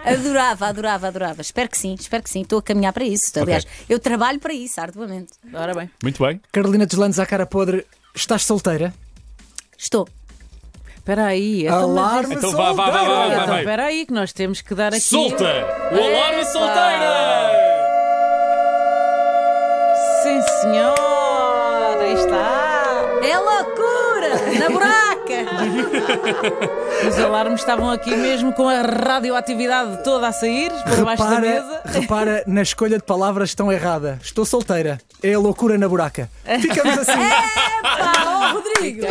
Adorava, 0.05 0.67
adorava, 0.67 1.07
adorava. 1.07 1.41
Espero 1.41 1.67
que 1.67 1.77
sim, 1.77 1.95
espero 1.99 2.23
que 2.23 2.29
sim. 2.29 2.41
Estou 2.41 2.59
a 2.59 2.63
caminhar 2.63 2.93
para 2.93 3.03
isso. 3.03 3.37
Aliás, 3.39 3.65
eu 3.89 3.99
trabalho 3.99 4.39
para 4.39 4.53
isso, 4.53 4.79
arduamente. 4.79 5.33
Ora 5.51 5.73
bem. 5.73 5.89
Muito 6.03 6.23
bem. 6.23 6.39
Carolina 6.51 6.85
Deslandes 6.85 7.19
à 7.19 7.25
cara 7.25 7.45
podre, 7.45 7.85
estás 8.15 8.45
solteira? 8.45 8.93
Estou. 9.77 10.07
Espera 11.07 11.25
aí. 11.27 11.65
Então, 11.65 11.87
mas 11.93 12.05
Alarme 12.13 12.35
Então 12.35 12.51
vá, 12.51 12.73
vá, 12.73 12.73
vá, 12.73 12.91
vá, 12.91 12.99
solteira! 12.99 13.15
vá, 13.29 13.33
Então, 13.35 13.47
vai. 13.47 13.59
espera 13.61 13.83
aí, 13.85 14.05
que 14.05 14.11
nós 14.11 14.33
temos 14.33 14.59
que 14.61 14.75
dar 14.75 14.89
aqui. 14.89 14.99
Solta! 14.99 15.45
O 15.89 15.95
alarme 15.95 16.41
Epa! 16.41 16.45
solteira! 16.51 17.51
Sim, 20.23 20.41
senhor! 20.61 21.97
Aí 22.01 22.13
está! 22.13 23.05
É 23.23 23.37
loucura! 23.39 24.59
Na 24.59 24.69
buraca! 24.69 25.16
Os 27.07 27.19
alarmes 27.19 27.59
estavam 27.61 27.89
aqui 27.89 28.15
mesmo 28.15 28.53
com 28.53 28.67
a 28.67 28.81
radioatividade 28.81 30.03
toda 30.03 30.27
a 30.27 30.31
sair 30.31 30.71
por 30.83 31.03
baixo 31.05 31.23
da 31.23 31.39
mesa. 31.39 31.81
Repara, 31.85 32.43
na 32.47 32.61
escolha 32.61 32.97
de 32.97 33.03
palavras 33.03 33.53
tão 33.55 33.71
errada. 33.71 34.19
Estou 34.21 34.45
solteira. 34.45 34.99
É 35.21 35.33
a 35.33 35.39
loucura 35.39 35.77
na 35.77 35.87
buraca. 35.87 36.29
Ficamos 36.61 36.97
assim. 36.99 37.11
Oh, 38.25 38.53
Rodrigo! 38.55 39.01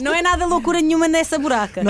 Não 0.00 0.14
é 0.14 0.22
nada 0.22 0.46
loucura 0.46 0.80
nenhuma 0.80 1.06
nessa 1.08 1.38
buraca. 1.38 1.82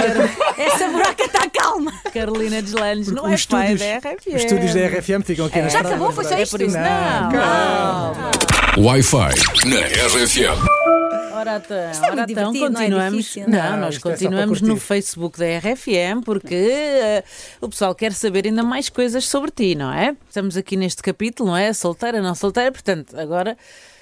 Essa 0.59 0.89
buraca 0.89 1.25
está 1.25 1.49
calma. 1.51 1.93
Carolina 2.13 2.61
Deslandes, 2.63 3.11
não 3.11 3.25
os 3.33 3.45
é 3.45 3.47
pai 3.49 3.73
estúdios, 3.73 3.81
da 3.81 3.99
RFM. 4.11 4.27
os 4.29 4.35
estúdios 4.43 4.75
da 4.75 4.81
RFM 4.87 5.23
ficam 5.25 5.47
aqui 5.47 5.61
na 5.63 5.69
Já 5.69 5.81
acabou? 5.81 6.13
Foi 6.13 6.25
só. 6.25 6.35
É 6.35 6.43
isso. 6.43 6.59
Não, 6.59 6.67
Não, 6.69 7.31
calma. 7.31 8.31
Wi-Fi 8.77 9.35
na 9.67 9.81
RFM. 9.81 10.74
Ora 11.35 11.57
então, 11.65 11.77
é 11.77 11.91
ora 11.91 12.17
muito 12.17 12.31
então 12.33 12.53
divertido, 12.53 12.71
não 12.73 12.81
é 12.81 12.85
continuamos. 12.85 13.17
difícil. 13.19 13.49
não, 13.49 13.71
Não, 13.71 13.77
nós 13.79 13.95
isto 13.95 14.09
é 14.09 14.11
continuamos 14.13 14.61
no 14.61 14.69
curtir. 14.69 14.87
Facebook 14.87 15.39
da 15.39 15.47
RFM 15.59 16.23
porque 16.25 16.55
eh, 16.55 17.25
o 17.61 17.69
pessoal 17.69 17.95
quer 17.95 18.13
saber 18.13 18.47
ainda 18.47 18.63
mais 18.63 18.89
coisas 18.89 19.27
sobre 19.27 19.51
ti, 19.51 19.75
não 19.75 19.93
é? 19.93 20.17
Estamos 20.29 20.57
aqui 20.57 20.77
neste 20.77 21.03
capítulo, 21.03 21.51
não 21.51 21.57
é? 21.57 21.73
Solteira, 21.73 22.21
não 22.23 22.35
solteira, 22.35 22.71
portanto, 22.73 23.19
agora. 23.19 23.57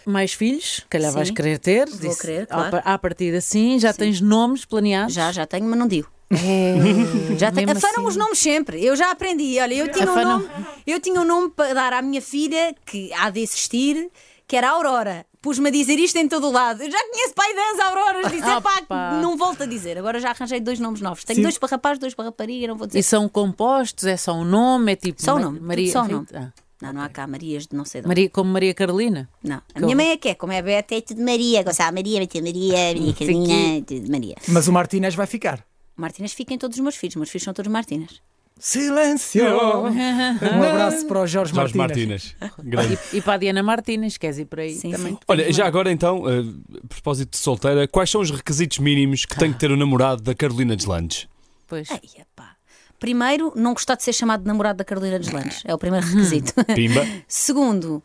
Mais 0.05 0.33
filhos, 0.33 0.85
calhar 0.91 1.11
Sim. 1.13 1.17
vais 1.17 1.31
querer 1.31 1.59
ter. 1.61 1.89
Vou 1.89 2.17
querer, 2.17 2.43
à 2.51 2.69
claro. 2.69 2.83
À 2.85 2.99
partida, 2.99 3.41
sim. 3.41 3.79
Já 3.79 3.93
tens 3.93 4.21
nomes 4.21 4.65
planeados? 4.65 5.15
Já, 5.15 5.31
já 5.31 5.47
tenho, 5.47 5.65
mas 5.65 5.79
não 5.79 5.87
digo. 5.87 6.11
É, 6.33 6.75
Já 7.39 7.53
tenho. 7.53 7.71
Afanam 7.71 7.99
assim. 8.01 8.07
os 8.09 8.17
nomes 8.17 8.39
sempre. 8.41 8.85
Eu 8.85 8.97
já 8.97 9.13
aprendi. 9.13 9.61
Olha, 9.61 9.75
eu 9.75 9.93
tinha, 9.93 10.11
um 10.11 10.25
nome, 10.25 10.49
eu 10.85 10.99
tinha 10.99 11.21
um 11.21 11.25
nome 11.25 11.51
para 11.51 11.73
dar 11.73 11.93
à 11.93 12.03
minha 12.03 12.21
filha 12.21 12.75
que 12.85 13.13
há 13.13 13.31
de 13.31 13.43
existir, 13.43 14.11
que 14.49 14.57
era 14.57 14.71
Aurora. 14.71 15.25
Pus-me 15.43 15.69
a 15.69 15.73
dizer 15.73 15.99
isto 15.99 16.17
em 16.17 16.29
todo 16.29 16.47
o 16.47 16.53
lado. 16.53 16.83
Eu 16.83 16.91
já 16.91 16.99
conheço 17.11 17.35
pai 17.35 17.53
das 17.55 17.79
Auroras. 17.87 18.31
Disse, 18.31 18.45
Ah, 18.45 18.59
"Epá, 18.59 18.83
pá. 18.89 19.19
não 19.21 19.37
volto 19.37 19.65
a 19.65 19.67
dizer. 19.67 19.99
Agora 19.99 20.21
já 20.21 20.31
arranjei 20.31 20.61
dois 20.61 20.79
nomes 20.79 21.01
novos. 21.01 21.25
Tenho 21.25 21.39
Sim. 21.39 21.43
dois 21.43 21.59
para 21.59 21.69
rapaz, 21.71 21.99
dois 21.99 22.15
para 22.15 22.27
rapariga. 22.27 22.69
Não 22.69 22.77
vou 22.77 22.87
dizer. 22.87 23.01
E 23.01 23.03
são 23.03 23.29
compostos? 23.29 24.05
É 24.05 24.17
só 24.17 24.33
um 24.35 24.45
nome? 24.45 24.93
É 24.93 24.97
tipo. 24.97 25.21
Só 25.21 25.35
um 25.37 25.41
nome, 25.41 25.59
Maria, 25.61 25.91
só 25.93 26.03
um 26.03 26.09
nome. 26.09 26.27
Ah, 26.33 26.53
Não, 26.81 26.93
não 26.93 27.01
há 27.03 27.09
cá 27.09 27.27
Marias 27.27 27.67
de 27.67 27.77
não 27.77 27.85
sei 27.85 28.01
de 28.01 28.07
onde. 28.07 28.09
Maria, 28.09 28.31
como 28.31 28.51
Maria 28.53 28.73
Carolina? 28.73 29.29
Não. 29.43 29.57
A 29.57 29.63
Que 29.75 29.81
minha 29.85 29.97
mãe 29.97 30.11
é 30.13 30.17
que 30.17 30.29
é, 30.29 30.35
como 30.37 30.53
é 30.53 30.63
Beta, 30.63 30.95
é 30.95 31.01
tudo 31.01 31.21
Maria. 31.23 31.63
Gonçalo 31.65 31.93
Maria, 31.95 32.21
Maria, 32.21 32.43
Maria, 32.43 32.77
Maria 32.95 33.13
Carolina, 33.15 33.85
tudo 33.85 34.11
Maria. 34.11 34.37
Mas 34.49 34.69
o 34.69 34.73
Martínez 34.73 35.15
vai 35.17 35.27
ficar. 35.27 35.65
Martínez 35.97 36.33
fica 36.33 36.55
em 36.55 36.59
todos 36.59 36.77
os 36.77 36.83
meus 36.83 36.95
filhos. 36.97 37.17
Meus 37.17 37.31
filhos 37.31 37.45
são 37.45 37.53
todos 37.53 37.71
Martínez. 37.71 38.21
Silêncio! 38.59 39.45
Um 39.45 40.63
abraço 40.63 41.07
para 41.07 41.21
o 41.23 41.27
Jorge, 41.27 41.55
Jorge 41.55 41.77
Martínez. 41.77 42.37
Martínez. 42.41 42.61
Grande. 42.65 42.99
E, 43.13 43.17
e 43.19 43.21
para 43.23 43.35
a 43.35 43.37
Diana 43.37 43.63
Martínez, 43.63 44.17
queres 44.17 44.39
ir 44.39 44.45
por 44.45 44.61
aí 44.61 44.75
Sim, 44.75 44.93
também? 44.93 45.13
sim. 45.15 45.19
Olha, 45.27 45.53
já 45.53 45.67
agora 45.67 45.91
então, 45.91 46.23
eh, 46.29 46.43
a 46.85 46.87
propósito 46.89 47.31
de 47.31 47.39
solteira, 47.39 47.89
quais 47.89 48.11
são 48.11 48.21
os 48.21 48.31
requisitos 48.31 48.79
mínimos 48.79 49.25
que 49.25 49.37
tem 49.37 49.53
que 49.53 49.59
ter 49.59 49.71
o 49.73 49.77
namorado 49.77 50.23
da 50.23 50.35
Carolina 50.35 50.77
Deslandes? 50.77 51.27
Pois. 51.67 51.91
Ei, 51.91 52.01
epá. 52.21 52.53
Primeiro, 53.01 53.53
não 53.57 53.73
gostar 53.73 53.97
de 53.97 54.05
ser 54.05 54.13
chamado 54.13 54.43
de 54.43 54.47
namorado 54.47 54.77
da 54.79 54.85
Carolina 54.85 55.19
Deslandes. 55.19 55.63
É 55.65 55.75
o 55.75 55.79
primeiro 55.79 56.07
requisito. 56.07 56.53
Pimba. 56.75 57.05
Segundo, 57.27 58.01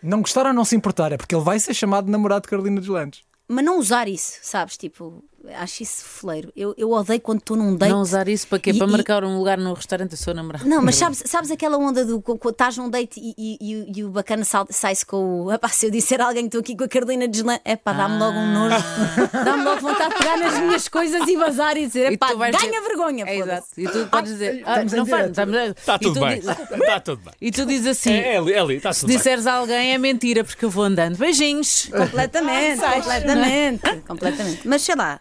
Não 0.00 0.20
gostar 0.20 0.46
ou 0.46 0.52
não 0.52 0.64
se 0.64 0.76
importar, 0.76 1.10
é 1.10 1.16
porque 1.16 1.34
ele 1.34 1.42
vai 1.44 1.58
ser 1.58 1.74
chamado 1.74 2.04
de 2.04 2.10
namorado 2.12 2.42
de 2.42 2.48
Carolina 2.48 2.80
Deslandes. 2.80 3.22
mas 3.48 3.64
não 3.64 3.78
usar 3.80 4.06
isso, 4.08 4.38
sabes? 4.42 4.76
Tipo, 4.76 5.24
acho 5.56 5.82
isso 5.82 6.04
fleiro. 6.04 6.52
Eu, 6.56 6.74
eu 6.76 6.90
odeio 6.92 7.20
quando 7.20 7.38
estou 7.38 7.56
num 7.56 7.76
date. 7.76 7.90
Não 7.90 8.00
usar 8.00 8.28
isso 8.28 8.46
para 8.46 8.58
quê? 8.58 8.70
E- 8.70 8.78
para 8.78 8.86
e- 8.86 8.90
marcar 8.90 9.24
um 9.24 9.36
lugar 9.38 9.58
no 9.58 9.72
restaurante 9.74 10.10
do 10.10 10.16
seu 10.16 10.34
namorado. 10.34 10.68
Não, 10.68 10.80
mas 10.82 10.96
sabes, 10.96 11.22
sabes 11.26 11.50
aquela 11.50 11.76
onda 11.76 12.04
do 12.04 12.22
estás 12.48 12.76
num 12.76 12.88
date 12.90 13.20
e, 13.20 13.34
e- 13.36 13.58
e- 13.60 13.92
e 13.98 14.04
o 14.04 14.10
bacana 14.10 14.44
sal- 14.44 14.66
sai-se 14.70 15.04
com 15.06 15.44
o. 15.44 15.52
Epá, 15.52 15.68
se 15.68 15.86
eu 15.86 15.90
disser 15.90 16.20
a 16.20 16.26
alguém 16.26 16.42
que 16.44 16.48
estou 16.56 16.60
aqui 16.60 16.76
com 16.76 16.84
a 16.84 16.88
Carolina 16.88 17.26
Deslan. 17.28 17.58
Epá, 17.64 17.92
dá-me 17.92 18.18
logo 18.18 18.36
um 18.38 18.52
nojo. 18.52 18.76
Dá-me 19.44 19.64
logo 19.64 19.80
vontade 19.80 20.12
de 20.14 20.18
pegar 20.18 20.36
nas 20.38 20.58
minhas 20.58 20.88
coisas 20.88 21.26
e 21.28 21.36
vazar 21.36 21.76
e 21.76 21.86
dizer: 21.86 22.10
E 22.12 22.14
Epá, 22.14 22.28
tu 22.28 22.38
vais 22.38 22.54
ganha 22.56 22.70
dizer- 22.70 22.86
vergonha. 22.88 23.24
É 23.26 23.38
foda-se." 23.38 23.80
exato. 23.80 23.98
E 24.00 24.04
tu 24.04 24.10
podes 24.10 24.32
dizer. 24.32 24.62
Ah, 24.64 24.82
estamos 24.82 24.92
em 24.92 24.96
não 24.96 25.06
faz. 25.06 25.26
Está 25.30 25.42
e 25.42 25.74
Tá 25.84 25.98
tudo 25.98 26.14
tu 26.14 26.20
bem. 26.26 26.38
Está 26.38 27.00
tudo 27.00 27.22
bem. 27.22 27.34
E 27.40 27.50
tu 27.50 27.66
dizes 27.66 27.86
assim. 27.86 28.12
É, 28.12 28.34
é 28.34 28.38
ali, 28.38 28.74
é 28.74 28.76
está 28.76 28.92
Se 28.92 29.00
tudo 29.00 29.08
bem. 29.08 29.16
disseres 29.16 29.46
a 29.46 29.54
alguém 29.54 29.92
é 29.94 29.98
mentira, 29.98 30.44
porque 30.44 30.64
eu 30.64 30.70
vou 30.70 30.84
andando. 30.84 31.16
Beijinhos. 31.16 31.88
Completamente, 31.90 32.80
completamente, 33.02 34.00
completamente. 34.06 34.68
Mas 34.68 34.82
sei 34.82 34.94
lá, 34.94 35.20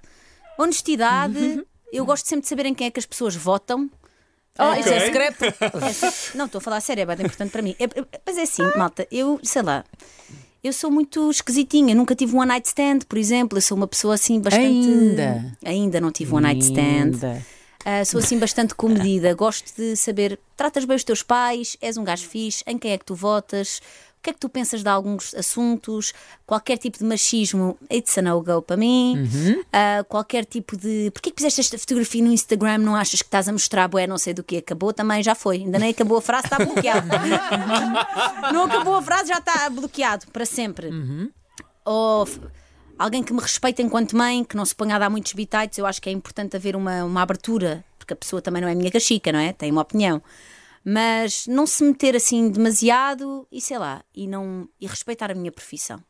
honestidade, 0.57 1.63
eu 1.91 2.05
gosto 2.05 2.27
sempre 2.27 2.43
de 2.43 2.49
saber 2.49 2.65
em 2.65 2.73
quem 2.73 2.87
é 2.87 2.91
que 2.91 2.99
as 2.99 3.05
pessoas 3.05 3.35
votam. 3.35 3.89
Oh, 4.59 4.73
isso 4.79 4.89
é 4.89 4.99
secreto. 5.05 5.45
É, 6.33 6.37
não, 6.37 6.45
estou 6.45 6.59
a 6.59 6.61
falar 6.61 6.77
a 6.77 6.81
sério, 6.81 7.01
é 7.01 7.05
bem 7.05 7.25
importante 7.25 7.51
para 7.51 7.61
mim. 7.61 7.75
É- 7.79 7.85
é- 7.85 8.21
mas 8.25 8.37
é 8.37 8.41
assim, 8.43 8.63
malta, 8.77 9.07
eu 9.11 9.39
sei 9.43 9.61
lá. 9.61 9.83
Eu 10.63 10.71
sou 10.73 10.91
muito 10.91 11.31
esquisitinha, 11.31 11.95
nunca 11.95 12.13
tive 12.13 12.35
um 12.35 12.39
one 12.39 12.49
night 12.49 12.67
stand, 12.67 12.99
por 13.09 13.17
exemplo. 13.17 13.57
Eu 13.57 13.61
sou 13.61 13.75
uma 13.75 13.87
pessoa 13.87 14.13
assim 14.13 14.39
bastante. 14.39 14.65
Ainda? 14.87 15.57
Ainda 15.65 15.99
não 15.99 16.11
tive 16.11 16.31
um 16.33 16.35
one 16.35 16.43
night 16.43 16.63
stand. 16.63 17.13
Ainda. 17.15 17.45
Ah, 17.83 18.05
sou 18.05 18.19
assim 18.19 18.37
bastante 18.37 18.75
comedida. 18.75 19.33
Gosto 19.33 19.75
de 19.75 19.95
saber. 19.95 20.39
Tratas 20.55 20.85
bem 20.85 20.95
os 20.95 21.03
teus 21.03 21.23
pais, 21.23 21.75
és 21.81 21.97
um 21.97 22.03
gajo 22.03 22.27
fixe, 22.27 22.63
em 22.67 22.77
quem 22.77 22.91
é 22.91 22.97
que 22.99 23.05
tu 23.05 23.15
votas, 23.15 23.81
que 24.21 24.29
é 24.29 24.33
que 24.33 24.39
tu 24.39 24.47
pensas 24.49 24.83
de 24.83 24.89
alguns 24.89 25.33
assuntos, 25.33 26.13
qualquer 26.45 26.77
tipo 26.77 26.97
de 26.97 27.03
machismo, 27.03 27.77
it's 27.91 28.17
a 28.17 28.21
no-go 28.21 28.61
para 28.61 28.77
mim. 28.77 29.27
Ah, 29.73 30.03
qualquer 30.07 30.45
tipo 30.45 30.77
de. 30.77 31.09
Porquê 31.11 31.31
que 31.31 31.37
fizeste 31.37 31.61
esta 31.61 31.77
fotografia 31.77 32.23
no 32.23 32.31
Instagram? 32.31 32.77
Não 32.79 32.95
achas 32.95 33.21
que 33.21 33.27
estás 33.27 33.47
a 33.49 33.51
mostrar 33.51 33.87
bué, 33.87 34.05
não 34.05 34.17
sei 34.17 34.33
do 34.33 34.43
que 34.43 34.57
acabou? 34.57 34.93
Também 34.93 35.23
já 35.23 35.33
foi. 35.35 35.57
Ainda 35.57 35.79
nem 35.79 35.89
acabou 35.91 36.17
a 36.17 36.21
frase, 36.21 36.45
está 36.47 36.57
bloqueado. 36.63 37.07
não 38.53 38.63
acabou 38.65 38.95
a 38.95 39.01
frase, 39.01 39.29
já 39.29 39.37
está 39.37 39.69
bloqueado 39.69 40.27
para 40.27 40.45
sempre. 40.45 40.89
Ou 41.85 42.25
f- 42.25 42.39
alguém 42.97 43.23
que 43.23 43.33
me 43.33 43.39
respeite 43.41 43.81
enquanto 43.81 44.15
mãe, 44.15 44.43
que 44.43 44.55
não 44.55 44.65
se 44.65 44.75
ponha 44.75 44.95
a 44.95 44.99
dar 44.99 45.09
muitos 45.09 45.33
bitites, 45.33 45.77
eu 45.77 45.85
acho 45.85 46.01
que 46.01 46.09
é 46.09 46.11
importante 46.11 46.55
haver 46.55 46.75
uma, 46.75 47.03
uma 47.03 47.21
abertura, 47.21 47.83
porque 47.97 48.13
a 48.13 48.15
pessoa 48.15 48.41
também 48.41 48.61
não 48.61 48.69
é 48.69 48.75
minha 48.75 48.91
cachica, 48.91 49.31
não 49.31 49.39
é? 49.39 49.51
Tem 49.53 49.71
uma 49.71 49.81
opinião. 49.81 50.21
Mas 50.83 51.45
não 51.47 51.67
se 51.67 51.83
meter 51.83 52.15
assim 52.15 52.49
demasiado 52.49 53.47
e 53.51 53.61
sei 53.61 53.77
lá, 53.77 54.03
e, 54.15 54.27
não, 54.27 54.67
e 54.79 54.87
respeitar 54.87 55.31
a 55.31 55.35
minha 55.35 55.51
profissão. 55.51 56.03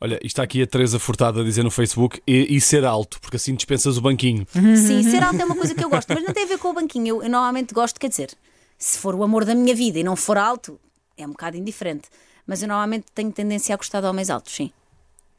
Olha, 0.00 0.20
está 0.22 0.42
aqui 0.42 0.62
a 0.62 0.66
Teresa 0.66 0.98
Furtada 0.98 1.40
a 1.40 1.44
dizer 1.44 1.64
no 1.64 1.70
Facebook 1.70 2.20
e, 2.26 2.54
e 2.56 2.60
ser 2.60 2.84
alto, 2.84 3.18
porque 3.20 3.36
assim 3.36 3.54
dispensas 3.54 3.96
o 3.96 4.00
banquinho. 4.00 4.46
Sim, 4.52 5.02
ser 5.02 5.22
alto 5.22 5.40
é 5.40 5.44
uma 5.44 5.56
coisa 5.56 5.74
que 5.74 5.82
eu 5.82 5.88
gosto, 5.88 6.12
mas 6.12 6.22
não 6.22 6.34
tem 6.34 6.44
a 6.44 6.46
ver 6.46 6.58
com 6.58 6.68
o 6.68 6.74
banquinho. 6.74 7.06
Eu, 7.06 7.22
eu 7.22 7.30
normalmente 7.30 7.72
gosto, 7.72 7.98
quer 7.98 8.08
dizer, 8.08 8.36
se 8.78 8.98
for 8.98 9.14
o 9.14 9.22
amor 9.22 9.44
da 9.44 9.54
minha 9.54 9.74
vida 9.74 9.98
e 9.98 10.04
não 10.04 10.14
for 10.14 10.36
alto, 10.36 10.78
é 11.16 11.26
um 11.26 11.30
bocado 11.30 11.56
indiferente. 11.56 12.08
Mas 12.46 12.62
eu 12.62 12.68
normalmente 12.68 13.06
tenho 13.14 13.32
tendência 13.32 13.74
a 13.74 13.76
gostar 13.76 14.00
de 14.00 14.06
homens 14.06 14.28
altos, 14.28 14.54
sim. 14.54 14.70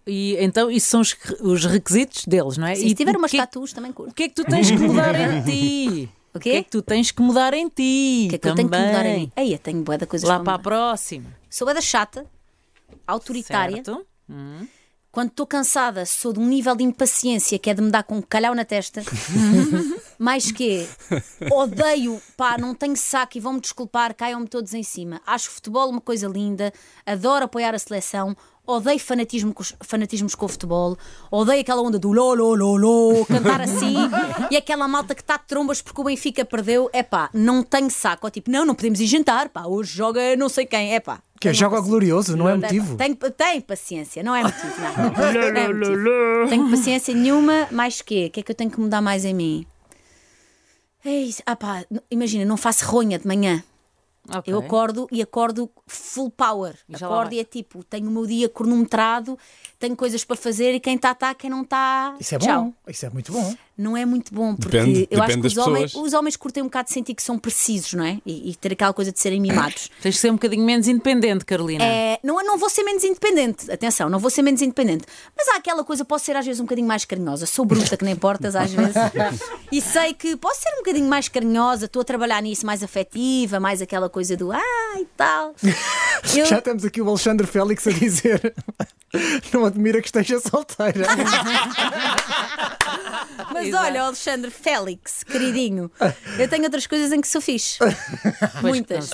E 0.07 0.35
então, 0.39 0.71
isso 0.71 0.87
são 0.87 1.01
os, 1.01 1.15
os 1.41 1.65
requisitos 1.65 2.25
deles, 2.25 2.57
não 2.57 2.65
é? 2.65 2.75
Sim, 2.75 2.85
e 2.85 2.89
se 2.89 2.95
tiver 2.95 3.15
o 3.15 3.19
umas 3.19 3.29
que, 3.29 3.37
tatuas, 3.37 3.73
também 3.73 3.91
curto. 3.91 4.11
o 4.11 4.13
que 4.13 4.23
é 4.23 4.29
que 4.29 4.35
tu 4.35 4.43
tens 4.45 4.71
que 4.71 4.77
mudar 4.77 5.13
em 5.13 5.43
ti? 5.45 6.09
O 6.37 6.39
O 6.39 6.41
que 6.41 6.49
é 6.49 6.63
que 6.63 6.69
tu 6.69 6.81
tens 6.81 7.11
que 7.11 7.21
mudar 7.21 7.53
em 7.53 7.67
ti? 7.67 8.25
O 8.27 8.29
que 8.29 8.35
é 8.35 8.37
que 8.37 8.47
eu 8.47 8.55
tenho 8.55 8.69
que 8.69 8.77
mudar 8.77 8.93
também? 8.93 9.15
em 9.15 9.19
mim? 9.19 9.31
Ei, 9.35 9.53
eu 9.53 9.59
tenho 9.59 9.81
boa 9.83 9.97
da 9.97 10.05
coisa 10.05 10.27
Lá 10.27 10.39
para 10.39 10.53
a 10.53 10.59
próxima. 10.59 11.35
Sou 11.49 11.65
bué 11.65 11.73
da 11.73 11.81
chata, 11.81 12.25
autoritária. 13.05 13.83
Certo? 13.83 14.05
Quando 15.11 15.29
estou 15.29 15.47
cansada, 15.47 16.05
sou 16.05 16.31
de 16.31 16.39
um 16.39 16.45
nível 16.45 16.75
de 16.75 16.83
impaciência 16.83 17.57
que 17.57 17.69
é 17.69 17.73
de 17.73 17.81
me 17.81 17.89
dar 17.89 18.03
com 18.03 18.17
um 18.17 18.21
calhau 18.21 18.53
na 18.53 18.63
testa. 18.63 19.01
Mais 20.19 20.51
que 20.51 20.87
odeio, 21.51 22.21
pá, 22.35 22.57
não 22.57 22.75
tenho 22.75 22.95
saco 22.95 23.37
e 23.37 23.41
vão-me 23.41 23.59
desculpar, 23.59 24.13
caiam-me 24.13 24.47
todos 24.47 24.73
em 24.73 24.83
cima. 24.83 25.21
Acho 25.25 25.49
futebol 25.49 25.89
uma 25.89 26.01
coisa 26.01 26.27
linda, 26.27 26.71
adoro 27.05 27.45
apoiar 27.45 27.73
a 27.73 27.79
seleção. 27.79 28.35
Odeio 28.67 28.99
fanatismo 28.99 29.55
fanatismos 29.79 30.35
com 30.35 30.45
o 30.45 30.49
futebol, 30.49 30.97
odeio 31.31 31.61
aquela 31.61 31.81
onda 31.81 31.97
do 31.97 32.11
lo, 32.11 32.33
lo, 32.35 32.53
lo, 32.53 32.75
lo, 32.75 33.25
cantar 33.25 33.61
assim 33.61 33.95
e 34.51 34.57
aquela 34.57 34.89
malta 34.89 35.15
que 35.15 35.21
está 35.21 35.37
de 35.37 35.45
trombas 35.47 35.81
porque 35.81 36.01
o 36.01 36.03
Benfica 36.03 36.43
perdeu. 36.43 36.89
É 36.91 37.01
pá, 37.01 37.29
não 37.33 37.63
tenho 37.63 37.89
saco. 37.89 38.27
Ou 38.27 38.31
tipo, 38.31 38.51
não, 38.51 38.65
não 38.65 38.75
podemos 38.75 38.99
ir 38.99 39.07
jantar, 39.07 39.47
pá, 39.47 39.65
hoje 39.65 39.95
joga 39.95 40.35
não 40.35 40.49
sei 40.49 40.65
quem. 40.65 40.93
É 40.93 40.99
pá, 40.99 41.21
Que 41.39 41.47
é 41.47 41.53
joga 41.53 41.79
glorioso, 41.79 42.35
não 42.35 42.49
é 42.49 42.57
motivo. 42.57 42.97
Tem, 42.97 43.15
tem 43.15 43.61
paciência, 43.61 44.21
não 44.21 44.35
é 44.35 44.43
motivo, 44.43 44.73
não. 44.81 45.07
Não 45.33 45.61
é 45.61 45.73
motivo. 45.73 46.49
Tenho 46.49 46.69
paciência 46.69 47.13
nenhuma, 47.13 47.67
mais 47.71 48.01
que 48.01 48.25
O 48.25 48.31
que 48.31 48.41
é 48.41 48.43
que 48.43 48.51
eu 48.51 48.55
tenho 48.55 48.69
que 48.69 48.79
mudar 48.81 49.01
mais 49.01 49.23
em 49.23 49.33
mim? 49.33 49.65
É 51.05 51.11
isso. 51.11 51.41
Ah 51.45 51.55
pá, 51.55 51.85
imagina, 52.11 52.43
não 52.43 52.57
faço 52.57 52.85
ronha 52.85 53.17
de 53.17 53.25
manhã. 53.25 53.63
Ok. 54.29 54.53
Eu 54.53 54.59
acordo 54.59 55.07
e 55.11 55.21
acordo 55.21 55.69
full 55.85 56.29
power. 56.29 56.75
Já 56.89 57.05
acordo 57.07 57.33
e 57.33 57.39
é 57.39 57.43
tipo, 57.43 57.83
tenho 57.83 58.07
o 58.09 58.11
meu 58.11 58.25
dia 58.25 58.49
cronometrado, 58.49 59.37
tenho 59.79 59.95
coisas 59.95 60.23
para 60.23 60.35
fazer 60.35 60.73
e 60.73 60.79
quem 60.79 60.95
está, 60.95 61.11
está, 61.11 61.33
quem 61.33 61.49
não 61.49 61.61
está. 61.61 62.15
Isso 62.19 62.35
é 62.35 62.39
tchau. 62.39 62.63
bom. 62.65 62.73
Isso 62.87 63.05
é 63.05 63.09
muito 63.09 63.31
bom. 63.31 63.55
Não 63.77 63.95
é 63.95 64.05
muito 64.05 64.33
bom, 64.33 64.55
porque 64.55 64.75
Depende- 64.75 65.07
eu 65.11 65.21
acho 65.21 65.27
depende 65.27 65.41
que 65.53 65.59
os 65.59 65.67
homens, 65.67 65.93
os 65.93 66.13
homens 66.13 66.35
curtem 66.35 66.63
um 66.63 66.65
bocado 66.65 66.87
de 66.87 66.95
sentir 66.95 67.13
que 67.13 67.21
são 67.21 67.37
precisos, 67.37 67.93
não 67.93 68.03
é? 68.03 68.19
E, 68.25 68.49
e 68.49 68.55
ter 68.55 68.73
aquela 68.73 68.91
coisa 68.91 69.11
de 69.11 69.19
serem 69.19 69.39
mimados. 69.39 69.91
Tens 70.01 70.15
de 70.15 70.21
ser 70.21 70.31
um 70.31 70.33
bocadinho 70.33 70.65
menos 70.65 70.87
independente, 70.87 71.45
Carolina. 71.45 71.85
É, 71.85 72.19
não, 72.23 72.43
não 72.43 72.57
vou 72.57 72.71
ser 72.71 72.81
menos 72.81 73.03
independente, 73.03 73.71
atenção, 73.71 74.09
não 74.09 74.17
vou 74.17 74.31
ser 74.31 74.41
menos 74.41 74.63
independente. 74.63 75.05
Mas 75.37 75.47
há 75.49 75.57
aquela 75.57 75.83
coisa, 75.83 76.03
posso 76.03 76.25
ser 76.25 76.35
às 76.35 76.43
vezes 76.43 76.59
um 76.59 76.63
bocadinho 76.63 76.87
mais 76.87 77.05
carinhosa. 77.05 77.45
Sou 77.45 77.65
bruta 77.65 77.95
que 77.95 78.03
nem 78.03 78.15
portas 78.15 78.55
às 78.55 78.71
vezes. 78.73 78.95
e 79.71 79.79
sei 79.79 80.11
que 80.15 80.35
posso 80.37 80.59
ser 80.59 80.69
um 80.73 80.77
bocadinho 80.77 81.07
mais 81.07 81.29
carinhosa, 81.29 81.85
estou 81.85 82.01
a 82.01 82.05
trabalhar 82.05 82.41
nisso, 82.41 82.65
mais 82.65 82.81
afetiva, 82.81 83.59
mais 83.59 83.79
aquela 83.79 84.09
coisa 84.09 84.16
do 84.37 84.51
ah 84.51 84.61
e 84.99 85.05
tal. 85.15 85.55
Eu- 86.35 86.45
Já 86.45 86.59
temos 86.61 86.83
aqui 86.85 87.01
o 87.01 87.07
Alexandre 87.09 87.45
Félix 87.47 87.85
a 87.87 87.91
dizer: 87.91 88.53
Não 89.53 89.65
admira 89.65 90.01
que 90.01 90.07
esteja 90.07 90.39
solteira. 90.39 91.05
Mas 93.53 93.67
Exato. 93.67 93.85
olha, 93.85 94.03
Alexandre 94.03 94.51
Félix, 94.51 95.23
queridinho, 95.23 95.89
eu 96.37 96.47
tenho 96.47 96.63
outras 96.63 96.85
coisas 96.85 97.11
em 97.11 97.21
que 97.21 97.27
sou 97.27 97.41
fixe. 97.41 97.79
Muitas. 98.61 99.11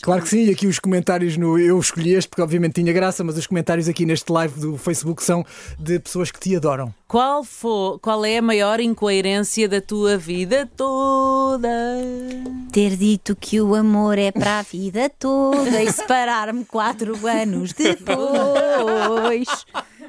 Claro 0.00 0.22
que 0.22 0.28
sim, 0.28 0.44
e 0.46 0.50
aqui 0.50 0.66
os 0.66 0.78
comentários 0.78 1.36
no. 1.36 1.58
Eu 1.58 1.78
escolhi 1.78 2.14
este 2.14 2.28
porque 2.28 2.42
obviamente 2.42 2.74
tinha 2.74 2.92
graça, 2.92 3.22
mas 3.22 3.36
os 3.36 3.46
comentários 3.46 3.88
aqui 3.88 4.06
neste 4.06 4.30
live 4.32 4.58
do 4.58 4.76
Facebook 4.76 5.22
são 5.22 5.44
de 5.78 5.98
pessoas 5.98 6.30
que 6.30 6.40
te 6.40 6.56
adoram. 6.56 6.94
Qual, 7.06 7.44
for, 7.44 8.00
qual 8.00 8.24
é 8.24 8.38
a 8.38 8.42
maior 8.42 8.80
incoerência 8.80 9.68
da 9.68 9.80
tua 9.80 10.16
vida 10.16 10.68
toda? 10.76 11.68
Ter 12.72 12.96
dito 12.96 13.36
que 13.36 13.60
o 13.60 13.74
amor 13.74 14.18
é 14.18 14.32
para 14.32 14.58
a 14.58 14.62
vida 14.62 15.08
toda 15.08 15.82
e 15.82 15.92
separar-me 15.92 16.64
quatro 16.64 17.14
anos 17.26 17.72
depois. 17.72 19.43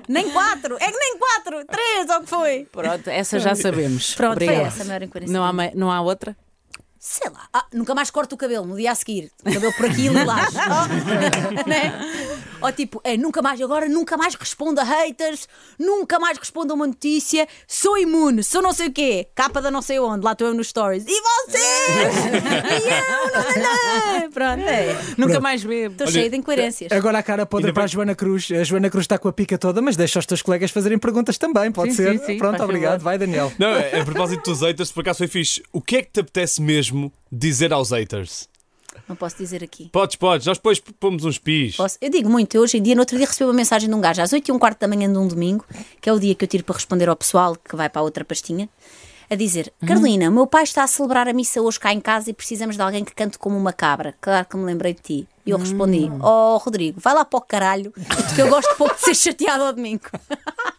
Nem 0.08 0.30
quatro, 0.32 0.76
é 0.80 0.92
que 0.92 0.98
nem 0.98 1.18
quatro, 1.18 1.66
três, 1.66 2.10
ou 2.10 2.18
o 2.18 2.22
que 2.22 2.30
foi? 2.30 2.68
Pronto, 2.72 3.10
essa 3.10 3.40
já 3.40 3.56
sabemos. 3.56 4.14
Pronto, 4.16 4.34
Obrigada. 4.34 4.60
foi 4.60 4.68
essa 4.68 4.84
a 4.84 4.86
maior 4.86 5.04
incoerência. 5.04 5.34
Não 5.34 5.44
há, 5.44 5.54
não 5.74 5.92
há 5.92 6.02
outra? 6.02 6.36
Sei 7.00 7.30
lá, 7.30 7.48
ah, 7.54 7.66
nunca 7.72 7.94
mais 7.94 8.10
corto 8.10 8.34
o 8.34 8.38
cabelo 8.38 8.66
no 8.66 8.76
dia 8.76 8.92
a 8.92 8.96
seguir. 8.96 9.32
O 9.46 9.54
cabelo 9.54 9.72
por 9.74 9.86
aqui 9.86 10.08
e 10.08 10.10
lilás. 10.10 10.54
Né? 11.68 11.94
Ou 12.62 12.72
tipo, 12.72 13.02
é, 13.04 13.18
nunca 13.18 13.42
mais, 13.42 13.62
agora 13.62 13.88
nunca 13.88 14.18
mais 14.18 14.36
respondo 14.36 14.80
a 14.80 14.84
haters, 14.84 15.48
nunca 15.78 16.20
mais 16.20 16.38
respondo 16.38 16.74
a 16.74 16.76
uma 16.76 16.88
notícia, 16.88 17.48
sou 17.68 17.98
imune, 17.98 18.44
sou 18.44 18.62
não 18.62 18.74
sei 18.74 18.88
o 18.88 18.92
quê, 18.92 19.28
capa 19.36 19.62
da 19.62 19.70
não 19.70 19.82
sei 19.82 20.00
onde, 20.00 20.24
lá 20.24 20.32
estou 20.32 20.48
eu 20.48 20.54
nos 20.54 20.68
stories. 20.68 21.06
E 21.08 21.22
vocês? 21.22 22.16
e 22.86 22.88
eu? 22.90 23.34
Não 23.34 23.52
sei 23.52 23.62
nada. 23.62 24.30
Pronto, 24.32 24.68
é. 24.68 24.98
Nunca 25.18 25.40
mais 25.40 25.64
bebo. 25.64 25.94
Estou 25.94 26.08
cheia 26.08 26.30
de 26.30 26.38
incoerências. 26.38 26.92
Agora 26.92 27.20
a 27.20 27.24
cara 27.24 27.46
podre 27.46 27.68
Ainda 27.68 27.74
para 27.74 27.84
a 27.84 27.88
Joana 27.88 28.16
Cruz. 28.16 28.50
A 28.52 28.64
Joana 28.64 28.90
Cruz 28.90 29.04
está 29.04 29.18
com 29.18 29.28
a 29.28 29.34
pica 29.34 29.58
toda, 29.58 29.82
mas 29.82 29.96
deixa 29.96 30.20
os 30.20 30.26
teus 30.26 30.42
colegas 30.42 30.72
fazerem 30.72 30.98
perguntas 30.98 31.38
também, 31.38 31.72
pode 31.72 31.92
Sim, 31.92 31.96
ser. 31.96 32.20
sim, 32.20 32.26
sim, 32.26 32.38
Pronto, 32.38 32.62
obrigado. 32.64 32.94
favor. 32.94 33.04
Vai, 33.04 33.18
Daniel. 33.18 33.52
Não, 33.60 33.70
é, 33.70 34.00
a 34.00 34.06
propósito 34.06 34.50
dos 34.50 34.62
haters, 34.62 34.92
por 34.92 35.02
acaso 35.02 35.20
foi 35.20 35.28
fixe. 35.28 35.64
O 35.72 35.82
que 35.82 35.98
é 35.98 36.02
que 36.02 36.12
te 36.12 36.20
apetece 36.20 36.62
mesmo 36.62 37.12
dizer 37.32 37.72
aos 37.74 37.92
haters? 37.92 38.48
Não 39.08 39.16
posso 39.16 39.38
dizer 39.38 39.64
aqui. 39.64 39.90
Podes, 39.92 40.16
podes, 40.16 40.48
nós 40.48 40.58
depois 40.58 40.80
pomos 40.80 41.26
uns 41.26 41.38
pis. 41.38 41.76
Posso? 41.76 41.98
Eu 42.02 42.10
digo 42.10 42.30
muito, 42.30 42.56
eu 42.56 42.62
hoje 42.62 42.78
em 42.78 42.82
dia, 42.84 42.96
no 42.96 43.02
outro 43.02 43.18
dia 43.18 43.26
recebi 43.26 43.46
uma 43.46 43.54
mensagem 43.54 43.90
de 43.90 43.96
um 43.96 44.02
gajo 44.02 44.22
às 44.22 44.34
8 44.34 44.48
e 44.48 44.52
um 44.52 44.60
quarto 44.60 44.80
da 44.80 44.88
manhã 44.88 45.12
de 45.12 45.18
um 45.18 45.28
domingo, 45.28 45.66
que 46.02 46.10
é 46.10 46.14
o 46.14 46.20
dia 46.20 46.36
que 46.36 46.44
eu 46.44 46.48
tiro 46.48 46.64
para 46.64 46.76
responder 46.76 47.10
ao 47.10 47.16
pessoal 47.16 47.56
que 47.56 47.76
vai 47.76 47.90
para 47.90 48.02
a 48.02 48.04
outra 48.04 48.24
pastinha, 48.26 48.70
a 49.30 49.36
dizer: 49.36 49.74
Carolina, 49.86 50.30
o 50.30 50.32
meu 50.32 50.48
pai 50.48 50.64
está 50.64 50.84
a 50.84 50.88
celebrar 50.88 51.28
a 51.28 51.34
missa 51.34 51.62
hoje 51.62 51.80
cá 51.80 51.94
em 51.94 52.00
casa 52.00 52.30
e 52.30 52.34
precisamos 52.34 52.76
de 52.76 52.82
alguém 52.82 53.04
que 53.04 53.14
cante 53.14 53.38
como 53.38 53.58
uma 53.58 53.74
cabra. 53.74 54.16
Claro 54.22 54.46
que 54.46 54.58
me 54.58 54.64
lembrei 54.64 54.94
de 54.94 55.02
ti. 55.02 55.28
E 55.46 55.52
eu 55.52 55.58
respondi: 55.58 56.10
Oh, 56.22 56.58
Rodrigo, 56.58 57.00
vai 57.00 57.14
lá 57.14 57.24
para 57.24 57.38
o 57.38 57.42
caralho, 57.42 57.94
que 58.36 58.42
eu 58.42 58.50
gosto 58.50 58.76
pouco 58.76 58.96
de 58.96 59.02
ser 59.02 59.16
chateado 59.16 59.64
ao 59.64 59.74
domingo. 59.74 60.04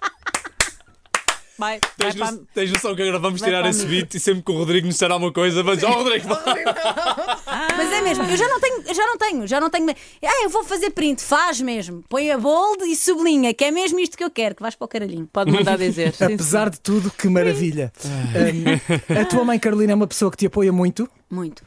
Vai, 1.59 1.81
vai 1.81 2.12
Tens, 2.12 2.14
para 2.16 2.33
no- 2.33 2.47
tens 2.53 2.71
noção 2.71 2.95
que 2.95 3.03
agora 3.03 3.19
vamos 3.19 3.40
Vai 3.40 3.49
tirar 3.49 3.61
para 3.62 3.71
esse 3.71 3.87
beat 3.87 4.14
e 4.14 4.21
sempre 4.21 4.42
que 4.42 4.53
o 4.53 4.59
Rodrigo 4.59 4.87
nos 4.87 4.95
disser 4.97 5.11
alguma 5.11 5.33
coisa, 5.33 5.62
vamos. 5.62 5.83
Oh, 5.83 5.87
Rodrigo, 5.90 6.29
vai. 6.29 6.64
Mas 7.77 7.92
é 7.92 8.01
mesmo, 8.03 8.25
eu 8.25 8.37
já 8.37 8.47
não 8.49 8.61
tenho, 8.61 8.83
eu 8.87 8.95
já 8.95 9.07
não 9.07 9.16
tenho, 9.19 9.47
já 9.47 9.61
não 9.61 9.71
tenho. 9.71 9.90
Ah, 9.90 10.42
eu 10.45 10.51
vou 10.51 10.64
fazer 10.64 10.90
print, 10.90 11.23
faz 11.23 11.61
mesmo. 11.61 12.05
Põe 12.09 12.31
a 12.31 12.38
bold 12.38 12.85
e 12.85 12.95
sublinha, 12.95 13.55
que 13.55 13.64
é 13.64 13.71
mesmo 13.71 13.99
isto 13.99 14.16
que 14.19 14.25
eu 14.25 14.31
quero, 14.31 14.55
que 14.55 14.62
vais 14.62 14.75
para 14.75 14.85
o 14.85 14.88
caralhinho. 14.88 15.29
Pode 15.33 15.51
mandar 15.51 15.79
dizer. 15.79 16.12
Sim, 16.14 16.35
Apesar 16.35 16.69
de 16.71 16.79
tudo, 16.81 17.11
que 17.11 17.29
maravilha. 17.29 17.92
Um, 18.05 19.21
a 19.21 19.25
tua 19.25 19.45
mãe 19.45 19.59
Carolina 19.59 19.92
é 19.92 19.95
uma 19.95 20.07
pessoa 20.07 20.31
que 20.31 20.37
te 20.37 20.47
apoia 20.47 20.73
muito. 20.73 21.09
Muito. 21.31 21.62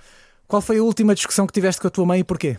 Qual 0.48 0.62
foi 0.62 0.78
a 0.80 0.84
última 0.84 1.14
discussão 1.16 1.46
que 1.48 1.54
tiveste 1.54 1.82
com 1.82 1.88
a 1.88 1.92
tua 1.92 2.06
mãe 2.06 2.20
e 2.20 2.24
porquê? 2.24 2.58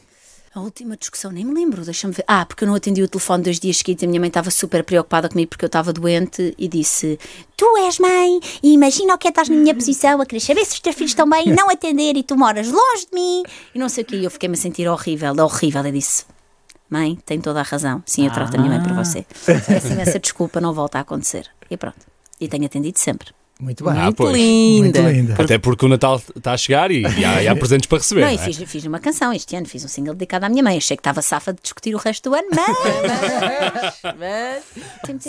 A 0.53 0.59
última 0.59 0.97
discussão, 0.97 1.31
nem 1.31 1.45
me 1.45 1.55
lembro, 1.55 1.85
deixa-me 1.85 2.13
ver. 2.13 2.25
Ah, 2.27 2.45
porque 2.45 2.65
eu 2.65 2.69
não 2.69 2.75
atendi 2.75 3.01
o 3.01 3.09
telefone 3.09 3.45
dois 3.45 3.61
dias 3.61 3.77
seguidos 3.77 4.03
e 4.03 4.07
a 4.07 4.09
minha 4.09 4.19
mãe 4.19 4.27
estava 4.27 4.51
super 4.51 4.83
preocupada 4.83 5.29
comigo 5.29 5.51
porque 5.51 5.65
eu 5.65 5.69
estava 5.69 5.93
doente 5.93 6.53
e 6.59 6.67
disse: 6.67 7.21
Tu 7.57 7.77
és 7.85 8.01
mãe 8.01 8.41
e 8.61 8.73
imagina 8.73 9.15
o 9.15 9.19
que 9.19 9.29
é 9.29 9.31
estás 9.31 9.49
na 9.49 9.55
minha 9.55 9.73
posição 9.73 10.21
a 10.21 10.27
querer 10.27 10.41
saber 10.41 10.65
se 10.65 10.73
os 10.73 10.81
teus 10.81 10.97
filhos 10.97 11.13
estão 11.13 11.29
bem 11.31 11.51
e 11.51 11.53
não 11.53 11.71
atender 11.71 12.17
e 12.17 12.25
tu 12.25 12.37
moras 12.37 12.67
longe 12.67 13.07
de 13.07 13.15
mim 13.15 13.45
e 13.73 13.79
não 13.79 13.89
sei 13.89 14.03
o 14.03 14.07
quê. 14.09 14.17
E 14.17 14.25
eu 14.25 14.31
fiquei-me 14.31 14.57
a 14.57 14.59
sentir 14.59 14.89
horrível, 14.89 15.33
horrível. 15.39 15.87
Eu 15.87 15.93
disse: 15.93 16.25
Mãe, 16.89 17.17
tem 17.25 17.41
toda 17.41 17.61
a 17.61 17.63
razão. 17.63 18.03
Sim, 18.05 18.27
eu 18.27 18.33
trato 18.33 18.57
a 18.57 18.59
minha 18.59 18.77
mãe 18.77 18.83
por 18.83 18.93
você. 18.93 19.25
Peço 19.47 19.93
imensa 19.93 20.19
desculpa, 20.19 20.61
não 20.61 20.75
volta 20.75 20.99
a 20.99 21.03
acontecer. 21.03 21.49
E 21.71 21.77
pronto. 21.77 22.05
E 22.41 22.49
tenho 22.49 22.67
atendido 22.67 22.99
sempre. 22.99 23.29
Muito 23.61 23.85
bem. 23.85 23.93
Ah, 23.95 24.05
Muito 24.05 24.17
pois. 24.17 24.33
linda. 24.35 25.03
Muito 25.03 25.15
linda. 25.17 25.43
Até 25.43 25.59
porque 25.59 25.85
o 25.85 25.89
Natal 25.89 26.21
está 26.35 26.53
a 26.53 26.57
chegar 26.57 26.91
e, 26.91 27.03
e 27.03 27.25
há, 27.25 27.43
e 27.43 27.49
há 27.49 27.55
presentes 27.55 27.87
para 27.87 27.99
receber. 27.99 28.23
Não, 28.23 28.29
Não, 28.29 28.35
é? 28.35 28.39
fiz, 28.39 28.57
fiz 28.57 28.85
uma 28.87 28.99
canção 28.99 29.33
este 29.33 29.55
ano, 29.55 29.67
fiz 29.67 29.85
um 29.85 29.89
single 29.89 30.15
dedicado 30.15 30.47
à 30.47 30.49
minha 30.49 30.63
mãe. 30.63 30.79
Achei 30.79 30.97
que 30.97 31.01
estava 31.01 31.21
safa 31.21 31.53
de 31.53 31.61
discutir 31.63 31.95
o 31.95 31.99
resto 31.99 32.31
do 32.31 32.35
ano, 32.35 32.49
mas. 32.51 34.01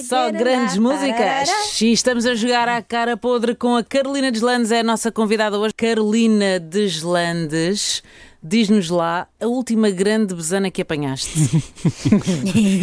Só 0.05 0.31
grandes 0.31 0.77
músicas. 0.77 1.81
E 1.81 1.91
estamos 1.91 2.25
a 2.25 2.33
jogar 2.35 2.67
à 2.69 2.81
cara 2.81 3.17
podre 3.17 3.53
com 3.53 3.75
a 3.75 3.83
Carolina 3.83 4.31
Deslandes, 4.31 4.71
é 4.71 4.79
a 4.79 4.83
nossa 4.83 5.11
convidada 5.11 5.57
hoje. 5.59 5.73
Carolina 5.73 6.59
Deslandes, 6.59 8.01
diz-nos 8.43 8.89
lá 8.89 9.27
a 9.39 9.45
última 9.45 9.89
grande 9.89 10.33
besana 10.33 10.71
que 10.71 10.81
apanhaste. 10.81 11.31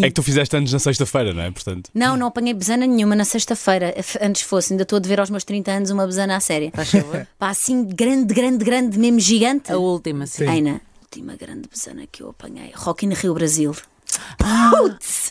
É 0.02 0.08
que 0.08 0.12
tu 0.12 0.22
fizeste 0.22 0.56
anos 0.56 0.72
na 0.72 0.78
sexta-feira, 0.78 1.32
não 1.32 1.42
é? 1.42 1.50
Portanto. 1.50 1.90
Não, 1.94 2.16
não 2.16 2.28
apanhei 2.28 2.54
besana 2.54 2.86
nenhuma 2.86 3.14
na 3.14 3.24
sexta-feira. 3.24 3.94
Antes 4.20 4.42
fosse, 4.42 4.72
ainda 4.72 4.82
estou 4.82 4.96
a 4.96 5.00
dever 5.00 5.20
aos 5.20 5.30
meus 5.30 5.44
30 5.44 5.70
anos 5.70 5.90
uma 5.90 6.06
besana 6.06 6.36
à 6.36 6.40
séria. 6.40 6.70
Faz 6.74 6.90
favor. 6.90 7.26
Pá, 7.38 7.50
assim, 7.50 7.84
grande, 7.84 8.32
grande, 8.32 8.64
grande, 8.64 8.98
mesmo 8.98 9.20
gigante. 9.20 9.72
A 9.72 9.76
última, 9.76 10.26
sim. 10.26 10.46
Aina, 10.46 10.80
última 11.02 11.36
grande 11.36 11.68
besana 11.68 12.06
que 12.10 12.22
eu 12.22 12.30
apanhei. 12.30 12.72
Rock 12.74 13.06
in 13.06 13.12
Rio 13.12 13.34
Brasil. 13.34 13.74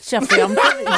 Já 0.10 0.22
foi 0.22 0.42
há 0.42 0.48
um 0.48 0.54
bocadinho. 0.54 0.90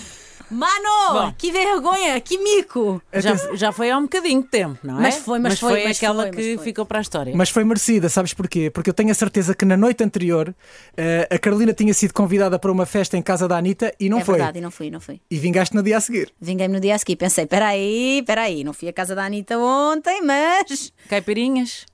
Mano, 0.50 1.12
Bom. 1.12 1.34
que 1.38 1.52
vergonha, 1.52 2.20
que 2.20 2.36
mico. 2.38 3.00
Já, 3.14 3.36
já 3.54 3.72
foi 3.72 3.90
há 3.90 3.96
um 3.98 4.02
bocadinho 4.02 4.42
de 4.42 4.48
tempo, 4.48 4.78
não 4.82 4.98
é? 4.98 5.02
Mas 5.02 5.16
foi, 5.16 5.38
mas 5.38 5.58
foi, 5.60 5.84
mas 5.84 5.96
aquela 5.96 6.22
foi, 6.24 6.32
mas 6.32 6.36
que 6.36 6.54
foi. 6.56 6.64
ficou 6.64 6.84
para 6.84 6.98
a 6.98 7.02
história. 7.02 7.32
Mas 7.36 7.50
foi 7.50 7.64
merecida, 7.64 8.08
sabes 8.08 8.34
porquê? 8.34 8.70
Porque 8.70 8.90
eu 8.90 8.94
tenho 8.94 9.10
a 9.10 9.14
certeza 9.14 9.54
que 9.54 9.64
na 9.64 9.76
noite 9.76 10.02
anterior 10.02 10.54
eh, 10.96 11.28
a 11.30 11.38
Carolina 11.38 11.72
tinha 11.72 11.94
sido 11.94 12.12
convidada 12.12 12.58
para 12.58 12.72
uma 12.72 12.84
festa 12.86 13.16
em 13.16 13.22
casa 13.22 13.46
da 13.46 13.56
Anitta 13.56 13.94
e 14.00 14.08
não 14.08 14.18
é 14.18 14.24
foi. 14.24 14.36
verdade, 14.36 14.58
e 14.58 14.60
não 14.60 14.70
fui, 14.70 14.90
não 14.90 15.00
fui. 15.00 15.20
E 15.30 15.38
vingaste 15.38 15.74
no 15.74 15.82
dia 15.82 15.96
a 15.96 16.00
seguir. 16.00 16.32
Vinguei-me 16.40 16.74
no 16.74 16.80
dia 16.80 16.94
a 16.94 16.98
seguir. 16.98 17.16
Pensei, 17.16 17.46
peraí, 17.46 18.22
peraí, 18.26 18.64
não 18.64 18.72
fui 18.72 18.88
à 18.88 18.92
casa 18.92 19.14
da 19.14 19.24
Anitta 19.24 19.58
ontem, 19.58 20.20
mas. 20.22 20.92
Caipirinhas? 21.08 21.86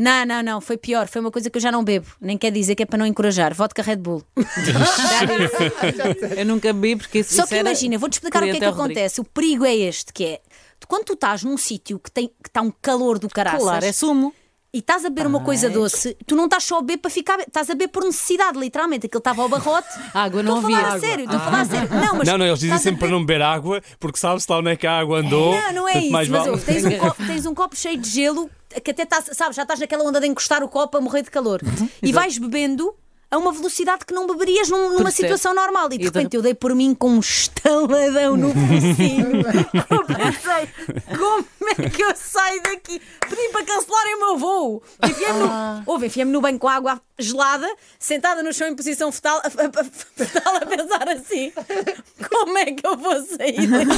Não, 0.00 0.24
não, 0.24 0.42
não, 0.42 0.60
foi 0.62 0.78
pior. 0.78 1.08
Foi 1.08 1.20
uma 1.20 1.30
coisa 1.30 1.50
que 1.50 1.58
eu 1.58 1.60
já 1.60 1.70
não 1.70 1.84
bebo. 1.84 2.06
Nem 2.18 2.38
quer 2.38 2.50
dizer 2.50 2.74
que 2.74 2.82
é 2.82 2.86
para 2.86 2.96
não 2.96 3.04
encorajar. 3.04 3.52
Vodka 3.52 3.82
Red 3.82 3.96
Bull. 3.96 4.24
Eu 6.38 6.46
nunca 6.46 6.72
bebi 6.72 6.96
porque 6.96 7.18
isso 7.18 7.34
Só 7.34 7.46
que 7.46 7.54
imagina, 7.56 7.98
vou-te 7.98 8.14
explicar 8.14 8.42
o 8.42 8.46
que 8.46 8.52
é 8.52 8.58
que 8.58 8.64
acontece. 8.64 9.20
O 9.20 9.24
perigo 9.24 9.66
é 9.66 9.76
este, 9.76 10.10
que 10.10 10.24
é 10.24 10.40
quando 10.88 11.04
tu 11.04 11.12
estás 11.12 11.44
num 11.44 11.56
sítio 11.56 11.98
que 11.98 12.10
tem 12.10 12.28
que 12.28 12.48
está 12.48 12.62
um 12.62 12.72
calor 12.82 13.18
do 13.18 13.28
caraças, 13.28 13.60
Claro, 13.60 13.84
é 13.84 13.92
sumo. 13.92 14.34
E 14.72 14.78
estás 14.78 15.04
a 15.04 15.08
beber 15.08 15.26
uma 15.26 15.40
coisa 15.40 15.68
doce, 15.68 16.16
tu 16.26 16.36
não 16.36 16.44
estás 16.44 16.64
só 16.64 16.78
a 16.78 16.80
beber 16.80 16.98
para 16.98 17.10
ficar. 17.10 17.40
Estás 17.40 17.68
a 17.70 17.74
beber 17.74 17.88
por 17.88 18.04
necessidade, 18.04 18.58
literalmente. 18.58 19.06
Aquilo 19.06 19.18
estava 19.18 19.42
ao 19.42 19.48
barrote. 19.48 19.88
Água 20.14 20.42
não 20.42 20.56
Estou 20.58 20.70
a 20.74 20.76
falar 20.78 20.92
havia. 20.94 20.96
a 20.96 21.00
sério, 21.10 21.24
estou 21.24 21.38
a 21.38 21.44
falar 21.44 21.60
a 21.60 21.64
sério. 21.64 21.88
Não, 21.90 22.14
mas 22.14 22.28
Não, 22.28 22.38
não, 22.38 22.46
eles 22.46 22.58
dizem 22.60 22.76
estás 22.76 22.80
a 22.80 22.84
sempre 22.84 22.98
para 23.00 23.08
beber- 23.08 23.18
não 23.18 23.26
beber 23.26 23.42
água, 23.42 23.82
porque 23.98 24.18
sabes 24.18 24.46
lá 24.46 24.58
onde 24.58 24.70
é 24.70 24.76
que 24.76 24.86
a 24.86 24.98
água 24.98 25.18
andou. 25.18 25.54
Não, 25.54 25.72
não 25.72 25.88
é 25.88 25.92
portanto, 25.92 26.02
isso. 26.04 26.12
mais 26.12 26.28
Mas 26.28 26.38
vale- 26.40 26.50
ouve, 26.52 26.64
tens, 26.64 26.84
um 26.84 26.98
copo, 26.98 27.26
tens 27.26 27.46
um 27.46 27.54
copo 27.54 27.76
cheio 27.76 27.98
de 27.98 28.08
gelo 28.08 28.50
que 28.84 28.90
até 28.92 29.02
estás, 29.02 29.30
sabes, 29.32 29.56
já 29.56 29.62
estás 29.62 29.80
naquela 29.80 30.04
onda 30.04 30.20
de 30.20 30.28
encostar 30.28 30.62
o 30.62 30.68
copo 30.68 30.96
a 30.96 31.00
morrer 31.00 31.22
de 31.22 31.30
calor. 31.30 31.60
E 32.00 32.12
vais 32.12 32.38
bebendo 32.38 32.94
a 33.28 33.38
uma 33.38 33.52
velocidade 33.52 34.04
que 34.04 34.12
não 34.12 34.26
beberias 34.26 34.68
num- 34.68 34.88
numa 34.90 35.04
Percebo. 35.04 35.12
situação 35.28 35.54
normal. 35.54 35.86
E 35.86 35.90
de 35.90 35.94
E 35.94 35.98
de 35.98 36.04
repente 36.06 36.34
eu 36.36 36.42
dei 36.42 36.52
por 36.54 36.74
mim 36.74 36.94
com 36.94 37.10
um 37.10 37.20
estaladão 37.20 38.36
no 38.36 38.50
focinho. 38.52 39.40
eu 39.90 40.04
pensei, 40.04 41.16
como 41.16 41.70
é 41.78 41.88
que 41.90 42.02
eu 42.02 42.12
saio 42.16 42.60
daqui? 42.62 43.00
Pedi 43.28 43.48
para 43.52 43.64
meu 43.64 43.82
voo. 44.40 44.82
Enfiei-me 45.04 45.38
no, 45.38 45.82
ouve, 45.86 46.06
enfiei-me 46.06 46.32
no 46.32 46.40
banho 46.40 46.58
com 46.58 46.66
água 46.68 47.00
gelada, 47.18 47.68
sentada 47.98 48.42
no 48.42 48.52
chão 48.52 48.66
em 48.68 48.74
posição 48.74 49.12
fetal, 49.12 49.38
a, 49.38 49.46
a- 49.46 49.80
a- 49.80 49.84
fetal, 49.84 50.56
a 50.56 50.60
pensar 50.66 51.08
assim: 51.08 51.52
como 52.28 52.58
é 52.58 52.72
que 52.72 52.86
eu 52.86 52.96
vou 52.96 53.14
sair 53.24 53.66
daqui? 53.68 53.90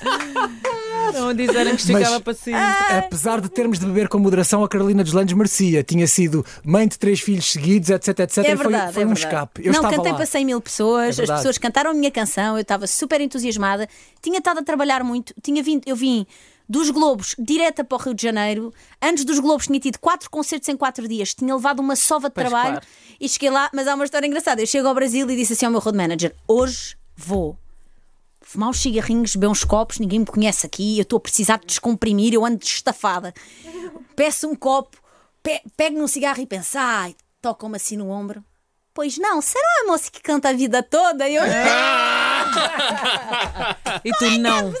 Não 1.12 1.34
disseram 1.34 1.70
que 1.72 1.80
esticava 1.82 2.20
para 2.20 2.34
cima. 2.34 2.58
Apesar 2.98 3.40
de 3.40 3.48
termos 3.48 3.78
de 3.78 3.86
beber 3.86 4.08
com 4.08 4.18
moderação, 4.18 4.62
a 4.62 4.68
Carolina 4.68 5.02
Deslandes 5.02 5.34
merecia. 5.34 5.82
Tinha 5.82 6.06
sido 6.06 6.44
mãe 6.64 6.86
de 6.86 6.98
três 6.98 7.20
filhos 7.20 7.50
seguidos, 7.50 7.90
etc, 7.90 8.20
etc. 8.20 8.38
É 8.38 8.40
e 8.52 8.56
foi, 8.56 8.66
verdade, 8.68 8.92
foi 8.92 9.02
é 9.02 9.06
um 9.06 9.08
verdade. 9.08 9.18
escape. 9.34 9.62
Eu 9.66 9.72
não, 9.72 9.82
cantei 9.82 10.12
lá. 10.12 10.16
para 10.16 10.26
100 10.26 10.44
mil 10.44 10.60
pessoas, 10.60 11.06
É 11.06 11.08
as 11.10 11.16
verdade. 11.16 11.38
pessoas 11.40 11.58
cantaram 11.58 11.90
a 11.90 11.94
minha 11.94 12.10
canção, 12.10 12.56
eu 12.56 12.62
estava 12.62 12.86
super 12.86 13.20
entusiasmada, 13.20 13.88
tinha 14.22 14.38
estado 14.38 14.58
a 14.60 14.62
trabalhar 14.62 15.02
muito, 15.02 15.34
tinha 15.42 15.62
vindo, 15.62 15.82
eu 15.86 15.96
vim 15.96 16.26
dos 16.70 16.88
Globos 16.88 17.34
direta 17.36 17.82
para 17.82 17.98
o 17.98 18.00
Rio 18.00 18.14
de 18.14 18.22
Janeiro. 18.22 18.72
Antes 19.02 19.24
dos 19.24 19.40
Globos 19.40 19.66
tinha 19.66 19.80
tido 19.80 19.98
quatro 19.98 20.30
concertos 20.30 20.68
em 20.68 20.76
quatro 20.76 21.08
dias, 21.08 21.34
tinha 21.34 21.52
levado 21.52 21.80
uma 21.80 21.96
sova 21.96 22.28
de 22.28 22.34
Pois, 22.34 22.46
trabalho 22.46 22.74
claro. 22.74 22.86
e 23.20 23.28
cheguei 23.28 23.50
lá, 23.50 23.68
mas 23.74 23.88
há 23.88 23.94
uma 23.96 24.04
história 24.04 24.24
engraçada. 24.24 24.62
Eu 24.62 24.66
chego 24.68 24.86
ao 24.86 24.94
Brasil 24.94 25.28
e 25.28 25.34
disse 25.36 25.54
assim 25.54 25.66
ao 25.66 25.72
meu 25.72 25.80
road 25.80 25.98
manager: 25.98 26.32
hoje 26.46 26.96
vou. 27.16 27.58
Fumar 28.40 28.68
uns 28.70 28.80
cigarrinhos, 28.80 29.34
beber 29.34 29.48
uns 29.48 29.64
copos, 29.64 29.98
ninguém 29.98 30.20
me 30.20 30.26
conhece 30.26 30.64
aqui, 30.64 30.96
eu 30.98 31.02
estou 31.02 31.16
a 31.16 31.20
precisar 31.20 31.58
de 31.58 31.66
descomprimir, 31.66 32.32
eu 32.34 32.44
ando 32.44 32.64
estafada. 32.64 33.34
Peço 34.14 34.48
um 34.48 34.54
copo, 34.54 34.96
pe 35.42 35.60
pego 35.76 35.98
num 35.98 36.06
cigarro 36.08 36.40
e 36.40 36.46
penso, 36.46 36.78
ai, 36.78 37.16
tocam-me 37.42 37.76
assim 37.76 37.96
no 37.96 38.08
ombro. 38.08 38.44
Pois 38.94 39.18
não, 39.18 39.40
será 39.40 39.68
a 39.82 39.86
moça 39.88 40.10
que 40.10 40.20
canta 40.22 40.48
a 40.48 40.52
vida 40.52 40.82
toda? 40.82 41.28
E 41.28 41.34
Eu... 41.34 41.42
E 44.04 44.12
tu 44.12 44.30
não. 44.38 44.72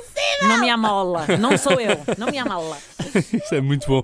Não 0.42 0.60
me 0.60 0.70
amola. 0.70 1.26
Não 1.38 1.56
sou 1.58 1.80
eu. 1.80 1.98
Não 2.16 2.28
me 2.28 2.38
amola. 2.38 2.78
Isso 3.14 3.54
é 3.54 3.60
muito 3.60 3.86
bom. 3.86 4.02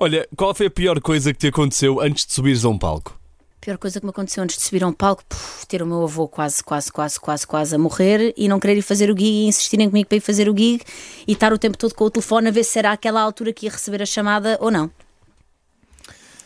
Olha, 0.00 0.26
qual 0.36 0.54
foi 0.54 0.66
a 0.66 0.70
pior 0.70 1.00
coisa 1.00 1.32
que 1.32 1.38
te 1.38 1.46
aconteceu 1.48 2.00
antes 2.00 2.26
de 2.26 2.32
subires 2.32 2.64
a 2.64 2.68
um 2.68 2.78
palco? 2.78 3.18
Pior 3.60 3.78
coisa 3.78 3.98
que 3.98 4.06
me 4.06 4.10
aconteceu 4.10 4.42
antes 4.42 4.56
de 4.56 4.62
subir 4.62 4.84
a 4.84 4.86
um 4.86 4.92
palco, 4.92 5.24
puf, 5.28 5.66
ter 5.66 5.82
o 5.82 5.86
meu 5.86 6.04
avô 6.04 6.28
quase, 6.28 6.62
quase, 6.62 6.90
quase, 6.92 7.18
quase, 7.18 7.46
quase 7.46 7.74
a 7.74 7.78
morrer 7.78 8.32
e 8.36 8.48
não 8.48 8.60
querer 8.60 8.76
ir 8.76 8.82
fazer 8.82 9.10
o 9.10 9.16
gig 9.16 9.44
e 9.44 9.46
insistirem 9.48 9.88
comigo 9.88 10.08
para 10.08 10.16
ir 10.16 10.20
fazer 10.20 10.48
o 10.48 10.56
gig 10.56 10.82
e 11.26 11.32
estar 11.32 11.52
o 11.52 11.58
tempo 11.58 11.76
todo 11.76 11.94
com 11.94 12.04
o 12.04 12.10
telefone 12.10 12.48
a 12.48 12.50
ver 12.52 12.64
se 12.64 12.78
era 12.78 12.92
aquela 12.92 13.20
altura 13.20 13.52
que 13.52 13.66
ia 13.66 13.72
receber 13.72 14.02
a 14.02 14.06
chamada 14.06 14.56
ou 14.60 14.70
não. 14.70 14.90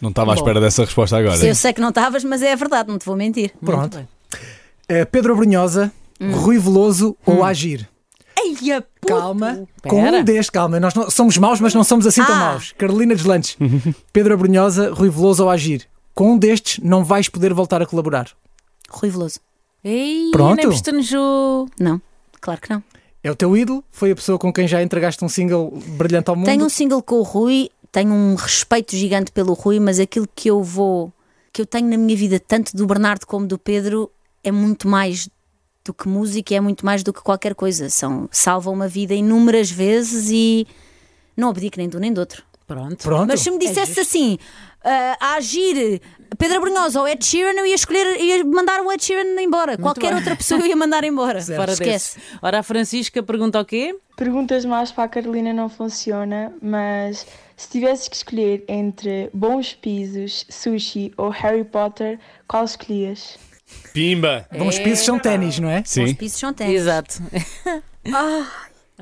Não 0.01 0.09
estava 0.09 0.33
à 0.33 0.35
espera 0.35 0.61
dessa 0.61 0.83
resposta 0.83 1.18
agora. 1.18 1.45
Eu 1.45 1.55
sei 1.55 1.75
que 1.75 1.81
não 1.81 1.91
estavas, 1.91 2.25
mas 2.25 2.41
é 2.41 2.53
a 2.53 2.57
verdade, 2.57 2.89
não 2.89 2.99
te 2.99 3.05
vou 3.05 3.16
mentir. 3.16 3.53
Pronto. 3.62 4.07
Eh, 4.89 5.05
Pedro 5.05 5.37
Brunhosa, 5.37 5.93
Hum. 6.21 6.33
Rui 6.33 6.59
Veloso 6.59 7.16
ou 7.25 7.43
Agir? 7.45 7.89
Ei, 8.39 8.73
a 8.73 8.81
puto. 8.83 9.07
Calma, 9.07 9.66
com 9.83 10.03
Pera. 10.03 10.18
um 10.18 10.25
destes, 10.25 10.51
calma, 10.51 10.79
nós 10.81 10.95
não- 10.95 11.11
somos 11.11 11.37
maus, 11.39 11.61
mas 11.61 11.75
não 11.75 11.83
somos 11.85 12.07
assim 12.07 12.23
tão 12.25 12.35
Ah. 12.35 12.39
maus. 12.53 12.73
Carolina 12.77 13.14
Deslandes, 13.14 13.57
Pedro 14.12 14.35
Abrunhosa, 14.35 14.93
Rui 14.93 15.09
Veloso 15.11 15.45
ou 15.45 15.51
Agir. 15.51 15.87
Com 16.14 16.33
um 16.33 16.39
destes 16.39 16.83
não 16.83 17.05
vais 17.05 17.29
poder 17.29 17.53
voltar 17.55 17.81
a 17.83 17.87
colaborar. 17.87 18.29
Rui 18.91 19.11
Veloso. 19.11 19.41
Ei, 19.83 20.31
Pronto. 20.33 20.57
nem 20.57 20.68
pestanejo. 20.68 21.66
Não, 21.79 22.01
claro 22.41 22.61
que 22.61 22.71
não. 22.71 22.83
É 23.23 23.31
o 23.31 23.35
teu 23.37 23.55
ídolo? 23.57 23.85
Foi 23.91 24.11
a 24.11 24.14
pessoa 24.16 24.39
com 24.39 24.53
quem 24.53 24.66
já 24.68 24.83
entregaste 24.83 25.25
um 25.25 25.29
single 25.29 25.71
brilhante 25.99 26.29
ao 26.31 26.37
mundo? 26.37 26.47
Tenho 26.47 26.64
um 26.64 26.68
single 26.71 27.03
com 27.03 27.16
o 27.16 27.23
Rui, 27.23 27.71
tenho 27.93 28.12
um 28.12 28.35
respeito 28.35 28.95
gigante 28.97 29.31
pelo 29.33 29.53
Rui, 29.55 29.79
mas 29.81 29.99
aquilo 30.01 30.27
que 30.35 30.49
eu 30.51 30.62
vou, 30.62 31.12
que 31.53 31.61
eu 31.62 31.66
tenho 31.66 31.89
na 31.89 31.97
minha 31.99 32.16
vida, 32.16 32.39
tanto 32.41 32.75
do 32.77 32.87
Bernardo 32.87 33.27
como 33.27 33.47
do 33.47 33.59
Pedro, 33.59 34.11
é 34.45 34.51
muito 34.53 34.89
mais 34.89 35.29
do 35.85 35.95
que 35.95 36.09
música, 36.09 36.55
é 36.55 36.61
muito 36.61 36.85
mais 36.85 37.03
do 37.03 37.12
que 37.12 37.22
qualquer 37.22 37.55
coisa. 37.55 37.89
São, 37.89 38.28
salvam 38.31 38.72
uma 38.74 38.89
vida 38.89 39.14
inúmeras 39.14 39.70
vezes 39.70 40.31
e 40.31 40.66
não 41.37 41.49
abdico 41.49 41.78
nem 41.78 41.89
de 41.89 41.97
um 41.97 42.01
nem 42.01 42.12
do 42.12 42.20
outro. 42.20 42.43
Pronto. 42.66 43.03
Pronto. 43.03 43.26
Mas 43.26 43.41
se 43.41 43.51
me 43.51 43.59
dissesse 43.59 43.99
assim, 43.99 44.39
ah, 44.85 45.16
a 45.20 45.35
agir 45.35 46.01
Pedro 46.39 46.59
Abrunhosa 46.59 47.01
ou 47.01 47.09
Ed 47.09 47.24
Sheeran, 47.24 47.59
eu 47.59 47.66
ia 47.66 47.74
escolher, 47.74 48.20
ia 48.20 48.45
mandar 48.45 48.81
o 48.81 48.93
Ed 48.93 49.03
Sheeran 49.03 49.41
embora. 49.41 49.76
Qualquer 49.76 50.09
bem. 50.11 50.16
outra 50.16 50.37
pessoa 50.37 50.61
eu 50.61 50.66
ia 50.66 50.76
mandar 50.76 51.03
embora. 51.03 51.41
Fora 51.43 51.72
Esquece. 51.72 52.18
desse. 52.18 52.39
Ora, 52.41 52.61
a 52.61 52.62
Francisca 52.62 53.22
pergunta 53.22 53.61
o 53.61 53.64
quê? 53.64 53.99
Perguntas 54.16 54.64
mais 54.64 54.93
para 54.93 55.05
a 55.05 55.09
Carolina 55.09 55.53
não 55.53 55.68
funciona, 55.68 56.53
mas 56.62 57.26
se 57.57 57.68
tivesses 57.68 58.07
que 58.09 58.16
escolher 58.16 58.64
entre 58.68 59.28
bons 59.35 59.74
pisos, 59.74 60.47
sushi 60.49 61.12
ou 61.16 61.28
Harry 61.31 61.64
Potter, 61.64 62.18
qual 62.47 62.64
escolhias? 62.64 63.39
Pimba! 63.93 64.47
Bons 64.57 64.78
pisos 64.78 65.05
são 65.05 65.18
ténis, 65.18 65.59
não 65.59 65.68
é? 65.68 65.82
Sim. 65.84 66.14
pisos 66.14 66.38
são 66.38 66.53
ténis. 66.53 66.80
Exato. 66.82 67.22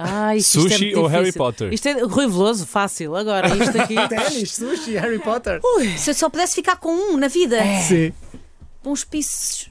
Ai, 0.01 0.36
isto 0.39 0.61
Sushi 0.61 0.74
é 0.74 0.78
muito 0.78 1.01
ou 1.01 1.07
Harry. 1.09 1.32
Potter? 1.32 1.72
Isto 1.72 1.89
é 1.89 1.93
Rui 2.05 2.28
Veloso, 2.28 2.64
fácil. 2.66 3.16
Agora, 3.16 3.49
isto 3.49 3.80
aqui. 3.80 3.97
Ténis, 4.09 4.53
sushi, 4.55 4.93
Harry 4.97 5.18
Potter. 5.18 5.61
Se 5.97 6.11
eu 6.11 6.14
só 6.14 6.30
pudesse 6.30 6.55
ficar 6.55 6.76
com 6.76 6.91
um 6.93 7.16
na 7.16 7.26
vida, 7.26 7.59
Sim. 7.82 8.12
uns 8.84 9.03
pisos. 9.03 9.68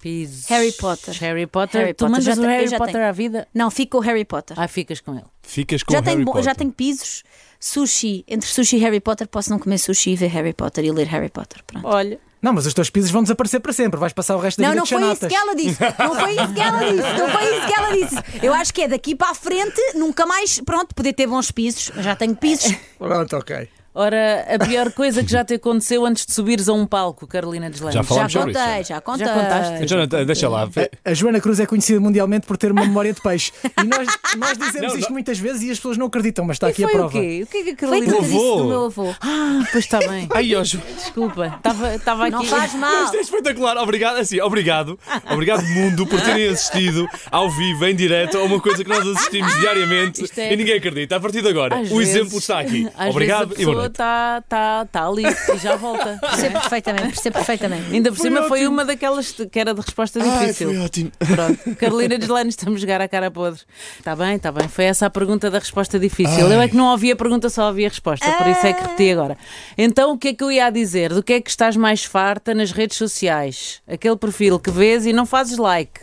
Pisos. 0.00 0.46
Harry 0.46 0.72
Potter. 0.72 1.14
Harry 1.20 1.46
Potter. 1.46 1.80
Harry 1.82 1.92
tu 1.94 2.06
Potter. 2.06 2.10
mandas 2.10 2.24
Já 2.24 2.32
o 2.32 2.36
te- 2.36 2.40
eu 2.42 2.48
Harry 2.48 2.66
já 2.68 2.78
Potter 2.78 2.92
tenho. 2.94 3.06
à 3.08 3.12
vida? 3.12 3.48
Não, 3.52 3.70
fico 3.70 3.92
com 3.92 3.98
o 3.98 4.00
Harry 4.00 4.24
Potter. 4.24 4.58
Ah, 4.58 4.68
ficas 4.68 5.00
com 5.00 5.12
ele. 5.14 5.24
Ficas 5.42 5.82
com 5.82 5.92
já, 5.92 5.98
o 5.98 6.02
Harry 6.02 6.14
tenho, 6.14 6.24
bo- 6.24 6.32
Potter. 6.32 6.44
já 6.44 6.54
tenho 6.54 6.72
pisos. 6.72 7.24
Sushi, 7.60 8.24
entre 8.28 8.48
sushi 8.48 8.76
e 8.76 8.78
Harry 8.78 9.00
Potter, 9.00 9.26
posso 9.28 9.50
não 9.50 9.58
comer 9.58 9.78
sushi 9.78 10.10
e 10.12 10.16
ver 10.16 10.28
Harry 10.28 10.52
Potter 10.54 10.84
e 10.84 10.92
ler 10.92 11.08
Harry 11.08 11.28
Potter. 11.28 11.62
Pronto. 11.66 11.86
Olha. 11.86 12.18
Não, 12.40 12.52
mas 12.52 12.66
os 12.66 12.74
teus 12.74 12.88
pisos 12.88 13.10
vão 13.10 13.22
desaparecer 13.22 13.60
para 13.60 13.72
sempre. 13.72 13.98
Vais 13.98 14.12
passar 14.12 14.36
o 14.36 14.38
resto 14.38 14.60
da 14.60 14.68
Não, 14.68 14.70
vida 14.70 14.78
não 14.80 14.84
de 14.84 14.90
foi 14.90 14.98
isso 14.98 15.20
chanatas. 15.20 15.28
que 15.28 15.34
ela 15.36 15.54
disse. 15.56 15.78
Não 15.98 16.14
foi 16.14 16.32
isso 16.32 16.54
que 16.54 16.60
ela 16.60 16.78
disse. 16.92 17.18
Não 17.18 17.28
foi 17.30 17.56
isso 17.56 17.66
que 17.66 17.74
ela 17.74 17.92
disse. 17.92 18.46
Eu 18.46 18.54
acho 18.54 18.74
que 18.74 18.82
é 18.82 18.88
daqui 18.88 19.14
para 19.14 19.30
a 19.30 19.34
frente, 19.34 19.80
nunca 19.94 20.24
mais, 20.26 20.60
pronto, 20.60 20.94
poder 20.94 21.12
ter 21.14 21.26
bons 21.26 21.50
pisos. 21.50 21.90
Eu 21.96 22.02
já 22.02 22.14
tenho 22.14 22.36
pisos. 22.36 22.72
Pronto, 22.98 23.36
ok. 23.36 23.68
Ora, 24.00 24.46
a 24.54 24.64
pior 24.64 24.92
coisa 24.92 25.24
que 25.24 25.30
já 25.32 25.44
te 25.44 25.54
aconteceu 25.54 26.06
antes 26.06 26.24
de 26.24 26.32
subires 26.32 26.68
a 26.68 26.72
um 26.72 26.86
palco, 26.86 27.26
Carolina 27.26 27.68
Deslandes. 27.68 27.94
Já 27.96 28.02
Já 28.02 28.28
sobre 28.28 28.52
isso. 28.52 28.60
contei, 28.60 28.84
já 28.84 29.00
contei. 29.00 29.26
Já 29.26 29.34
contaste? 29.34 29.86
Jonathan, 29.86 30.24
deixa 30.24 30.48
lá. 30.48 30.68
A 31.04 31.14
Joana 31.14 31.40
Cruz 31.40 31.58
é 31.58 31.66
conhecida 31.66 31.98
mundialmente 31.98 32.46
por 32.46 32.56
ter 32.56 32.70
uma 32.70 32.82
memória 32.82 33.12
de 33.12 33.20
peixe. 33.20 33.50
E 33.64 33.84
nós, 33.84 34.06
nós 34.36 34.56
dizemos 34.58 34.92
Não, 34.92 34.98
isto 34.98 35.08
não. 35.08 35.14
muitas 35.14 35.38
vezes 35.40 35.62
e 35.62 35.70
as 35.72 35.78
pessoas 35.78 35.98
não 35.98 36.06
acreditam, 36.06 36.44
mas 36.44 36.54
está 36.56 36.68
E 36.68 36.70
aqui 36.70 36.84
a 36.84 36.86
foi 36.86 36.94
o 36.94 36.98
prova. 36.98 37.12
quê? 37.20 37.40
O 37.42 37.46
que 37.48 37.56
é 37.58 37.62
que 37.64 37.70
a 37.70 37.76
Carolina 37.76 38.06
disse 38.20 38.32
do 38.34 38.64
meu 38.66 38.84
avô. 38.84 39.14
Ah, 39.20 39.64
pois 39.72 39.84
está 39.84 39.98
bem. 39.98 40.28
Ai, 40.32 40.48
Desculpa. 40.96 41.54
Estava 41.56 41.94
estava 41.96 42.22
aqui. 42.26 42.32
Não 42.36 42.44
faz 42.44 42.74
mal. 42.74 43.04
Isto 43.06 43.16
é 43.16 43.20
espetacular. 43.20 43.76
Obrigado, 43.78 44.18
assim, 44.18 44.40
obrigado. 44.40 44.96
Obrigado, 45.28 45.64
mundo, 45.64 46.06
por 46.06 46.20
terem 46.20 46.46
assistido 46.48 47.08
ao 47.32 47.50
vivo, 47.50 47.84
em 47.84 47.96
direto, 47.96 48.38
a 48.38 48.44
uma 48.44 48.60
coisa 48.60 48.84
que 48.84 48.88
nós 48.88 49.04
assistimos 49.04 49.52
diariamente 49.58 50.24
é- 50.36 50.52
e 50.52 50.56
ninguém 50.56 50.76
acredita. 50.76 51.16
A 51.16 51.20
partir 51.20 51.42
de 51.42 51.48
agora, 51.48 51.80
Às 51.80 51.90
o 51.90 51.96
vezes- 51.98 52.14
exemplo 52.14 52.38
está 52.38 52.60
aqui. 52.60 52.88
Às 52.96 53.10
Obrigado 53.10 53.54
e 53.58 53.62
a 53.62 53.64
boa 53.66 53.76
noite. 53.76 53.87
Está 53.88 54.42
tá, 54.48 54.86
tá 54.86 55.06
ali 55.06 55.24
e 55.24 55.58
já 55.58 55.76
volta. 55.76 56.18
Percebo 56.22 56.60
perfeitamente, 56.60 57.08
percebo 57.08 57.34
perfeitamente. 57.36 57.92
Ainda 57.92 58.10
por 58.10 58.16
Foi 58.16 58.26
cima 58.30 58.42
foi 58.44 58.60
ótimo. 58.60 58.72
uma 58.72 58.84
daquelas 58.84 59.32
que 59.32 59.58
era 59.58 59.74
de 59.74 59.80
resposta 59.80 60.20
Ai, 60.22 60.40
difícil. 60.40 60.68
foi 60.68 60.78
ótimo. 60.78 61.12
Pronto, 61.18 61.76
Carolina 61.76 62.18
Deslane, 62.18 62.50
estamos 62.50 62.78
a 62.78 62.80
jogar 62.80 63.00
a 63.00 63.08
cara 63.08 63.30
podre. 63.30 63.60
Está 63.98 64.14
bem, 64.16 64.36
está 64.36 64.52
bem. 64.52 64.68
Foi 64.68 64.84
essa 64.84 65.06
a 65.06 65.10
pergunta 65.10 65.50
da 65.50 65.58
resposta 65.58 65.98
difícil. 65.98 66.50
Eu 66.50 66.60
é 66.60 66.68
que 66.68 66.76
não 66.76 66.90
ouvi 66.90 67.10
a 67.10 67.16
pergunta, 67.16 67.48
só 67.50 67.68
ouvi 67.68 67.84
a 67.86 67.88
resposta, 67.88 68.30
por 68.32 68.46
isso 68.46 68.66
é 68.66 68.72
que 68.72 68.82
repeti 68.82 69.10
agora. 69.10 69.36
Então, 69.76 70.12
o 70.12 70.18
que 70.18 70.28
é 70.28 70.34
que 70.34 70.42
eu 70.44 70.50
ia 70.52 70.70
dizer? 70.70 71.12
Do 71.12 71.22
que 71.22 71.34
é 71.34 71.40
que 71.40 71.50
estás 71.50 71.76
mais 71.76 72.04
farta 72.04 72.54
nas 72.54 72.70
redes 72.72 72.96
sociais? 72.96 73.80
Aquele 73.86 74.16
perfil 74.16 74.58
que 74.58 74.70
vês 74.70 75.06
e 75.06 75.12
não 75.12 75.26
fazes 75.26 75.58
like. 75.58 76.00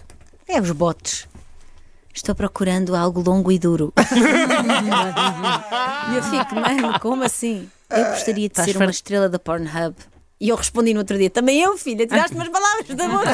É 0.48 0.60
os 0.62 0.72
botes. 0.72 1.28
Estou 2.16 2.34
procurando 2.34 2.96
algo 2.96 3.22
longo 3.22 3.52
e 3.52 3.60
duro. 3.60 3.94
e 6.12 6.16
eu 6.16 6.24
fico, 6.24 6.56
mano, 6.56 6.98
como 7.02 7.24
assim? 7.26 7.70
Eu 7.90 8.06
gostaria 8.06 8.48
de 8.48 8.64
ser 8.64 8.78
uma 8.78 8.90
estrela 8.90 9.28
da 9.28 9.38
Pornhub. 9.38 9.94
E 10.40 10.48
eu 10.50 10.56
respondi 10.56 10.94
no 10.94 11.00
outro 11.00 11.18
dia, 11.18 11.30
também 11.30 11.62
eu, 11.62 11.78
filha, 11.78 12.08
tiraste 12.08 12.34
umas 12.36 12.48
palavras 12.50 12.88
da 12.96 13.08
boca. 13.08 13.30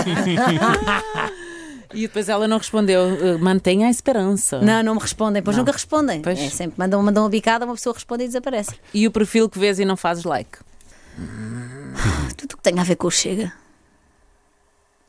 E 1.93 2.03
depois 2.03 2.29
ela 2.29 2.47
não 2.47 2.57
respondeu. 2.57 3.01
"Uh, 3.01 3.37
Mantenha 3.37 3.87
a 3.87 3.89
esperança. 3.89 4.61
Não, 4.61 4.81
não 4.81 4.95
me 4.95 5.01
respondem, 5.01 5.43
pois 5.43 5.57
Não. 5.57 5.61
nunca 5.65 5.73
respondem. 5.73 6.21
Pois. 6.21 6.39
É 6.39 6.49
sempre 6.49 6.75
mandam, 6.77 7.03
mandam 7.03 7.23
uma 7.23 7.29
bicada, 7.29 7.65
uma 7.65 7.73
pessoa 7.75 7.93
responde 7.93 8.23
e 8.23 8.27
desaparece. 8.27 8.71
E 8.93 9.05
o 9.05 9.11
perfil 9.11 9.49
que 9.49 9.59
vês 9.59 9.77
e 9.77 9.83
não 9.83 9.97
fazes 9.97 10.23
like. 10.23 10.57
Tudo 12.37 12.53
o 12.53 12.55
que 12.55 12.63
tem 12.63 12.79
a 12.79 12.83
ver 12.85 12.95
com 12.95 13.07
o 13.07 13.11
Chega. 13.11 13.51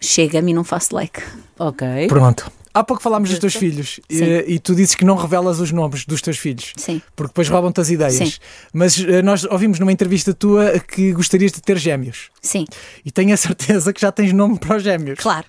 Chega, 0.01 0.41
a 0.41 0.43
mim 0.43 0.53
não 0.53 0.65
faço 0.65 0.93
like. 0.93 1.23
Ok. 1.57 1.87
Pronto. 2.09 2.51
Há 2.75 2.83
pouco 2.83 3.03
falámos 3.03 3.29
dos 3.29 3.39
teus 3.39 3.55
filhos 3.55 4.01
Sim. 4.11 4.25
eh, 4.25 4.45
e, 4.47 4.59
tu 4.59 4.75
dizes 4.75 4.95
que 4.95 5.05
não 5.05 5.15
revelas 5.15 5.61
os 5.61 5.71
nomes 5.73 6.07
dos 6.07 6.23
teus 6.23 6.39
filhos. 6.39 6.73
Sim. 6.77 7.03
Porque 7.15 7.29
depois 7.29 7.49
roubam-te 7.49 7.81
as 7.81 7.91
ideias. 7.91 8.15
Sim. 8.15 8.33
Mas 8.73 8.99
eh, 8.99 9.21
nós 9.21 9.45
ouvimos 9.45 9.79
numa 9.79 9.93
entrevista 9.93 10.33
tua 10.33 10.79
que 10.81 11.13
gostarias 11.13 11.53
de 11.53 11.61
ter 11.61 11.77
gêmeos. 11.79 12.31
Sim, 12.41 12.65
E 13.05 13.11
tenho 13.11 13.35
a 13.35 13.37
certeza 13.37 13.93
que 13.93 14.01
já 14.01 14.11
tens 14.11 14.33
nome 14.33 14.59
para 14.59 14.77
os 14.77 14.83
gêmeos. 14.83 15.19
claro. 15.21 15.47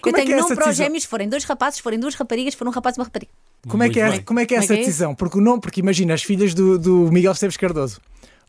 Como 0.00 0.16
eu 0.16 0.20
é 0.20 0.22
que 0.22 0.26
tenho 0.26 0.36
é 0.36 0.40
nome 0.40 0.46
essa 0.52 0.54
para 0.54 0.64
os 0.64 0.68
decisão? 0.68 0.86
gêmeos, 0.86 1.04
forem 1.04 1.28
dois 1.28 1.44
rapazes, 1.44 1.80
forem 1.80 1.98
duas 1.98 2.14
raparigas, 2.14 2.54
se 2.54 2.58
for 2.58 2.68
um 2.68 2.70
rapaz 2.70 2.96
e 2.96 3.00
uma 3.00 3.04
rapariga. 3.04 3.32
Como 3.66 3.82
é 3.82 3.88
que 3.90 3.98
é, 3.98 4.04
Muito 4.04 4.16
bem. 4.16 4.24
como 4.24 4.38
é, 4.40 4.46
que 4.46 4.54
é 4.54 4.58
Como 4.58 4.62
é 4.62 4.64
essa 4.64 4.74
que 4.74 4.78
é 4.78 4.82
isso? 4.82 4.86
decisão? 4.90 5.14
Porque 5.14 5.38
o 5.38 5.40
nome, 5.40 5.60
porque 5.60 5.80
imagina, 5.80 6.14
as 6.14 6.22
filhas 6.22 6.54
do, 6.54 6.78
do 6.78 7.10
Miguel 7.10 7.32
Esteves 7.32 7.56
Cardoso. 7.56 8.00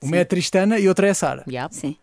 Uma 0.01 0.17
é 0.17 0.21
a 0.21 0.25
Tristana 0.25 0.77
e 0.77 0.87
outra 0.87 1.07
é 1.07 1.09
a 1.09 1.13
Sara. 1.15 1.43
Yeah. 1.49 1.73
Sim. 1.73 1.95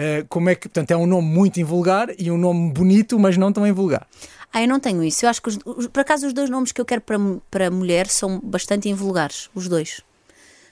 Eh, 0.00 0.24
como 0.28 0.48
é 0.48 0.54
que, 0.54 0.68
portanto, 0.68 0.92
é 0.92 0.96
um 0.96 1.06
nome 1.06 1.26
muito 1.26 1.58
invulgar 1.58 2.08
e 2.16 2.30
um 2.30 2.38
nome 2.38 2.72
bonito, 2.72 3.18
mas 3.18 3.36
não 3.36 3.52
tão 3.52 3.66
invulgar. 3.66 4.06
Ah, 4.52 4.62
eu 4.62 4.68
não 4.68 4.78
tenho 4.78 5.02
isso. 5.02 5.26
Eu 5.26 5.30
acho 5.30 5.42
que, 5.42 5.48
os- 5.48 5.58
os- 5.64 5.86
por 5.88 5.98
acaso, 6.00 6.24
os 6.28 6.32
dois 6.32 6.48
nomes 6.48 6.70
que 6.70 6.80
eu 6.80 6.84
quero 6.84 7.00
para, 7.00 7.18
para 7.50 7.68
mulher 7.68 8.06
são 8.06 8.38
bastante 8.38 8.88
invulgares. 8.88 9.50
Os 9.56 9.66
dois. 9.68 10.00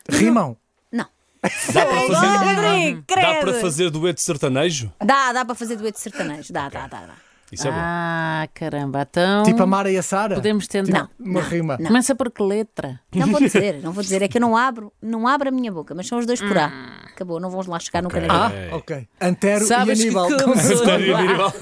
Rimam. 0.08 0.56
Não. 0.92 1.06
Dá 1.42 1.86
para 1.86 2.00
fazer, 2.02 3.02
dá 3.08 3.34
para 3.40 3.52
fazer 3.60 3.90
dueto 3.90 4.20
sertanejo? 4.20 4.92
Dá, 5.04 5.32
dá 5.32 5.44
para 5.44 5.54
fazer 5.56 5.74
dueto 5.76 5.98
sertanejo. 5.98 6.52
Dá, 6.52 6.68
dá, 6.68 6.86
dá. 6.86 7.06
dá. 7.06 7.14
Isso 7.50 7.66
é 7.68 7.70
bom. 7.70 7.76
Ah, 7.80 8.48
caramba. 8.54 9.06
Então. 9.08 9.42
Tipo 9.44 9.62
a 9.62 9.66
Mara 9.66 9.90
e 9.90 9.96
a 9.98 10.02
Sara. 10.02 10.34
Podemos 10.36 10.66
tentar. 10.66 11.08
Uma 11.18 11.40
rima. 11.42 11.76
Começa 11.78 12.14
por 12.14 12.30
que 12.30 12.42
letra? 12.42 13.00
Não 13.14 13.26
vou 13.28 13.40
dizer, 13.40 13.80
não 13.82 13.92
vou 13.92 14.02
dizer. 14.02 14.22
É 14.22 14.28
que 14.28 14.38
eu 14.38 14.40
não 14.40 14.56
abro, 14.56 14.92
não 15.02 15.28
abro 15.28 15.48
a 15.48 15.52
minha 15.52 15.70
boca, 15.70 15.94
mas 15.94 16.06
são 16.08 16.18
os 16.18 16.26
dois 16.26 16.40
por 16.40 16.56
A. 16.58 16.70
Acabou, 17.16 17.40
não 17.40 17.48
vamos 17.48 17.66
lá 17.66 17.78
chegar 17.80 18.02
nunca 18.02 18.20
na 18.20 18.26
Ah, 18.28 18.48
vida. 18.50 18.76
ok. 18.76 19.08
Antero 19.18 19.64
Sabes 19.64 20.00
e 20.00 20.02
que 20.02 20.08
Aníbal. 20.18 20.28
começou 20.44 20.76
Sério, 20.84 21.16
Aníbal? 21.16 21.52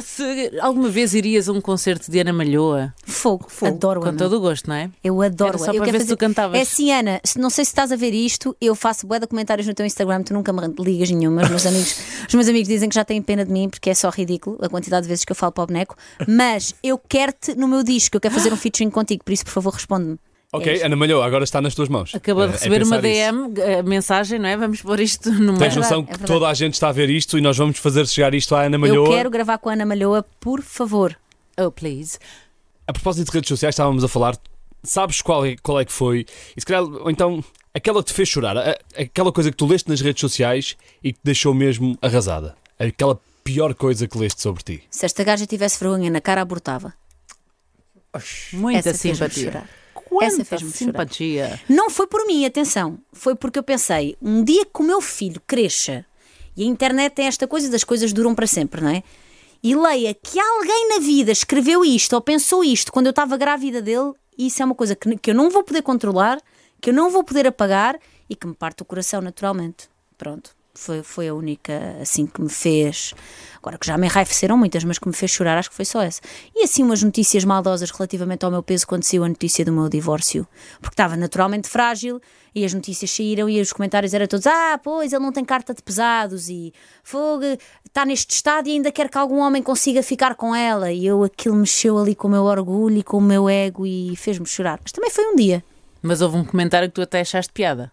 Se 0.00 0.58
alguma 0.60 0.88
vez 0.88 1.12
irias 1.12 1.48
a 1.48 1.52
um 1.52 1.60
concerto 1.60 2.08
de 2.08 2.20
Ana 2.20 2.32
Malhoa? 2.32 2.94
Fogo, 3.04 3.48
adoro 3.62 4.00
Com 4.00 4.10
Ana. 4.10 4.18
todo 4.18 4.34
o 4.36 4.40
gosto, 4.40 4.68
não 4.68 4.76
é? 4.76 4.90
Eu 5.02 5.20
adoro 5.22 5.50
Era 5.56 5.58
só 5.58 5.72
eu 5.72 5.82
para 5.82 5.86
ver 5.90 5.98
se 5.98 6.04
fazer... 6.04 6.16
tu 6.16 6.18
cantavas. 6.18 6.56
É 6.56 6.62
assim, 6.62 6.92
Ana, 6.92 7.20
se- 7.24 7.38
não 7.40 7.50
sei 7.50 7.64
se 7.64 7.72
estás 7.72 7.90
a 7.90 7.96
ver 7.96 8.14
isto, 8.14 8.56
eu 8.60 8.76
faço 8.76 9.08
bué 9.08 9.18
de 9.18 9.26
comentários 9.26 9.66
no 9.66 9.74
teu 9.74 9.84
Instagram, 9.84 10.22
tu 10.22 10.32
nunca 10.34 10.52
me 10.52 10.60
ligas 10.78 11.10
nenhuma. 11.10 11.42
Os 11.42 11.48
meus 11.48 11.66
amigos, 11.66 12.00
os 12.28 12.34
meus 12.34 12.48
amigos 12.48 12.68
dizem 12.68 12.88
que 12.88 12.94
já 12.94 13.04
têm 13.04 13.20
pena 13.20 13.44
de 13.44 13.50
mim 13.52 13.68
porque 13.68 13.90
é 13.90 13.94
só 13.94 14.08
ridículo 14.08 14.56
a 14.62 14.68
quantidade 14.68 15.02
de 15.02 15.08
vezes 15.08 15.24
que 15.24 15.32
eu 15.32 15.36
falo 15.36 15.50
para 15.50 15.64
o 15.64 15.66
boneco. 15.66 15.96
Mas 16.28 16.74
eu 16.82 16.96
quero-te 16.96 17.56
no 17.56 17.66
meu 17.66 17.82
disco, 17.82 18.16
eu 18.16 18.20
quero 18.20 18.34
fazer 18.34 18.52
um 18.52 18.56
featuring 18.56 18.90
contigo, 18.90 19.24
por 19.24 19.32
isso, 19.32 19.44
por 19.44 19.50
favor, 19.50 19.72
responde-me. 19.74 20.16
Ok, 20.52 20.80
É. 20.80 20.84
Ana 20.86 20.96
Malhou, 20.96 21.22
agora 21.22 21.44
está 21.44 21.60
nas 21.60 21.74
tuas 21.76 21.88
mãos. 21.88 22.12
Acabou 22.14 22.44
de 22.46 22.52
É- 22.52 22.56
é 22.56 22.58
receber 22.58 22.82
uma 22.82 22.96
pensar 23.00 23.08
isso. 23.08 23.48
DM, 23.54 23.78
a 23.78 23.82
mensagem, 23.84 24.38
não 24.38 24.48
é? 24.48 24.56
Vamos 24.56 24.82
pôr 24.82 24.98
isto 24.98 25.30
no 25.30 25.56
Tens 25.56 25.76
noção 25.76 26.04
é 26.08 26.12
que 26.12 26.24
toda 26.24 26.48
a 26.48 26.54
gente 26.54 26.74
está 26.74 26.88
a 26.88 26.92
ver 26.92 27.08
isto 27.08 27.38
e 27.38 27.40
nós 27.40 27.56
vamos 27.56 27.78
fazer 27.78 28.06
chegar 28.08 28.34
isto 28.34 28.54
à 28.56 28.62
Ana 28.62 28.74
Eu 28.76 28.80
Malhoa. 28.80 29.08
quero 29.08 29.30
gravar 29.30 29.58
com 29.58 29.68
a 29.68 29.74
Ana 29.74 29.86
Malhoa, 29.86 30.24
por 30.40 30.60
favor. 30.62 31.16
Oh, 31.56 31.70
please. 31.70 32.18
A 32.86 32.92
propósito 32.92 33.26
de 33.30 33.32
redes 33.32 33.48
sociais, 33.48 33.74
estávamos 33.74 34.02
a 34.02 34.08
falar. 34.08 34.36
Sabes 34.82 35.22
qual 35.22 35.46
é, 35.46 35.54
qual 35.62 35.78
é 35.78 35.84
que 35.84 35.92
foi? 35.92 36.26
E 36.56 36.60
se 36.60 36.66
calhar, 36.66 36.82
ou 36.82 37.08
então, 37.10 37.44
aquela 37.72 38.02
que 38.02 38.08
te 38.10 38.14
fez 38.14 38.28
chorar, 38.28 38.56
a- 38.56 38.76
aquela 38.98 39.30
coisa 39.30 39.50
que 39.52 39.56
tu 39.56 39.66
leste 39.66 39.88
nas 39.88 40.00
redes 40.00 40.20
sociais 40.20 40.76
e 41.04 41.12
que 41.12 41.18
te 41.20 41.24
deixou 41.24 41.54
mesmo 41.54 41.96
arrasada. 42.02 42.56
Aquela 42.76 43.20
pior 43.44 43.72
coisa 43.74 44.08
que 44.08 44.18
leste 44.18 44.40
sobre 44.42 44.62
ti. 44.64 44.82
Se 44.90 45.06
esta 45.06 45.22
gaja 45.22 45.46
tivesse 45.46 45.78
vergonha 45.78 46.10
na 46.10 46.20
cara, 46.20 46.40
abortava. 46.40 46.92
Muita 48.52 48.78
Essa 48.90 48.94
simpatia. 48.94 49.62
Quanta 50.10 50.42
Essa 50.42 50.58
chorar. 50.58 50.72
simpatia. 50.72 51.60
Não 51.68 51.88
foi 51.88 52.06
por 52.06 52.26
mim, 52.26 52.44
atenção. 52.44 52.98
Foi 53.12 53.34
porque 53.36 53.58
eu 53.58 53.62
pensei, 53.62 54.16
um 54.20 54.42
dia 54.42 54.66
que 54.66 54.80
o 54.80 54.84
meu 54.84 55.00
filho 55.00 55.40
cresça, 55.46 56.04
e 56.56 56.64
a 56.64 56.66
internet 56.66 57.14
tem 57.14 57.26
esta 57.26 57.46
coisa 57.46 57.70
das 57.70 57.84
coisas 57.84 58.12
duram 58.12 58.34
para 58.34 58.46
sempre, 58.46 58.80
não 58.80 58.90
é? 58.90 59.02
E 59.62 59.74
leia 59.74 60.12
que 60.12 60.38
alguém 60.40 60.88
na 60.88 60.98
vida 60.98 61.30
escreveu 61.30 61.84
isto 61.84 62.14
ou 62.14 62.20
pensou 62.20 62.64
isto 62.64 62.90
quando 62.90 63.06
eu 63.06 63.10
estava 63.10 63.36
grávida 63.36 63.80
dele, 63.80 64.12
isso 64.36 64.62
é 64.62 64.64
uma 64.64 64.74
coisa 64.74 64.96
que, 64.96 65.16
que 65.16 65.30
eu 65.30 65.34
não 65.34 65.48
vou 65.48 65.62
poder 65.62 65.82
controlar, 65.82 66.38
que 66.80 66.90
eu 66.90 66.94
não 66.94 67.08
vou 67.08 67.22
poder 67.22 67.46
apagar 67.46 67.98
e 68.28 68.34
que 68.34 68.46
me 68.46 68.54
parte 68.54 68.82
o 68.82 68.84
coração 68.84 69.20
naturalmente. 69.20 69.88
Pronto. 70.18 70.50
Foi, 70.74 71.02
foi 71.02 71.28
a 71.28 71.34
única 71.34 71.96
assim 72.00 72.26
que 72.26 72.40
me 72.40 72.48
fez. 72.48 73.12
Agora 73.56 73.76
que 73.76 73.86
já 73.86 73.98
me 73.98 74.06
enraiveceram 74.06 74.56
muitas, 74.56 74.84
mas 74.84 74.98
que 74.98 75.06
me 75.06 75.14
fez 75.14 75.30
chorar, 75.30 75.58
acho 75.58 75.68
que 75.68 75.76
foi 75.76 75.84
só 75.84 76.00
essa. 76.00 76.20
E 76.54 76.62
assim 76.62 76.82
umas 76.82 77.02
notícias 77.02 77.44
maldosas 77.44 77.90
relativamente 77.90 78.44
ao 78.44 78.50
meu 78.50 78.62
peso 78.62 78.86
quando 78.86 79.02
saiu 79.02 79.24
a 79.24 79.28
notícia 79.28 79.64
do 79.64 79.72
meu 79.72 79.88
divórcio. 79.88 80.46
Porque 80.80 80.94
estava 80.94 81.16
naturalmente 81.16 81.68
frágil 81.68 82.20
e 82.54 82.64
as 82.64 82.72
notícias 82.72 83.10
saíram 83.10 83.48
e 83.48 83.60
os 83.60 83.72
comentários 83.72 84.14
eram 84.14 84.26
todos: 84.26 84.46
Ah, 84.46 84.80
pois, 84.82 85.12
ele 85.12 85.22
não 85.22 85.32
tem 85.32 85.44
carta 85.44 85.74
de 85.74 85.82
pesados 85.82 86.48
e 86.48 86.72
fogo, 87.02 87.44
está 87.84 88.06
neste 88.06 88.34
estado 88.34 88.68
e 88.68 88.72
ainda 88.72 88.92
quer 88.92 89.10
que 89.10 89.18
algum 89.18 89.40
homem 89.40 89.62
consiga 89.62 90.02
ficar 90.02 90.34
com 90.36 90.54
ela. 90.54 90.92
E 90.92 91.04
eu 91.04 91.24
aquilo 91.24 91.56
mexeu 91.56 91.98
ali 91.98 92.14
com 92.14 92.28
o 92.28 92.30
meu 92.30 92.44
orgulho 92.44 92.98
e 92.98 93.02
com 93.02 93.18
o 93.18 93.22
meu 93.22 93.48
ego 93.48 93.86
e 93.86 94.14
fez-me 94.16 94.46
chorar. 94.46 94.78
Mas 94.82 94.92
também 94.92 95.10
foi 95.10 95.26
um 95.26 95.36
dia. 95.36 95.64
Mas 96.00 96.22
houve 96.22 96.36
um 96.36 96.44
comentário 96.44 96.88
que 96.88 96.94
tu 96.94 97.02
até 97.02 97.20
achaste 97.20 97.52
piada. 97.52 97.92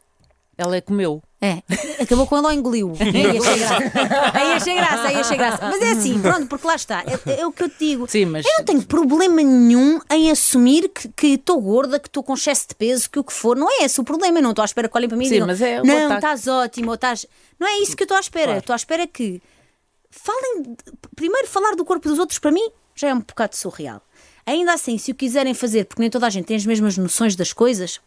Ela 0.58 0.78
é 0.78 0.82
comeu. 0.82 1.22
É, 1.40 1.62
acabou 2.02 2.26
quando 2.26 2.46
ela 2.46 2.56
engoliu. 2.56 2.94
Aí 3.00 3.38
achei 3.38 3.56
graça. 3.60 4.28
Aí 4.34 4.54
achei 4.54 4.76
graça, 4.76 5.08
aí 5.08 5.16
achei 5.18 5.38
graça. 5.38 5.60
Mas 5.70 5.82
é 5.84 5.92
assim, 5.92 6.20
pronto, 6.20 6.48
porque 6.48 6.66
lá 6.66 6.74
está. 6.76 7.04
É, 7.04 7.42
é 7.42 7.46
o 7.46 7.52
que 7.52 7.62
eu 7.62 7.70
te 7.70 7.76
digo. 7.78 8.08
Sim, 8.10 8.26
mas- 8.26 8.44
Eu 8.44 8.52
não 8.58 8.66
tenho 8.66 8.84
problema 8.84 9.36
nenhum 9.36 10.00
em 10.10 10.32
assumir 10.32 10.90
que 10.90 11.28
estou 11.28 11.62
gorda, 11.62 12.00
que 12.00 12.08
estou 12.08 12.24
com 12.24 12.34
excesso 12.34 12.70
de 12.70 12.76
peso, 12.76 13.08
que 13.08 13.20
o 13.20 13.24
que 13.24 13.32
for. 13.32 13.56
Não 13.56 13.70
é 13.70 13.84
esse 13.84 14.02
o 14.02 14.04
problema. 14.04 14.40
Eu 14.40 14.44
não 14.44 14.50
estou 14.50 14.64
à 14.64 14.66
espera 14.66 14.90
que 14.90 14.98
olhem 14.98 15.08
para 15.08 15.18
mim 15.18 15.26
e 15.26 15.28
Sim, 15.28 15.34
digam: 15.36 15.48
mas 15.48 15.62
é 15.62 15.82
Não, 15.84 16.16
estás 16.16 16.48
ótimo, 16.48 16.88
ou 16.90 16.96
estás. 16.96 17.28
Não 17.60 17.68
é 17.68 17.78
isso 17.82 17.96
que 17.96 18.02
eu 18.02 18.06
estou 18.06 18.18
à 18.18 18.20
espera. 18.20 18.54
Eu 18.54 18.58
Estou 18.60 18.74
à 18.74 18.78
espera 18.78 19.06
que 19.06 19.40
falem. 20.10 20.76
Primeiro, 21.16 21.48
falar 21.48 21.76
do 21.76 21.86
corpo 21.86 22.10
dos 22.10 22.18
outros, 22.18 22.40
para 22.40 22.52
mim, 22.52 22.68
já 22.96 23.10
é 23.10 23.14
um 23.14 23.20
bocado 23.20 23.56
surreal. 23.56 24.02
Ainda 24.44 24.74
assim, 24.74 24.98
se 24.98 25.12
o 25.12 25.16
quiserem 25.16 25.54
fazer, 25.54 25.86
porque 25.86 26.02
nem 26.02 26.10
toda 26.10 26.26
a 26.26 26.30
gente 26.32 26.46
tem 26.46 26.58
as 26.58 26.66
mesmas 26.66 26.98
noções 26.98 27.36
das 27.36 27.54
coisas, 27.54 28.00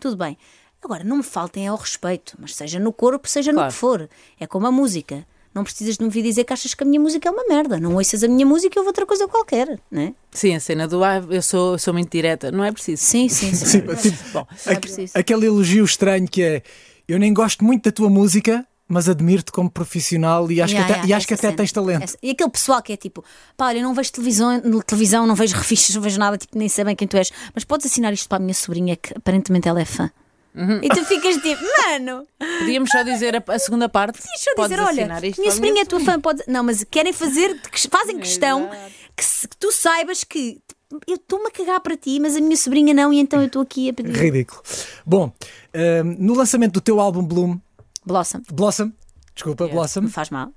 tudo 0.00 0.16
bem. 0.16 0.36
Agora, 0.84 1.02
não 1.04 1.16
me 1.18 1.22
faltem 1.22 1.66
ao 1.66 1.76
respeito, 1.76 2.36
mas 2.38 2.54
seja 2.54 2.78
no 2.78 2.92
corpo, 2.92 3.26
seja 3.28 3.52
Claro. 3.52 3.66
no 3.66 3.72
que 3.72 3.78
for. 3.78 4.08
É 4.38 4.46
como 4.46 4.66
a 4.66 4.72
música. 4.72 5.26
Não 5.54 5.62
precisas 5.62 5.96
de 5.96 6.02
me 6.04 6.10
vir 6.10 6.22
dizer 6.22 6.42
que 6.44 6.52
achas 6.52 6.74
que 6.74 6.82
a 6.82 6.86
minha 6.86 7.00
música 7.00 7.28
é 7.28 7.32
uma 7.32 7.44
merda. 7.48 7.78
Não 7.78 7.94
ouças 7.94 8.24
a 8.24 8.28
minha 8.28 8.44
música 8.44 8.76
e 8.76 8.78
ouve 8.80 8.88
outra 8.88 9.06
coisa 9.06 9.26
qualquer, 9.28 9.78
não 9.90 10.02
é? 10.02 10.14
Sim, 10.32 10.54
a 10.56 10.60
cena 10.60 10.88
do 10.88 11.02
ah, 11.04 11.24
eu 11.30 11.40
sou, 11.40 11.72
eu 11.74 11.78
sou 11.78 11.94
muito 11.94 12.10
direta. 12.10 12.50
Não 12.50 12.64
é 12.64 12.72
preciso. 12.72 13.02
Sim, 13.04 13.28
sim, 13.28 13.54
sim. 13.54 13.64
Sim, 13.96 14.10
tipo, 14.10 14.28
Bom, 14.32 14.46
é 14.66 14.74
preciso. 14.80 15.12
aquele 15.16 15.46
elogio 15.46 15.84
estranho 15.84 16.26
que 16.28 16.42
é 16.42 16.62
eu 17.06 17.18
nem 17.20 17.32
gosto 17.32 17.64
muito 17.64 17.84
da 17.84 17.92
tua 17.92 18.10
música, 18.10 18.66
mas 18.88 19.08
admiro-te 19.08 19.52
como 19.52 19.70
profissional 19.70 20.50
e 20.50 20.60
acho 20.60 20.72
Yeah, 20.72 20.86
que 20.86 20.92
até, 20.92 21.00
yeah, 21.06 21.08
e 21.08 21.12
acho 21.16 21.26
que 21.28 21.34
até 21.34 21.40
cena. 21.42 21.56
tens 21.56 21.70
talento. 21.72 22.02
Essa- 22.02 22.18
E 22.22 22.30
aquele 22.30 22.50
pessoal 22.50 22.82
que 22.82 22.92
é 22.92 22.96
tipo, 22.96 23.24
pá, 23.56 23.66
olha, 23.68 23.80
não 23.82 23.94
vejo 23.94 24.10
televisão, 24.10 24.60
televisão 24.84 25.24
não 25.26 25.34
vejo 25.36 25.54
revistas, 25.56 25.94
não 25.94 26.02
vejo 26.02 26.18
nada, 26.18 26.36
tipo, 26.36 26.58
nem 26.58 26.68
sei 26.68 26.84
bem 26.84 26.96
quem 26.96 27.06
tu 27.06 27.16
és, 27.16 27.30
mas 27.54 27.62
podes 27.64 27.86
assinar 27.86 28.12
isto 28.12 28.28
para 28.28 28.38
a 28.38 28.40
minha 28.40 28.54
sobrinha 28.54 28.96
que 28.96 29.16
aparentemente 29.16 29.68
ela 29.68 29.80
é 29.80 29.84
fã. 29.84 30.10
Uhum. 30.54 30.78
E 30.82 30.88
tu 30.88 31.04
ficas 31.04 31.36
tipo, 31.38 31.60
mano, 31.82 32.26
podíamos 32.60 32.88
só 32.90 33.02
dizer 33.02 33.34
a, 33.36 33.42
a 33.52 33.58
segunda 33.58 33.88
parte. 33.88 34.20
eu 34.46 34.54
Podes 34.54 34.70
dizer, 34.76 34.82
olha, 34.82 35.20
minha 35.38 35.50
sobrinha 35.50 35.82
é 35.82 35.84
tua 35.84 35.98
fã, 36.00 36.20
pode... 36.20 36.42
não, 36.46 36.62
mas 36.62 36.84
querem 36.84 37.12
fazer, 37.12 37.60
fazem 37.90 38.18
questão 38.18 38.70
que, 39.16 39.24
se- 39.24 39.48
que 39.48 39.56
tu 39.56 39.72
saibas 39.72 40.22
que 40.22 40.60
eu 41.08 41.16
estou-me 41.16 41.48
a 41.48 41.50
cagar 41.50 41.80
para 41.80 41.96
ti, 41.96 42.20
mas 42.20 42.36
a 42.36 42.40
minha 42.40 42.56
sobrinha 42.56 42.94
não, 42.94 43.12
e 43.12 43.18
então 43.18 43.40
eu 43.40 43.46
estou 43.46 43.62
aqui 43.62 43.88
a 43.90 43.92
pedir. 43.94 44.14
Ridículo. 44.16 44.62
Bom, 45.04 45.32
hum, 45.74 46.16
no 46.20 46.34
lançamento 46.34 46.74
do 46.74 46.80
teu 46.80 47.00
álbum 47.00 47.24
Bloom, 47.24 47.58
Blossom, 48.06 48.40
Blossom, 48.52 48.92
desculpa, 49.34 49.66
Blossom, 49.66 50.02
não 50.02 50.08
faz 50.08 50.30
mal. 50.30 50.52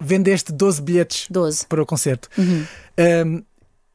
vendeste 0.00 0.52
12 0.52 0.82
bilhetes 0.82 1.26
12. 1.30 1.66
para 1.66 1.80
o 1.80 1.86
concerto. 1.86 2.28
Hum, 2.36 3.44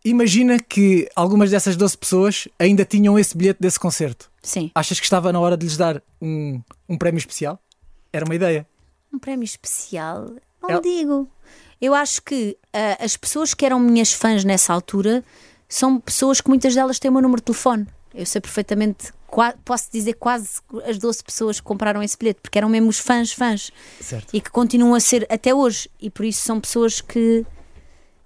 imagina 0.05 0.59
que 0.59 1.09
algumas 1.15 1.49
dessas 1.51 1.75
12 1.75 1.97
pessoas 1.97 2.47
ainda 2.59 2.85
tinham 2.85 3.17
esse 3.19 3.35
bilhete 3.35 3.59
desse 3.59 3.79
concerto. 3.79 4.29
Sim. 4.41 4.71
Achas 4.75 4.99
que 4.99 5.05
estava 5.05 5.33
na 5.33 5.39
hora 5.39 5.57
de 5.57 5.65
lhes 5.65 5.75
dar 5.75 6.01
um, 6.21 6.61
um 6.87 6.97
prémio 6.97 7.17
especial? 7.17 7.59
Era 8.13 8.23
uma 8.23 8.35
ideia. 8.35 8.65
Um 9.11 9.17
prémio 9.19 9.43
especial? 9.43 10.31
Não 10.61 10.69
É- 10.69 10.79
digo. 10.79 11.27
Eu 11.81 11.93
acho 11.93 12.21
que 12.21 12.57
ah, 12.73 13.03
as 13.03 13.17
pessoas 13.17 13.53
que 13.53 13.65
eram 13.65 13.79
minhas 13.79 14.13
fãs 14.13 14.43
nessa 14.45 14.71
altura 14.73 15.23
são 15.67 15.99
pessoas 15.99 16.39
que 16.39 16.47
muitas 16.47 16.73
delas 16.75 16.99
têm 16.99 17.09
o 17.09 17.13
meu 17.13 17.21
número 17.21 17.41
de 17.41 17.45
telefone. 17.45 17.85
Eu 18.13 18.25
sei 18.25 18.39
perfeitamente, 18.39 19.11
posso 19.65 19.91
dizer 19.91 20.13
quase 20.13 20.61
as 20.87 20.97
12 20.97 21.21
pessoas 21.23 21.59
que 21.59 21.65
compraram 21.65 22.01
esse 22.01 22.17
bilhete, 22.17 22.39
porque 22.41 22.57
eram 22.57 22.69
mesmo 22.69 22.87
os 22.87 22.97
fãs, 22.99 23.33
fãs. 23.33 23.71
Certo. 23.99 24.29
E 24.33 24.39
que 24.39 24.49
continuam 24.49 24.95
a 24.95 24.99
ser 25.01 25.27
até 25.29 25.53
hoje. 25.53 25.89
E 25.99 26.09
por 26.09 26.23
isso 26.25 26.41
são 26.43 26.61
pessoas 26.61 27.01
que 27.01 27.45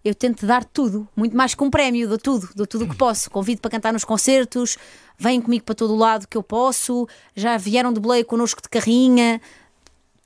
eu 0.03 0.15
tento 0.15 0.45
dar 0.45 0.63
tudo, 0.63 1.07
muito 1.15 1.35
mais 1.35 1.53
que 1.53 1.63
um 1.63 1.69
prémio, 1.69 2.07
dou 2.07 2.17
tudo, 2.17 2.49
dou 2.55 2.65
tudo 2.65 2.85
o 2.85 2.89
que 2.89 2.95
posso. 2.95 3.29
Convido 3.29 3.61
para 3.61 3.71
cantar 3.71 3.91
nos 3.93 4.05
concertos, 4.05 4.77
vêm 5.17 5.41
comigo 5.41 5.65
para 5.65 5.75
todo 5.75 5.93
o 5.93 5.97
lado 5.97 6.27
que 6.27 6.37
eu 6.37 6.43
posso, 6.43 7.07
já 7.35 7.57
vieram 7.57 7.91
de 7.91 7.99
boleia 7.99 8.23
connosco 8.23 8.61
de 8.61 8.69
carrinha. 8.69 9.41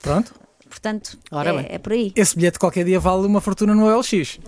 Pronto. 0.01 0.33
Portanto, 0.69 1.17
Ora 1.31 1.53
bem. 1.53 1.67
é, 1.69 1.75
é 1.75 1.77
por 1.77 1.93
aí. 1.93 2.11
Esse 2.15 2.35
bilhete 2.35 2.57
qualquer 2.57 2.83
dia 2.83 2.99
vale 2.99 3.27
uma 3.27 3.39
fortuna 3.39 3.75
no 3.75 3.85
OLX. 3.85 4.39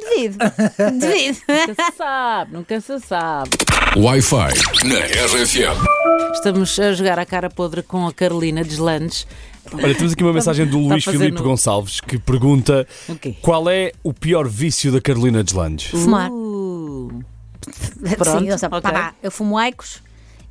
Devido. 0.00 0.38
Devido. 0.98 1.38
Nunca 1.48 1.74
se 1.90 1.96
sabe, 1.96 2.52
nunca 2.52 2.80
se 2.80 3.00
sabe. 3.00 3.50
Wi-Fi 3.96 4.86
na 4.86 4.98
RFM. 4.98 6.32
Estamos 6.34 6.78
a 6.78 6.92
jogar 6.92 7.18
a 7.18 7.24
cara 7.26 7.48
podre 7.48 7.82
com 7.82 8.06
a 8.06 8.12
Carolina 8.12 8.62
Deslandes. 8.62 9.26
Olha, 9.72 9.94
temos 9.94 10.12
aqui 10.12 10.22
uma 10.24 10.32
mensagem 10.32 10.66
do 10.66 10.78
a 10.78 10.80
Luís 10.80 11.04
Filipe 11.04 11.38
no- 11.38 11.42
Gonçalves 11.42 12.00
que 12.00 12.18
pergunta 12.18 12.86
O 13.08 13.14
quê? 13.16 13.36
qual 13.40 13.68
é 13.70 13.92
o 14.02 14.12
pior 14.12 14.48
vício 14.48 14.90
da 14.90 15.00
Carolina 15.00 15.42
Deslandes. 15.44 15.86
Fumar. 15.86 16.30
Uh, 16.30 17.22
Pronto, 18.18 18.40
Sim, 18.40 18.48
eu, 18.48 18.58
só, 18.58 18.68
pá, 18.68 18.78
ok. 18.78 18.90
pá, 18.90 19.14
eu 19.22 19.30
fumo 19.30 19.56
aicos 19.56 20.02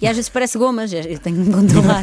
e 0.01 0.07
às 0.07 0.15
vezes 0.15 0.29
parece 0.29 0.57
gomas, 0.57 0.93
eu 0.93 1.03
tenho 1.19 1.35
que 1.35 1.49
me 1.49 1.53
controlar. 1.53 2.01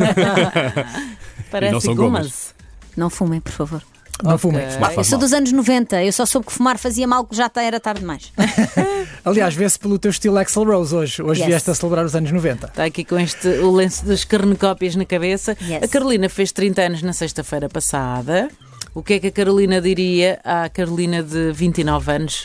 parece 1.50 1.80
são 1.80 1.94
gomas. 1.94 2.54
não 2.96 3.08
fumem, 3.10 3.40
por 3.40 3.52
favor. 3.52 3.82
Não 4.22 4.36
fumem. 4.36 4.68
Fumar 4.70 4.94
Eu 4.96 5.04
sou 5.04 5.12
mal. 5.18 5.20
dos 5.20 5.32
anos 5.32 5.52
90, 5.52 6.02
eu 6.02 6.12
só 6.12 6.26
soube 6.26 6.46
que 6.46 6.52
fumar 6.52 6.76
fazia 6.78 7.06
mal, 7.06 7.24
que 7.24 7.36
já 7.36 7.48
tá- 7.48 7.62
era 7.62 7.78
tarde 7.78 8.00
demais. 8.00 8.32
Aliás, 9.24 9.54
vê-se 9.54 9.78
pelo 9.78 9.98
teu 9.98 10.10
estilo 10.10 10.36
Axel 10.38 10.64
Rose 10.64 10.94
hoje. 10.94 11.22
Hoje 11.22 11.40
Yes. 11.40 11.48
vieste 11.48 11.70
a 11.70 11.74
celebrar 11.74 12.04
os 12.04 12.14
anos 12.16 12.30
90. 12.32 12.66
Está 12.66 12.84
aqui 12.84 13.04
com 13.04 13.18
este, 13.18 13.46
o 13.48 13.70
lenço 13.72 14.04
das 14.04 14.24
carnecópias 14.24 14.96
na 14.96 15.04
cabeça. 15.04 15.56
Yes. 15.62 15.82
A 15.84 15.88
Carolina 15.88 16.28
fez 16.28 16.50
30 16.52 16.82
anos 16.82 17.02
na 17.02 17.12
sexta-feira 17.12 17.68
passada. 17.68 18.48
O 18.94 19.02
que 19.02 19.14
é 19.14 19.20
que 19.20 19.26
a 19.28 19.32
Carolina 19.32 19.80
diria 19.80 20.40
à 20.44 20.68
Carolina 20.68 21.22
de 21.22 21.52
29 21.52 22.10
anos? 22.12 22.44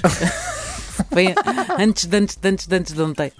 Bem, 1.14 1.34
antes, 1.80 2.06
de, 2.06 2.18
antes, 2.18 2.36
de, 2.36 2.48
antes, 2.50 2.68
de, 2.68 2.76
antes 2.76 2.94
de 2.94 3.02
ontem. 3.02 3.32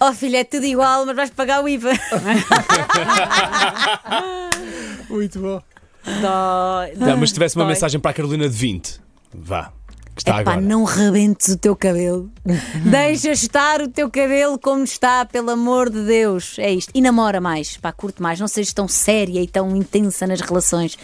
Oh 0.00 0.12
filho, 0.12 0.36
é 0.36 0.44
tudo 0.44 0.64
igual, 0.64 1.04
mas 1.04 1.14
vais 1.16 1.30
pagar 1.30 1.62
o 1.62 1.68
IVA. 1.68 1.90
Muito 5.10 5.38
bom. 5.40 5.62
Dói, 6.20 6.92
Não, 6.96 7.16
mas 7.16 7.30
se 7.30 7.34
tivesse 7.34 7.56
uma 7.56 7.64
dói. 7.64 7.74
mensagem 7.74 8.00
para 8.00 8.10
a 8.12 8.14
Carolina 8.14 8.48
de 8.48 8.54
20, 8.56 9.00
vá, 9.34 9.72
que 10.14 10.20
está 10.22 10.40
Epá, 10.40 10.52
agora. 10.52 10.60
não 10.60 10.84
rebentes 10.84 11.48
o 11.48 11.58
teu 11.58 11.74
cabelo. 11.76 12.30
Deixa 12.90 13.30
estar 13.32 13.82
o 13.82 13.88
teu 13.88 14.10
cabelo 14.10 14.58
como 14.58 14.84
está, 14.84 15.24
pelo 15.26 15.50
amor 15.50 15.90
de 15.90 16.04
Deus. 16.06 16.58
É 16.58 16.72
isto. 16.72 16.90
E 16.94 17.00
namora 17.00 17.40
mais, 17.40 17.76
pá, 17.76 17.92
curte 17.92 18.22
mais. 18.22 18.40
Não 18.40 18.48
sejas 18.48 18.72
tão 18.72 18.88
séria 18.88 19.40
e 19.42 19.46
tão 19.48 19.76
intensa 19.76 20.26
nas 20.26 20.40
relações. 20.40 20.96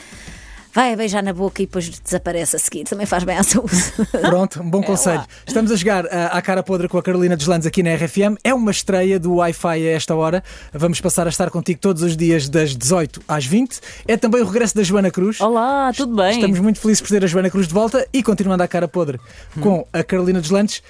Vai 0.74 0.94
a 0.94 0.96
beijar 0.96 1.22
na 1.22 1.34
boca 1.34 1.60
e 1.60 1.66
depois 1.66 1.86
desaparece 1.86 2.56
a 2.56 2.58
seguir. 2.58 2.84
Também 2.84 3.04
faz 3.04 3.24
bem 3.24 3.36
à 3.36 3.42
saúde. 3.42 3.76
Pronto, 4.10 4.62
um 4.62 4.70
bom 4.70 4.82
conselho. 4.82 5.22
Estamos 5.46 5.70
a 5.70 5.76
jogar 5.76 6.06
ah, 6.06 6.28
à 6.28 6.40
cara 6.40 6.62
podre 6.62 6.88
com 6.88 6.96
a 6.96 7.02
Carolina 7.02 7.36
Deslandes 7.36 7.66
aqui 7.66 7.82
na 7.82 7.94
RFM. 7.94 8.38
É 8.42 8.54
uma 8.54 8.70
estreia 8.70 9.20
do 9.20 9.34
Wi-Fi 9.34 9.86
a 9.86 9.90
esta 9.92 10.14
hora. 10.14 10.42
Vamos 10.72 10.98
passar 10.98 11.26
a 11.26 11.30
estar 11.30 11.50
contigo 11.50 11.78
todos 11.78 12.02
os 12.02 12.16
dias 12.16 12.48
das 12.48 12.74
18 12.74 13.22
às 13.28 13.44
20. 13.44 13.80
É 14.08 14.16
também 14.16 14.40
o 14.40 14.46
regresso 14.46 14.74
da 14.74 14.82
Joana 14.82 15.10
Cruz. 15.10 15.40
Olá, 15.42 15.92
tudo 15.94 16.16
bem? 16.16 16.36
Estamos 16.36 16.58
muito 16.58 16.80
felizes 16.80 17.02
por 17.02 17.08
ter 17.10 17.22
a 17.22 17.26
Joana 17.26 17.50
Cruz 17.50 17.68
de 17.68 17.74
volta 17.74 18.08
e 18.10 18.22
continuando 18.22 18.62
à 18.62 18.68
cara 18.68 18.88
podre 18.88 19.20
com 19.60 19.86
a 19.92 20.02
Carolina 20.02 20.40
Deslandes. 20.40 20.82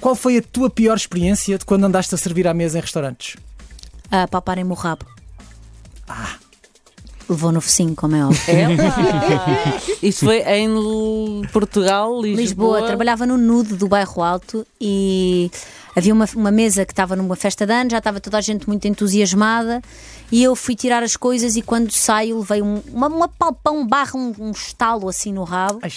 Qual 0.00 0.16
foi 0.16 0.38
a 0.38 0.42
tua 0.42 0.68
pior 0.68 0.96
experiência 0.96 1.56
de 1.56 1.64
quando 1.64 1.84
andaste 1.84 2.12
a 2.12 2.18
servir 2.18 2.48
à 2.48 2.54
mesa 2.54 2.78
em 2.78 2.80
restaurantes? 2.80 3.36
Ah, 4.10 4.26
palparem-me 4.26 4.70
o 4.72 4.74
rabo. 4.74 5.06
Levou 7.28 7.52
no 7.52 7.60
focinho, 7.60 7.94
como 7.94 8.16
é 8.16 8.24
óbvio. 8.24 8.40
Ela. 8.48 9.80
Isto 10.02 10.24
foi 10.24 10.38
em 10.38 11.42
Portugal, 11.52 12.20
Lisboa. 12.22 12.40
Lisboa, 12.40 12.82
trabalhava 12.86 13.26
no 13.26 13.36
nude 13.36 13.74
do 13.74 13.86
bairro 13.86 14.22
Alto 14.22 14.66
e 14.80 15.50
havia 15.94 16.14
uma, 16.14 16.26
uma 16.34 16.50
mesa 16.50 16.86
que 16.86 16.92
estava 16.92 17.14
numa 17.16 17.36
festa 17.36 17.66
de 17.66 17.72
anos, 17.72 17.90
já 17.90 17.98
estava 17.98 18.20
toda 18.20 18.38
a 18.38 18.40
gente 18.40 18.66
muito 18.66 18.86
entusiasmada 18.86 19.82
e 20.30 20.42
eu 20.42 20.54
fui 20.54 20.74
tirar 20.74 21.02
as 21.02 21.16
coisas 21.16 21.56
e 21.56 21.62
quando 21.62 21.90
saio 21.90 22.38
levei 22.38 22.62
um, 22.62 22.80
uma, 22.92 23.08
uma 23.08 23.28
palpão 23.28 23.86
barra 23.86 24.12
um, 24.14 24.32
um 24.38 24.50
estalo 24.50 25.08
assim 25.08 25.32
no 25.32 25.44
rabo 25.44 25.80
Ai, 25.82 25.92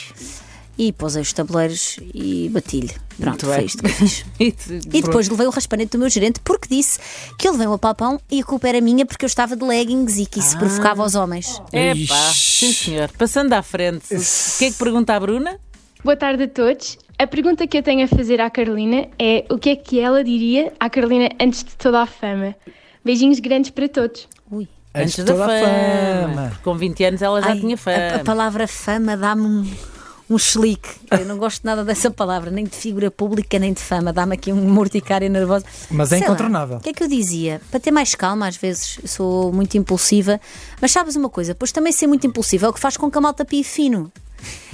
e 0.77 0.91
posei 0.91 1.21
os 1.21 1.31
tabuleiros 1.33 1.97
e 2.13 2.49
bati-lhe. 2.49 2.91
Pronto, 3.19 3.45
foi 3.45 3.63
isto 3.65 3.83
que 3.83 3.89
eu 3.89 3.93
fiz. 3.93 4.25
E, 4.39 4.55
E 4.93 5.01
depois 5.01 5.29
levei 5.29 5.45
o 5.45 5.49
raspanete 5.51 5.91
do 5.91 5.99
meu 5.99 6.09
gerente 6.09 6.39
porque 6.43 6.67
disse 6.67 6.99
que 7.37 7.47
eu 7.47 7.51
levei 7.51 7.67
uma 7.67 7.77
palpão 7.77 8.19
e 8.31 8.41
a 8.41 8.43
culpa 8.43 8.67
era 8.69 8.81
minha 8.81 9.05
porque 9.05 9.25
eu 9.25 9.27
estava 9.27 9.55
de 9.55 9.63
leggings 9.63 10.17
e 10.17 10.25
que 10.25 10.39
isso 10.39 10.57
provocava 10.57 11.03
aos 11.03 11.13
homens. 11.15 11.61
Epá, 11.71 11.93
Ixi. 11.95 12.33
sim 12.33 12.73
senhor. 12.73 13.09
Passando 13.17 13.53
à 13.53 13.61
frente, 13.61 14.05
o 14.15 14.57
que 14.57 14.65
é 14.65 14.71
que 14.71 14.77
pergunta 14.77 15.13
a 15.15 15.19
Bruna? 15.19 15.59
Boa 16.03 16.15
tarde 16.15 16.43
a 16.43 16.47
todos. 16.47 16.97
A 17.19 17.27
pergunta 17.27 17.67
que 17.67 17.77
eu 17.77 17.83
tenho 17.83 18.03
a 18.03 18.07
fazer 18.07 18.41
à 18.41 18.49
Carolina 18.49 19.07
é 19.19 19.45
o 19.51 19.57
que 19.59 19.69
é 19.69 19.75
que 19.75 19.99
ela 19.99 20.23
diria 20.23 20.73
à 20.79 20.89
Carolina 20.89 21.29
antes 21.39 21.63
de 21.63 21.75
toda 21.75 22.01
a 22.01 22.05
fama? 22.07 22.55
Beijinhos 23.05 23.39
grandes 23.39 23.69
para 23.69 23.87
todos. 23.87 24.27
Ui. 24.49 24.67
Antes 24.95 25.15
de 25.17 25.23
da 25.23 25.35
fama. 25.35 26.47
Porque 26.49 26.63
Com 26.63 26.75
20 26.75 27.03
anos 27.03 27.21
ela 27.21 27.39
já 27.41 27.49
Ai, 27.49 27.59
tinha 27.59 27.77
fama. 27.77 27.97
A, 27.97 28.15
a 28.15 28.19
palavra 28.23 28.67
fama 28.67 29.15
dá-me 29.15 29.43
um, 29.45 29.71
um 30.31 30.37
chelique. 30.37 30.89
Eu 31.11 31.25
não 31.25 31.37
gosto 31.37 31.63
nada 31.65 31.83
dessa 31.83 32.09
palavra, 32.09 32.49
nem 32.49 32.63
de 32.65 32.75
figura 32.75 33.11
pública, 33.11 33.59
nem 33.59 33.73
de 33.73 33.81
fama. 33.81 34.13
Dá-me 34.13 34.35
aqui 34.35 34.51
um 34.51 34.69
morticária 34.69 35.27
nervosa. 35.27 35.65
Mas 35.89 36.11
é 36.11 36.17
Sei 36.17 36.19
lá, 36.19 36.33
incontornável. 36.33 36.77
O 36.77 36.79
que 36.79 36.89
é 36.89 36.93
que 36.93 37.03
eu 37.03 37.07
dizia? 37.07 37.61
Para 37.69 37.79
ter 37.79 37.91
mais 37.91 38.15
calma, 38.15 38.47
às 38.47 38.55
vezes 38.55 38.99
sou 39.05 39.51
muito 39.51 39.77
impulsiva. 39.77 40.39
Mas 40.79 40.91
sabes 40.91 41.15
uma 41.15 41.29
coisa? 41.29 41.53
Pois 41.53 41.71
também 41.71 41.91
ser 41.91 42.07
muito 42.07 42.25
impulsiva 42.25 42.67
é 42.67 42.69
o 42.69 42.73
que 42.73 42.79
faz 42.79 42.95
com 42.95 43.11
que 43.11 43.17
a 43.17 43.21
malta 43.21 43.43
pie 43.43 43.63
fino. 43.63 44.11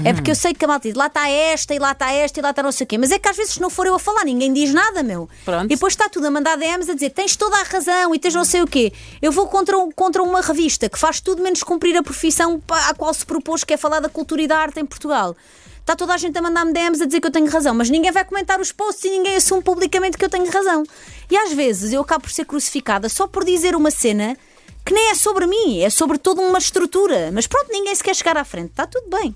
É 0.04 0.14
porque 0.14 0.32
eu 0.32 0.36
sei 0.36 0.54
que 0.54 0.64
a 0.64 0.68
malta 0.68 0.88
diz 0.88 0.96
lá 0.98 1.08
está 1.08 1.28
esta, 1.30 1.74
e 1.74 1.80
lá 1.80 1.92
está 1.92 2.12
esta, 2.12 2.40
e 2.40 2.44
lá 2.44 2.50
está 2.52 2.62
não 2.64 2.72
sei 2.72 2.86
o 2.86 2.88
quê. 2.88 2.98
Mas 2.98 3.12
é 3.12 3.20
que 3.20 3.28
às 3.28 3.36
vezes, 3.36 3.54
se 3.56 3.62
não 3.62 3.70
for 3.70 3.86
eu 3.88 3.96
a 3.96 4.00
falar, 4.00 4.24
ninguém 4.26 4.52
diz 4.54 4.74
nada, 4.74 5.02
meu. 5.04 5.28
Pronto. 5.44 5.66
E 5.66 5.70
depois 5.70 5.94
está 5.94 6.08
tudo 6.10 6.28
a 6.28 6.32
mandar 6.32 6.56
DMs 6.58 6.90
a 6.90 6.94
dizer 6.94 7.10
tens 7.12 7.36
toda 7.36 7.56
a 7.58 7.64
razão 7.64 8.14
e 8.14 8.20
tens 8.20 8.34
não 8.36 8.46
sei 8.46 8.62
o 8.62 8.68
quê. 8.68 8.94
Eu 9.22 9.32
vou 9.32 9.48
contra, 9.48 9.78
um- 9.78 9.92
contra 9.92 10.22
uma 10.24 10.42
revista 10.42 10.88
que 10.90 10.98
faz 11.00 11.20
tudo 11.20 11.42
menos 11.42 11.64
cumprir 11.64 11.96
a 11.98 12.04
profissão 12.04 12.62
à 12.70 12.94
qual 12.94 13.14
se 13.14 13.26
propôs, 13.26 13.64
que 13.64 13.74
é 13.74 13.78
falar 13.78 14.00
da 14.00 14.10
cultura 14.10 14.42
e 14.42 14.48
da 14.48 14.58
arte 14.58 14.80
em 14.80 14.86
Portugal. 14.86 15.36
Está 15.80 15.96
toda 15.96 16.14
a 16.14 16.18
gente 16.18 16.38
a 16.38 16.42
mandar-me 16.42 16.74
DMs 16.74 17.02
a 17.02 17.06
dizer 17.06 17.22
que 17.22 17.28
eu 17.28 17.32
tenho 17.32 17.50
razão, 17.50 17.74
mas 17.74 17.90
ninguém 17.90 18.12
vai 18.12 18.26
comentar 18.26 18.60
os 18.60 18.74
posts 18.74 19.06
e 19.06 19.10
ninguém 19.10 19.38
assume 19.38 19.62
publicamente 19.64 20.18
que 20.18 20.26
eu 20.26 20.30
tenho 20.30 20.50
razão. 20.52 20.84
E 21.32 21.38
às 21.38 21.54
vezes 21.54 21.94
eu 21.94 22.02
acabo 22.02 22.24
por 22.24 22.30
ser 22.32 22.44
crucificada 22.46 23.08
só 23.08 23.26
por 23.26 23.46
dizer 23.46 23.74
uma 23.74 23.90
cena 23.90 24.38
que 24.86 24.94
nem 24.94 25.10
é 25.12 25.16
sobre 25.16 25.48
mim, 25.48 25.80
é 25.82 25.90
sobre 25.90 26.18
toda 26.18 26.42
uma 26.42 26.58
estrutura. 26.58 27.30
Mas 27.34 27.48
pronto, 27.48 27.70
ninguém 27.72 27.96
se 27.96 28.04
quer 28.04 28.16
chegar 28.16 28.36
à 28.38 28.44
frente, 28.44 28.72
está 28.72 28.86
tudo 28.86 29.08
bem. 29.10 29.34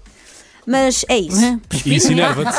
Mas 0.65 1.03
é 1.09 1.17
isso. 1.17 1.59
E 1.85 1.95
isso 1.95 2.11
enerva-te. 2.11 2.57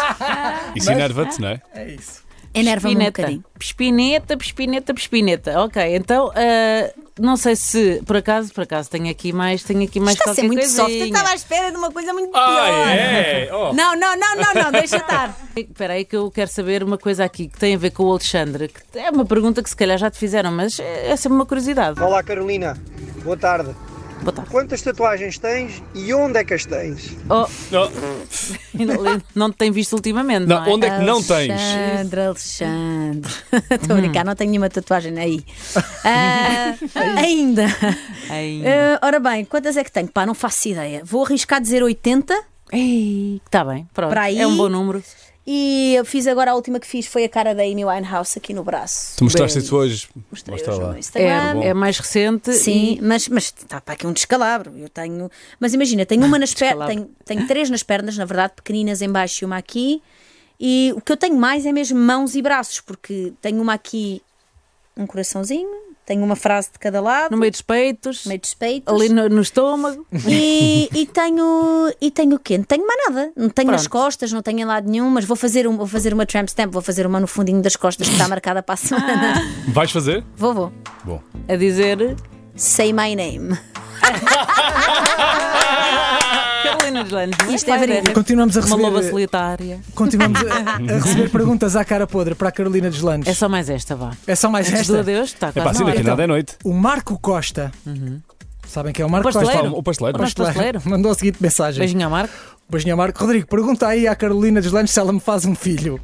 Isso 0.76 0.90
enerva-te, 0.92 1.40
não 1.40 1.48
é? 1.48 1.62
É 1.74 1.88
isso. 1.92 2.22
Enerva-me 2.54 2.94
um 2.94 2.98
Pespineta. 2.98 3.22
bocadinho. 3.22 3.44
Pespineta, 3.58 4.36
pespineta, 4.36 4.94
pespineta. 4.94 5.60
Ok, 5.64 5.96
então 5.96 6.30
ah, 6.36 6.92
não 7.18 7.34
sei 7.36 7.56
se 7.56 8.02
por 8.04 8.16
acaso, 8.18 8.52
por 8.52 8.64
acaso 8.64 8.90
tenho 8.90 9.10
aqui 9.10 9.32
mais, 9.32 9.62
tenho 9.62 9.82
aqui 9.84 9.98
mais 9.98 10.18
Está 10.18 10.32
a 10.32 10.34
ser 10.34 10.42
muito 10.42 10.66
soft. 10.66 10.78
Eu 10.80 10.84
coisinha. 10.84 11.06
estava 11.06 11.30
à 11.30 11.34
espera 11.34 11.70
de 11.70 11.78
uma 11.78 11.90
coisa 11.90 12.12
muito 12.12 12.30
pior. 12.30 12.42
Ah, 12.44 12.94
é? 12.94 13.48
Oh. 13.50 13.72
Não, 13.72 13.96
não, 13.96 14.14
não, 14.18 14.36
não, 14.36 14.64
não, 14.64 14.72
deixa 14.72 14.98
estar. 14.98 15.34
Espera 15.56 15.94
aí 15.94 16.04
que 16.04 16.14
eu 16.16 16.30
quero 16.30 16.50
saber 16.50 16.82
uma 16.82 16.98
coisa 16.98 17.24
aqui 17.24 17.48
que 17.48 17.58
tem 17.58 17.74
a 17.74 17.78
ver 17.78 17.90
com 17.90 18.02
o 18.04 18.10
Alexandre. 18.10 18.68
Que 18.68 18.98
é 18.98 19.10
uma 19.10 19.24
pergunta 19.24 19.62
que 19.62 19.70
se 19.70 19.76
calhar 19.76 19.96
já 19.96 20.10
te 20.10 20.18
fizeram, 20.18 20.52
mas 20.52 20.78
é 20.78 21.10
é 21.10 21.16
sempre 21.16 21.36
uma 21.36 21.46
curiosidade. 21.46 22.02
Olá 22.02 22.22
Carolina, 22.22 22.76
boa 23.24 23.36
tarde. 23.36 23.74
Boa 24.22 24.32
tarde. 24.32 24.50
Quantas 24.50 24.80
tatuagens 24.82 25.36
tens 25.38 25.82
e 25.94 26.14
onde 26.14 26.38
é 26.38 26.44
que 26.44 26.54
as 26.54 26.64
tens? 26.64 27.10
Oh, 27.28 27.46
Não, 27.72 29.20
não 29.34 29.50
te 29.50 29.56
tem 29.56 29.70
visto 29.72 29.94
ultimamente, 29.94 30.46
não, 30.46 30.60
não, 30.60 30.64
é? 30.66 30.68
onde 30.70 30.86
é 30.86 30.98
que 30.98 31.04
não 31.04 31.22
tens? 31.22 31.50
Alexandre, 31.50 32.20
Alexandre. 32.20 33.32
Estou 33.70 33.96
a 33.96 34.00
brincar, 34.00 34.24
não 34.24 34.34
tenho 34.36 34.50
nenhuma 34.50 34.70
tatuagem 34.70 35.18
aí. 35.18 35.44
Ah, 36.04 36.74
ainda. 37.20 37.64
Ainda. 38.28 38.68
Ah, 39.00 39.06
ora 39.06 39.20
bem, 39.20 39.44
quantas 39.44 39.76
é 39.76 39.84
que 39.84 39.90
tenho? 39.92 40.08
Pá, 40.08 40.26
não 40.26 40.34
faço 40.34 40.68
ideia. 40.68 41.02
Vou 41.04 41.24
arriscar 41.24 41.60
dizer 41.60 41.82
80 41.82 42.34
Está 43.44 43.64
bem, 43.64 43.86
pronto. 43.92 44.10
Para 44.10 44.22
aí- 44.22 44.40
É 44.40 44.46
um 44.46 44.56
bom 44.56 44.68
número. 44.68 45.02
E 45.46 45.94
eu 45.96 46.04
fiz 46.04 46.26
agora 46.26 46.52
a 46.52 46.54
última 46.54 46.78
que 46.78 46.86
fiz 46.86 47.06
foi 47.06 47.24
a 47.24 47.28
cara 47.28 47.54
da 47.54 47.62
Amy 47.62 47.84
Winehouse 47.84 48.38
aqui 48.38 48.54
no 48.54 48.62
braço. 48.62 49.16
Tu 49.16 49.24
mostraste 49.24 49.58
isso 49.58 49.74
hoje. 49.76 50.08
Mostrei 50.30 50.54
Mostra 50.54 50.72
hoje 50.72 50.82
lá. 50.82 50.92
no 50.92 50.98
Instagram. 50.98 51.62
É, 51.62 51.66
é 51.68 51.74
mais 51.74 51.98
recente. 51.98 52.52
Sim, 52.52 52.98
e- 52.98 53.02
mas, 53.02 53.26
mas 53.28 53.44
está 53.44 53.80
para 53.80 53.94
aqui 53.94 54.06
um 54.06 54.12
descalabro. 54.12 54.72
Eu 54.78 54.88
tenho. 54.88 55.28
Mas 55.58 55.74
imagina, 55.74 56.06
tenho 56.06 56.24
uma 56.24 56.38
nas 56.38 56.54
pernas, 56.54 56.86
tenho, 56.88 57.10
tenho 57.24 57.46
três 57.48 57.68
nas 57.70 57.82
pernas, 57.82 58.16
na 58.16 58.24
verdade, 58.24 58.52
pequeninas 58.56 59.02
em 59.02 59.10
baixo 59.10 59.42
e 59.42 59.46
uma 59.46 59.56
aqui. 59.56 60.00
E 60.60 60.92
o 60.96 61.00
que 61.00 61.10
eu 61.10 61.16
tenho 61.16 61.36
mais 61.36 61.66
é 61.66 61.72
mesmo 61.72 61.98
mãos 61.98 62.36
e 62.36 62.42
braços, 62.42 62.80
porque 62.80 63.32
tenho 63.40 63.60
uma 63.60 63.74
aqui, 63.74 64.22
um 64.96 65.06
coraçãozinho, 65.08 65.68
tenho 66.12 66.24
uma 66.24 66.36
frase 66.36 66.70
de 66.70 66.78
cada 66.78 67.00
lado, 67.00 67.30
no 67.30 67.38
meio 67.38 67.50
dos 67.50 67.62
peitos, 67.62 68.26
meio 68.26 68.38
dos 68.38 68.52
peitos. 68.52 68.92
ali 68.92 69.08
no, 69.08 69.28
no 69.30 69.40
estômago. 69.40 70.06
E, 70.28 70.88
e 70.92 71.06
tenho 71.06 71.90
e 72.00 72.10
tenho 72.10 72.36
o 72.36 72.38
quê? 72.38 72.58
Não 72.58 72.64
tenho 72.64 72.86
mais 72.86 73.00
nada. 73.08 73.32
Não 73.34 73.48
tenho 73.48 73.70
nas 73.70 73.88
Pronto. 73.88 74.04
costas, 74.04 74.30
não 74.30 74.42
tenho 74.42 74.60
em 74.60 74.64
lado 74.64 74.88
nenhum, 74.90 75.08
mas 75.08 75.24
vou 75.24 75.36
fazer, 75.36 75.66
um, 75.66 75.76
vou 75.76 75.86
fazer 75.86 76.12
uma 76.12 76.26
tramp 76.26 76.48
stamp, 76.48 76.70
vou 76.70 76.82
fazer 76.82 77.06
uma 77.06 77.18
no 77.18 77.26
fundinho 77.26 77.62
das 77.62 77.76
costas 77.76 78.06
que 78.06 78.12
está 78.12 78.28
marcada 78.28 78.62
para 78.62 78.74
a 78.74 78.76
semana. 78.76 79.42
Vais 79.68 79.90
fazer? 79.90 80.22
vou, 80.36 80.52
vou. 80.52 80.72
Bom. 81.02 81.22
A 81.48 81.56
dizer 81.56 82.16
Say 82.54 82.92
my 82.92 83.14
name. 83.14 83.58
Não 87.10 87.54
Isto 87.54 87.70
é 87.70 87.78
verídico. 87.78 88.06
ver. 88.06 88.12
Continuamos 88.14 88.56
a 88.56 88.60
Uma 88.60 88.76
loba 88.76 88.88
receber, 88.98 89.10
solitária. 89.10 89.80
continuamos 89.94 90.40
a, 90.42 90.70
a 90.74 90.76
receber 90.98 91.30
perguntas 91.30 91.76
à 91.76 91.84
cara 91.84 92.06
podre 92.06 92.34
para 92.34 92.48
a 92.48 92.52
Carolina 92.52 92.90
Deslandes. 92.90 93.28
É 93.28 93.34
só 93.34 93.48
mais 93.48 93.68
esta, 93.70 93.94
vá. 93.96 94.12
É 94.26 94.34
só 94.34 94.48
mais 94.50 94.68
Antes 94.68 94.86
do 94.86 94.96
esta. 94.96 95.00
adeus, 95.00 95.28
está 95.30 95.48
É 95.48 95.52
pá, 95.52 95.62
quase 95.62 95.78
sim, 95.78 95.84
na 95.84 95.90
daqui 95.90 96.02
nada 96.02 96.22
é 96.22 96.26
noite. 96.26 96.56
O 96.64 96.72
Marco 96.72 97.18
Costa. 97.18 97.70
Sabem 98.66 98.92
quem 98.92 99.02
é 99.02 99.06
o 99.06 99.10
Marco 99.10 99.24
Pasteleiro. 99.30 99.62
Costa? 99.62 99.78
O 99.78 99.82
pasteleiro. 99.82 100.18
O 100.18 100.20
pasteleiro. 100.20 100.82
Mandou 100.86 101.12
a 101.12 101.14
seguinte 101.14 101.38
mensagem. 101.40 101.78
Beijinho 101.80 102.04
ao 102.04 102.10
Marco. 102.10 102.32
Beijinho 102.70 102.94
ao 102.94 102.98
Marco. 102.98 103.20
Rodrigo, 103.20 103.46
pergunta 103.46 103.86
aí 103.86 104.06
à 104.08 104.14
Carolina 104.14 104.60
Deslandes 104.60 104.92
se 104.94 104.98
ela 105.00 105.12
me 105.12 105.20
faz 105.20 105.44
um 105.44 105.54
filho. 105.54 106.00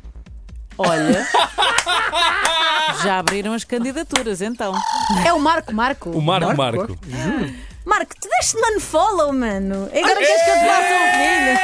Olha. 0.76 1.26
Já 3.02 3.18
abriram 3.20 3.52
as 3.52 3.64
candidaturas, 3.64 4.40
então. 4.42 4.72
É 5.24 5.32
o 5.32 5.40
Marco 5.40 5.72
Marco. 5.74 6.10
O 6.10 6.20
Marco 6.20 6.54
Marco? 6.56 6.78
Marco. 6.80 6.98
Marco, 7.88 8.14
tu 8.20 8.28
deste-me 8.28 8.76
unfollow, 8.76 9.32
mano. 9.32 9.88
E 9.94 9.98
agora 9.98 10.16
queres 10.16 10.42
que 10.44 10.50
eu 10.50 10.54
te 10.54 10.66
faça 10.66 10.94
um 10.94 11.08
filho? 11.18 11.58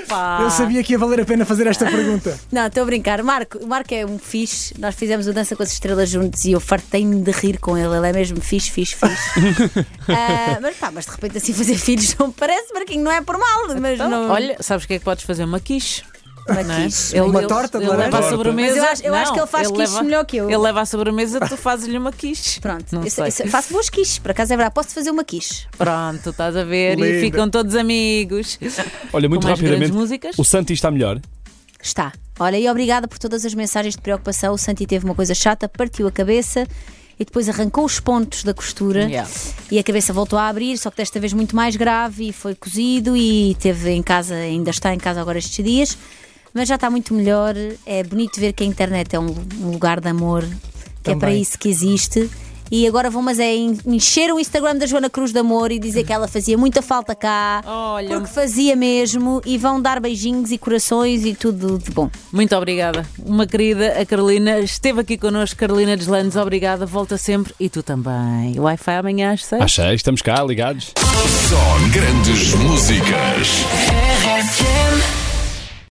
Epá. 0.02 0.38
Eu 0.42 0.50
sabia 0.50 0.82
que 0.82 0.92
ia 0.92 0.98
valer 0.98 1.20
a 1.20 1.24
pena 1.24 1.44
fazer 1.44 1.66
esta 1.68 1.84
pergunta. 1.86 2.38
Não, 2.50 2.66
estou 2.66 2.82
a 2.82 2.86
brincar. 2.86 3.22
Marco, 3.22 3.58
o 3.58 3.66
Marco 3.68 3.94
é 3.94 4.04
um 4.04 4.18
fixe. 4.18 4.74
Nós 4.80 4.94
fizemos 4.96 5.28
o 5.28 5.32
Dança 5.32 5.54
com 5.54 5.62
as 5.62 5.72
Estrelas 5.72 6.08
juntos 6.08 6.44
e 6.44 6.52
eu 6.52 6.60
fartei-me 6.60 7.22
de 7.22 7.30
rir 7.30 7.58
com 7.58 7.76
ele. 7.78 7.94
Ele 7.96 8.08
é 8.08 8.12
mesmo 8.12 8.40
fixe, 8.40 8.70
fixe, 8.70 8.96
fixe. 8.96 9.86
Ah, 10.08 10.58
mas 10.60 10.76
pá, 10.76 10.90
mas 10.90 11.04
de 11.04 11.12
repente 11.12 11.38
assim 11.38 11.52
fazer 11.52 11.76
filhos 11.76 12.16
não 12.18 12.28
me 12.28 12.32
parece, 12.32 12.72
Marquinho, 12.74 13.04
não 13.04 13.12
é 13.12 13.20
por 13.20 13.38
mal. 13.38 13.68
Mas 13.80 13.94
Então, 13.94 14.10
não... 14.10 14.28
Olha, 14.30 14.56
sabes 14.60 14.84
o 14.84 14.88
que 14.88 14.94
é 14.94 14.98
que 14.98 15.04
podes 15.04 15.24
fazer? 15.24 15.44
Uma 15.44 15.60
quiche. 15.60 16.02
Uma 16.52 16.62
não 16.62 16.74
é? 16.74 16.84
quiche. 16.84 17.12
Ele, 17.16 17.20
Uma 17.26 17.38
ele- 17.40 17.48
torta 17.48 17.78
de 17.78 17.84
ele 17.84 17.90
leva 17.96 18.02
laranja? 18.10 18.26
a 18.26 18.30
sobremesa. 18.30 18.68
Mas 18.74 18.76
eu 18.76 18.84
acho- 18.90 19.02
eu 19.04 19.14
acho 19.14 19.26
Não, 19.26 19.32
que 19.34 19.40
ele 19.40 19.46
faz 19.46 19.68
quiches 19.70 19.90
leva- 19.92 20.02
melhor 20.02 20.24
que 20.24 20.36
eu. 20.36 20.48
Ele 20.48 20.58
leva 20.58 20.80
a 20.80 20.86
sobremesa, 20.86 21.40
tu 21.40 21.56
fazes-lhe 21.58 21.96
uma 21.98 22.12
quiche. 22.12 22.60
Pronto, 22.60 22.86
Não 22.94 23.02
eu, 23.04 23.10
sei. 23.10 23.24
eu 23.44 23.48
faço 23.48 23.72
boas 23.72 23.88
quiches, 23.90 24.18
por 24.18 24.30
acaso 24.30 24.52
é 24.52 24.56
verdade. 24.56 24.74
Posso 24.74 24.88
fazer 24.90 25.10
uma 25.10 25.24
quiche? 25.24 25.66
Pronto, 25.76 26.30
estás 26.30 26.56
a 26.56 26.64
ver 26.64 26.98
e 26.98 27.02
Linda. 27.02 27.20
ficam 27.20 27.48
todos 27.50 27.74
amigos. 27.76 28.58
Olha, 29.12 29.28
muito 29.28 29.46
rapidamente. 29.46 29.92
O 30.38 30.44
Santi 30.44 30.72
está 30.72 30.90
melhor. 30.90 31.20
Está. 31.82 32.12
Olha, 32.38 32.58
e 32.58 32.68
obrigada 32.68 33.06
por 33.08 33.18
todas 33.18 33.44
as 33.44 33.54
mensagens 33.54 33.94
de 33.96 34.00
preocupação. 34.02 34.52
O 34.54 34.58
Santi 34.58 34.86
teve 34.86 35.04
uma 35.04 35.14
coisa 35.14 35.34
chata, 35.34 35.68
partiu 35.68 36.06
a 36.06 36.12
cabeça 36.12 36.66
e 37.18 37.24
depois 37.24 37.48
arrancou 37.50 37.84
os 37.84 38.00
pontos 38.00 38.42
da 38.44 38.54
costura 38.54 39.02
Yeah. 39.04 39.28
e 39.70 39.78
a 39.78 39.82
cabeça 39.82 40.10
voltou 40.10 40.38
a 40.38 40.48
abrir, 40.48 40.78
só 40.78 40.90
que 40.90 40.96
desta 40.96 41.20
vez 41.20 41.34
muito 41.34 41.54
mais 41.54 41.76
grave 41.76 42.28
e 42.28 42.32
foi 42.32 42.54
cozido 42.54 43.14
e 43.14 43.54
teve 43.60 43.90
em 43.90 44.02
casa, 44.02 44.34
ainda 44.34 44.70
está 44.70 44.94
em 44.94 44.98
casa 44.98 45.20
agora 45.20 45.38
estes 45.38 45.62
dias, 45.62 45.98
mas 46.54 46.68
já 46.68 46.74
está 46.76 46.90
muito 46.90 47.14
melhor. 47.14 47.54
É 47.86 48.02
bonito 48.02 48.38
ver 48.40 48.52
que 48.52 48.62
a 48.62 48.66
internet 48.66 49.14
é 49.14 49.18
um 49.18 49.34
um 49.60 49.70
lugar 49.70 50.00
de 50.00 50.08
amor, 50.08 50.44
que 51.02 51.10
é 51.10 51.16
para 51.16 51.32
isso 51.34 51.58
que 51.58 51.68
existe. 51.68 52.28
E 52.72 52.86
agora 52.86 53.10
vão, 53.10 53.20
mas 53.20 53.40
é 53.40 53.52
en- 53.52 53.76
encher 53.84 54.32
o 54.32 54.38
Instagram 54.38 54.76
da 54.76 54.86
Joana 54.86 55.10
Cruz 55.10 55.32
de 55.32 55.40
Amor 55.40 55.72
e 55.72 55.78
dizer 55.80 56.04
que 56.04 56.12
ela 56.12 56.28
fazia 56.28 56.56
muita 56.56 56.80
falta 56.80 57.16
cá, 57.16 57.64
Olha. 57.66 58.10
porque 58.10 58.28
fazia 58.32 58.76
mesmo, 58.76 59.42
e 59.44 59.58
vão 59.58 59.82
dar 59.82 59.98
beijinhos 59.98 60.52
e 60.52 60.56
corações 60.58 61.24
e 61.24 61.34
tudo 61.34 61.80
de 61.80 61.90
bom. 61.90 62.08
Muito 62.32 62.54
obrigada. 62.54 63.04
Uma 63.26 63.44
querida, 63.44 64.00
a 64.00 64.06
Carolina, 64.06 64.60
esteve 64.60 65.00
aqui 65.00 65.18
connosco. 65.18 65.56
Carolina 65.58 65.96
Deslandes, 65.96 66.36
obrigada. 66.36 66.86
Volta 66.86 67.18
sempre. 67.18 67.52
E 67.58 67.68
tu 67.68 67.82
também. 67.82 68.56
Wi-Fi 68.56 68.92
amanhã 68.98 69.32
às 69.32 69.44
seis. 69.44 69.62
Às 69.62 69.72
seis, 69.74 69.94
estamos 69.96 70.22
cá, 70.22 70.40
ligados. 70.44 70.92
Só 70.96 71.88
grandes 71.92 72.54
músicas. 72.54 73.48
RFM 73.88 74.79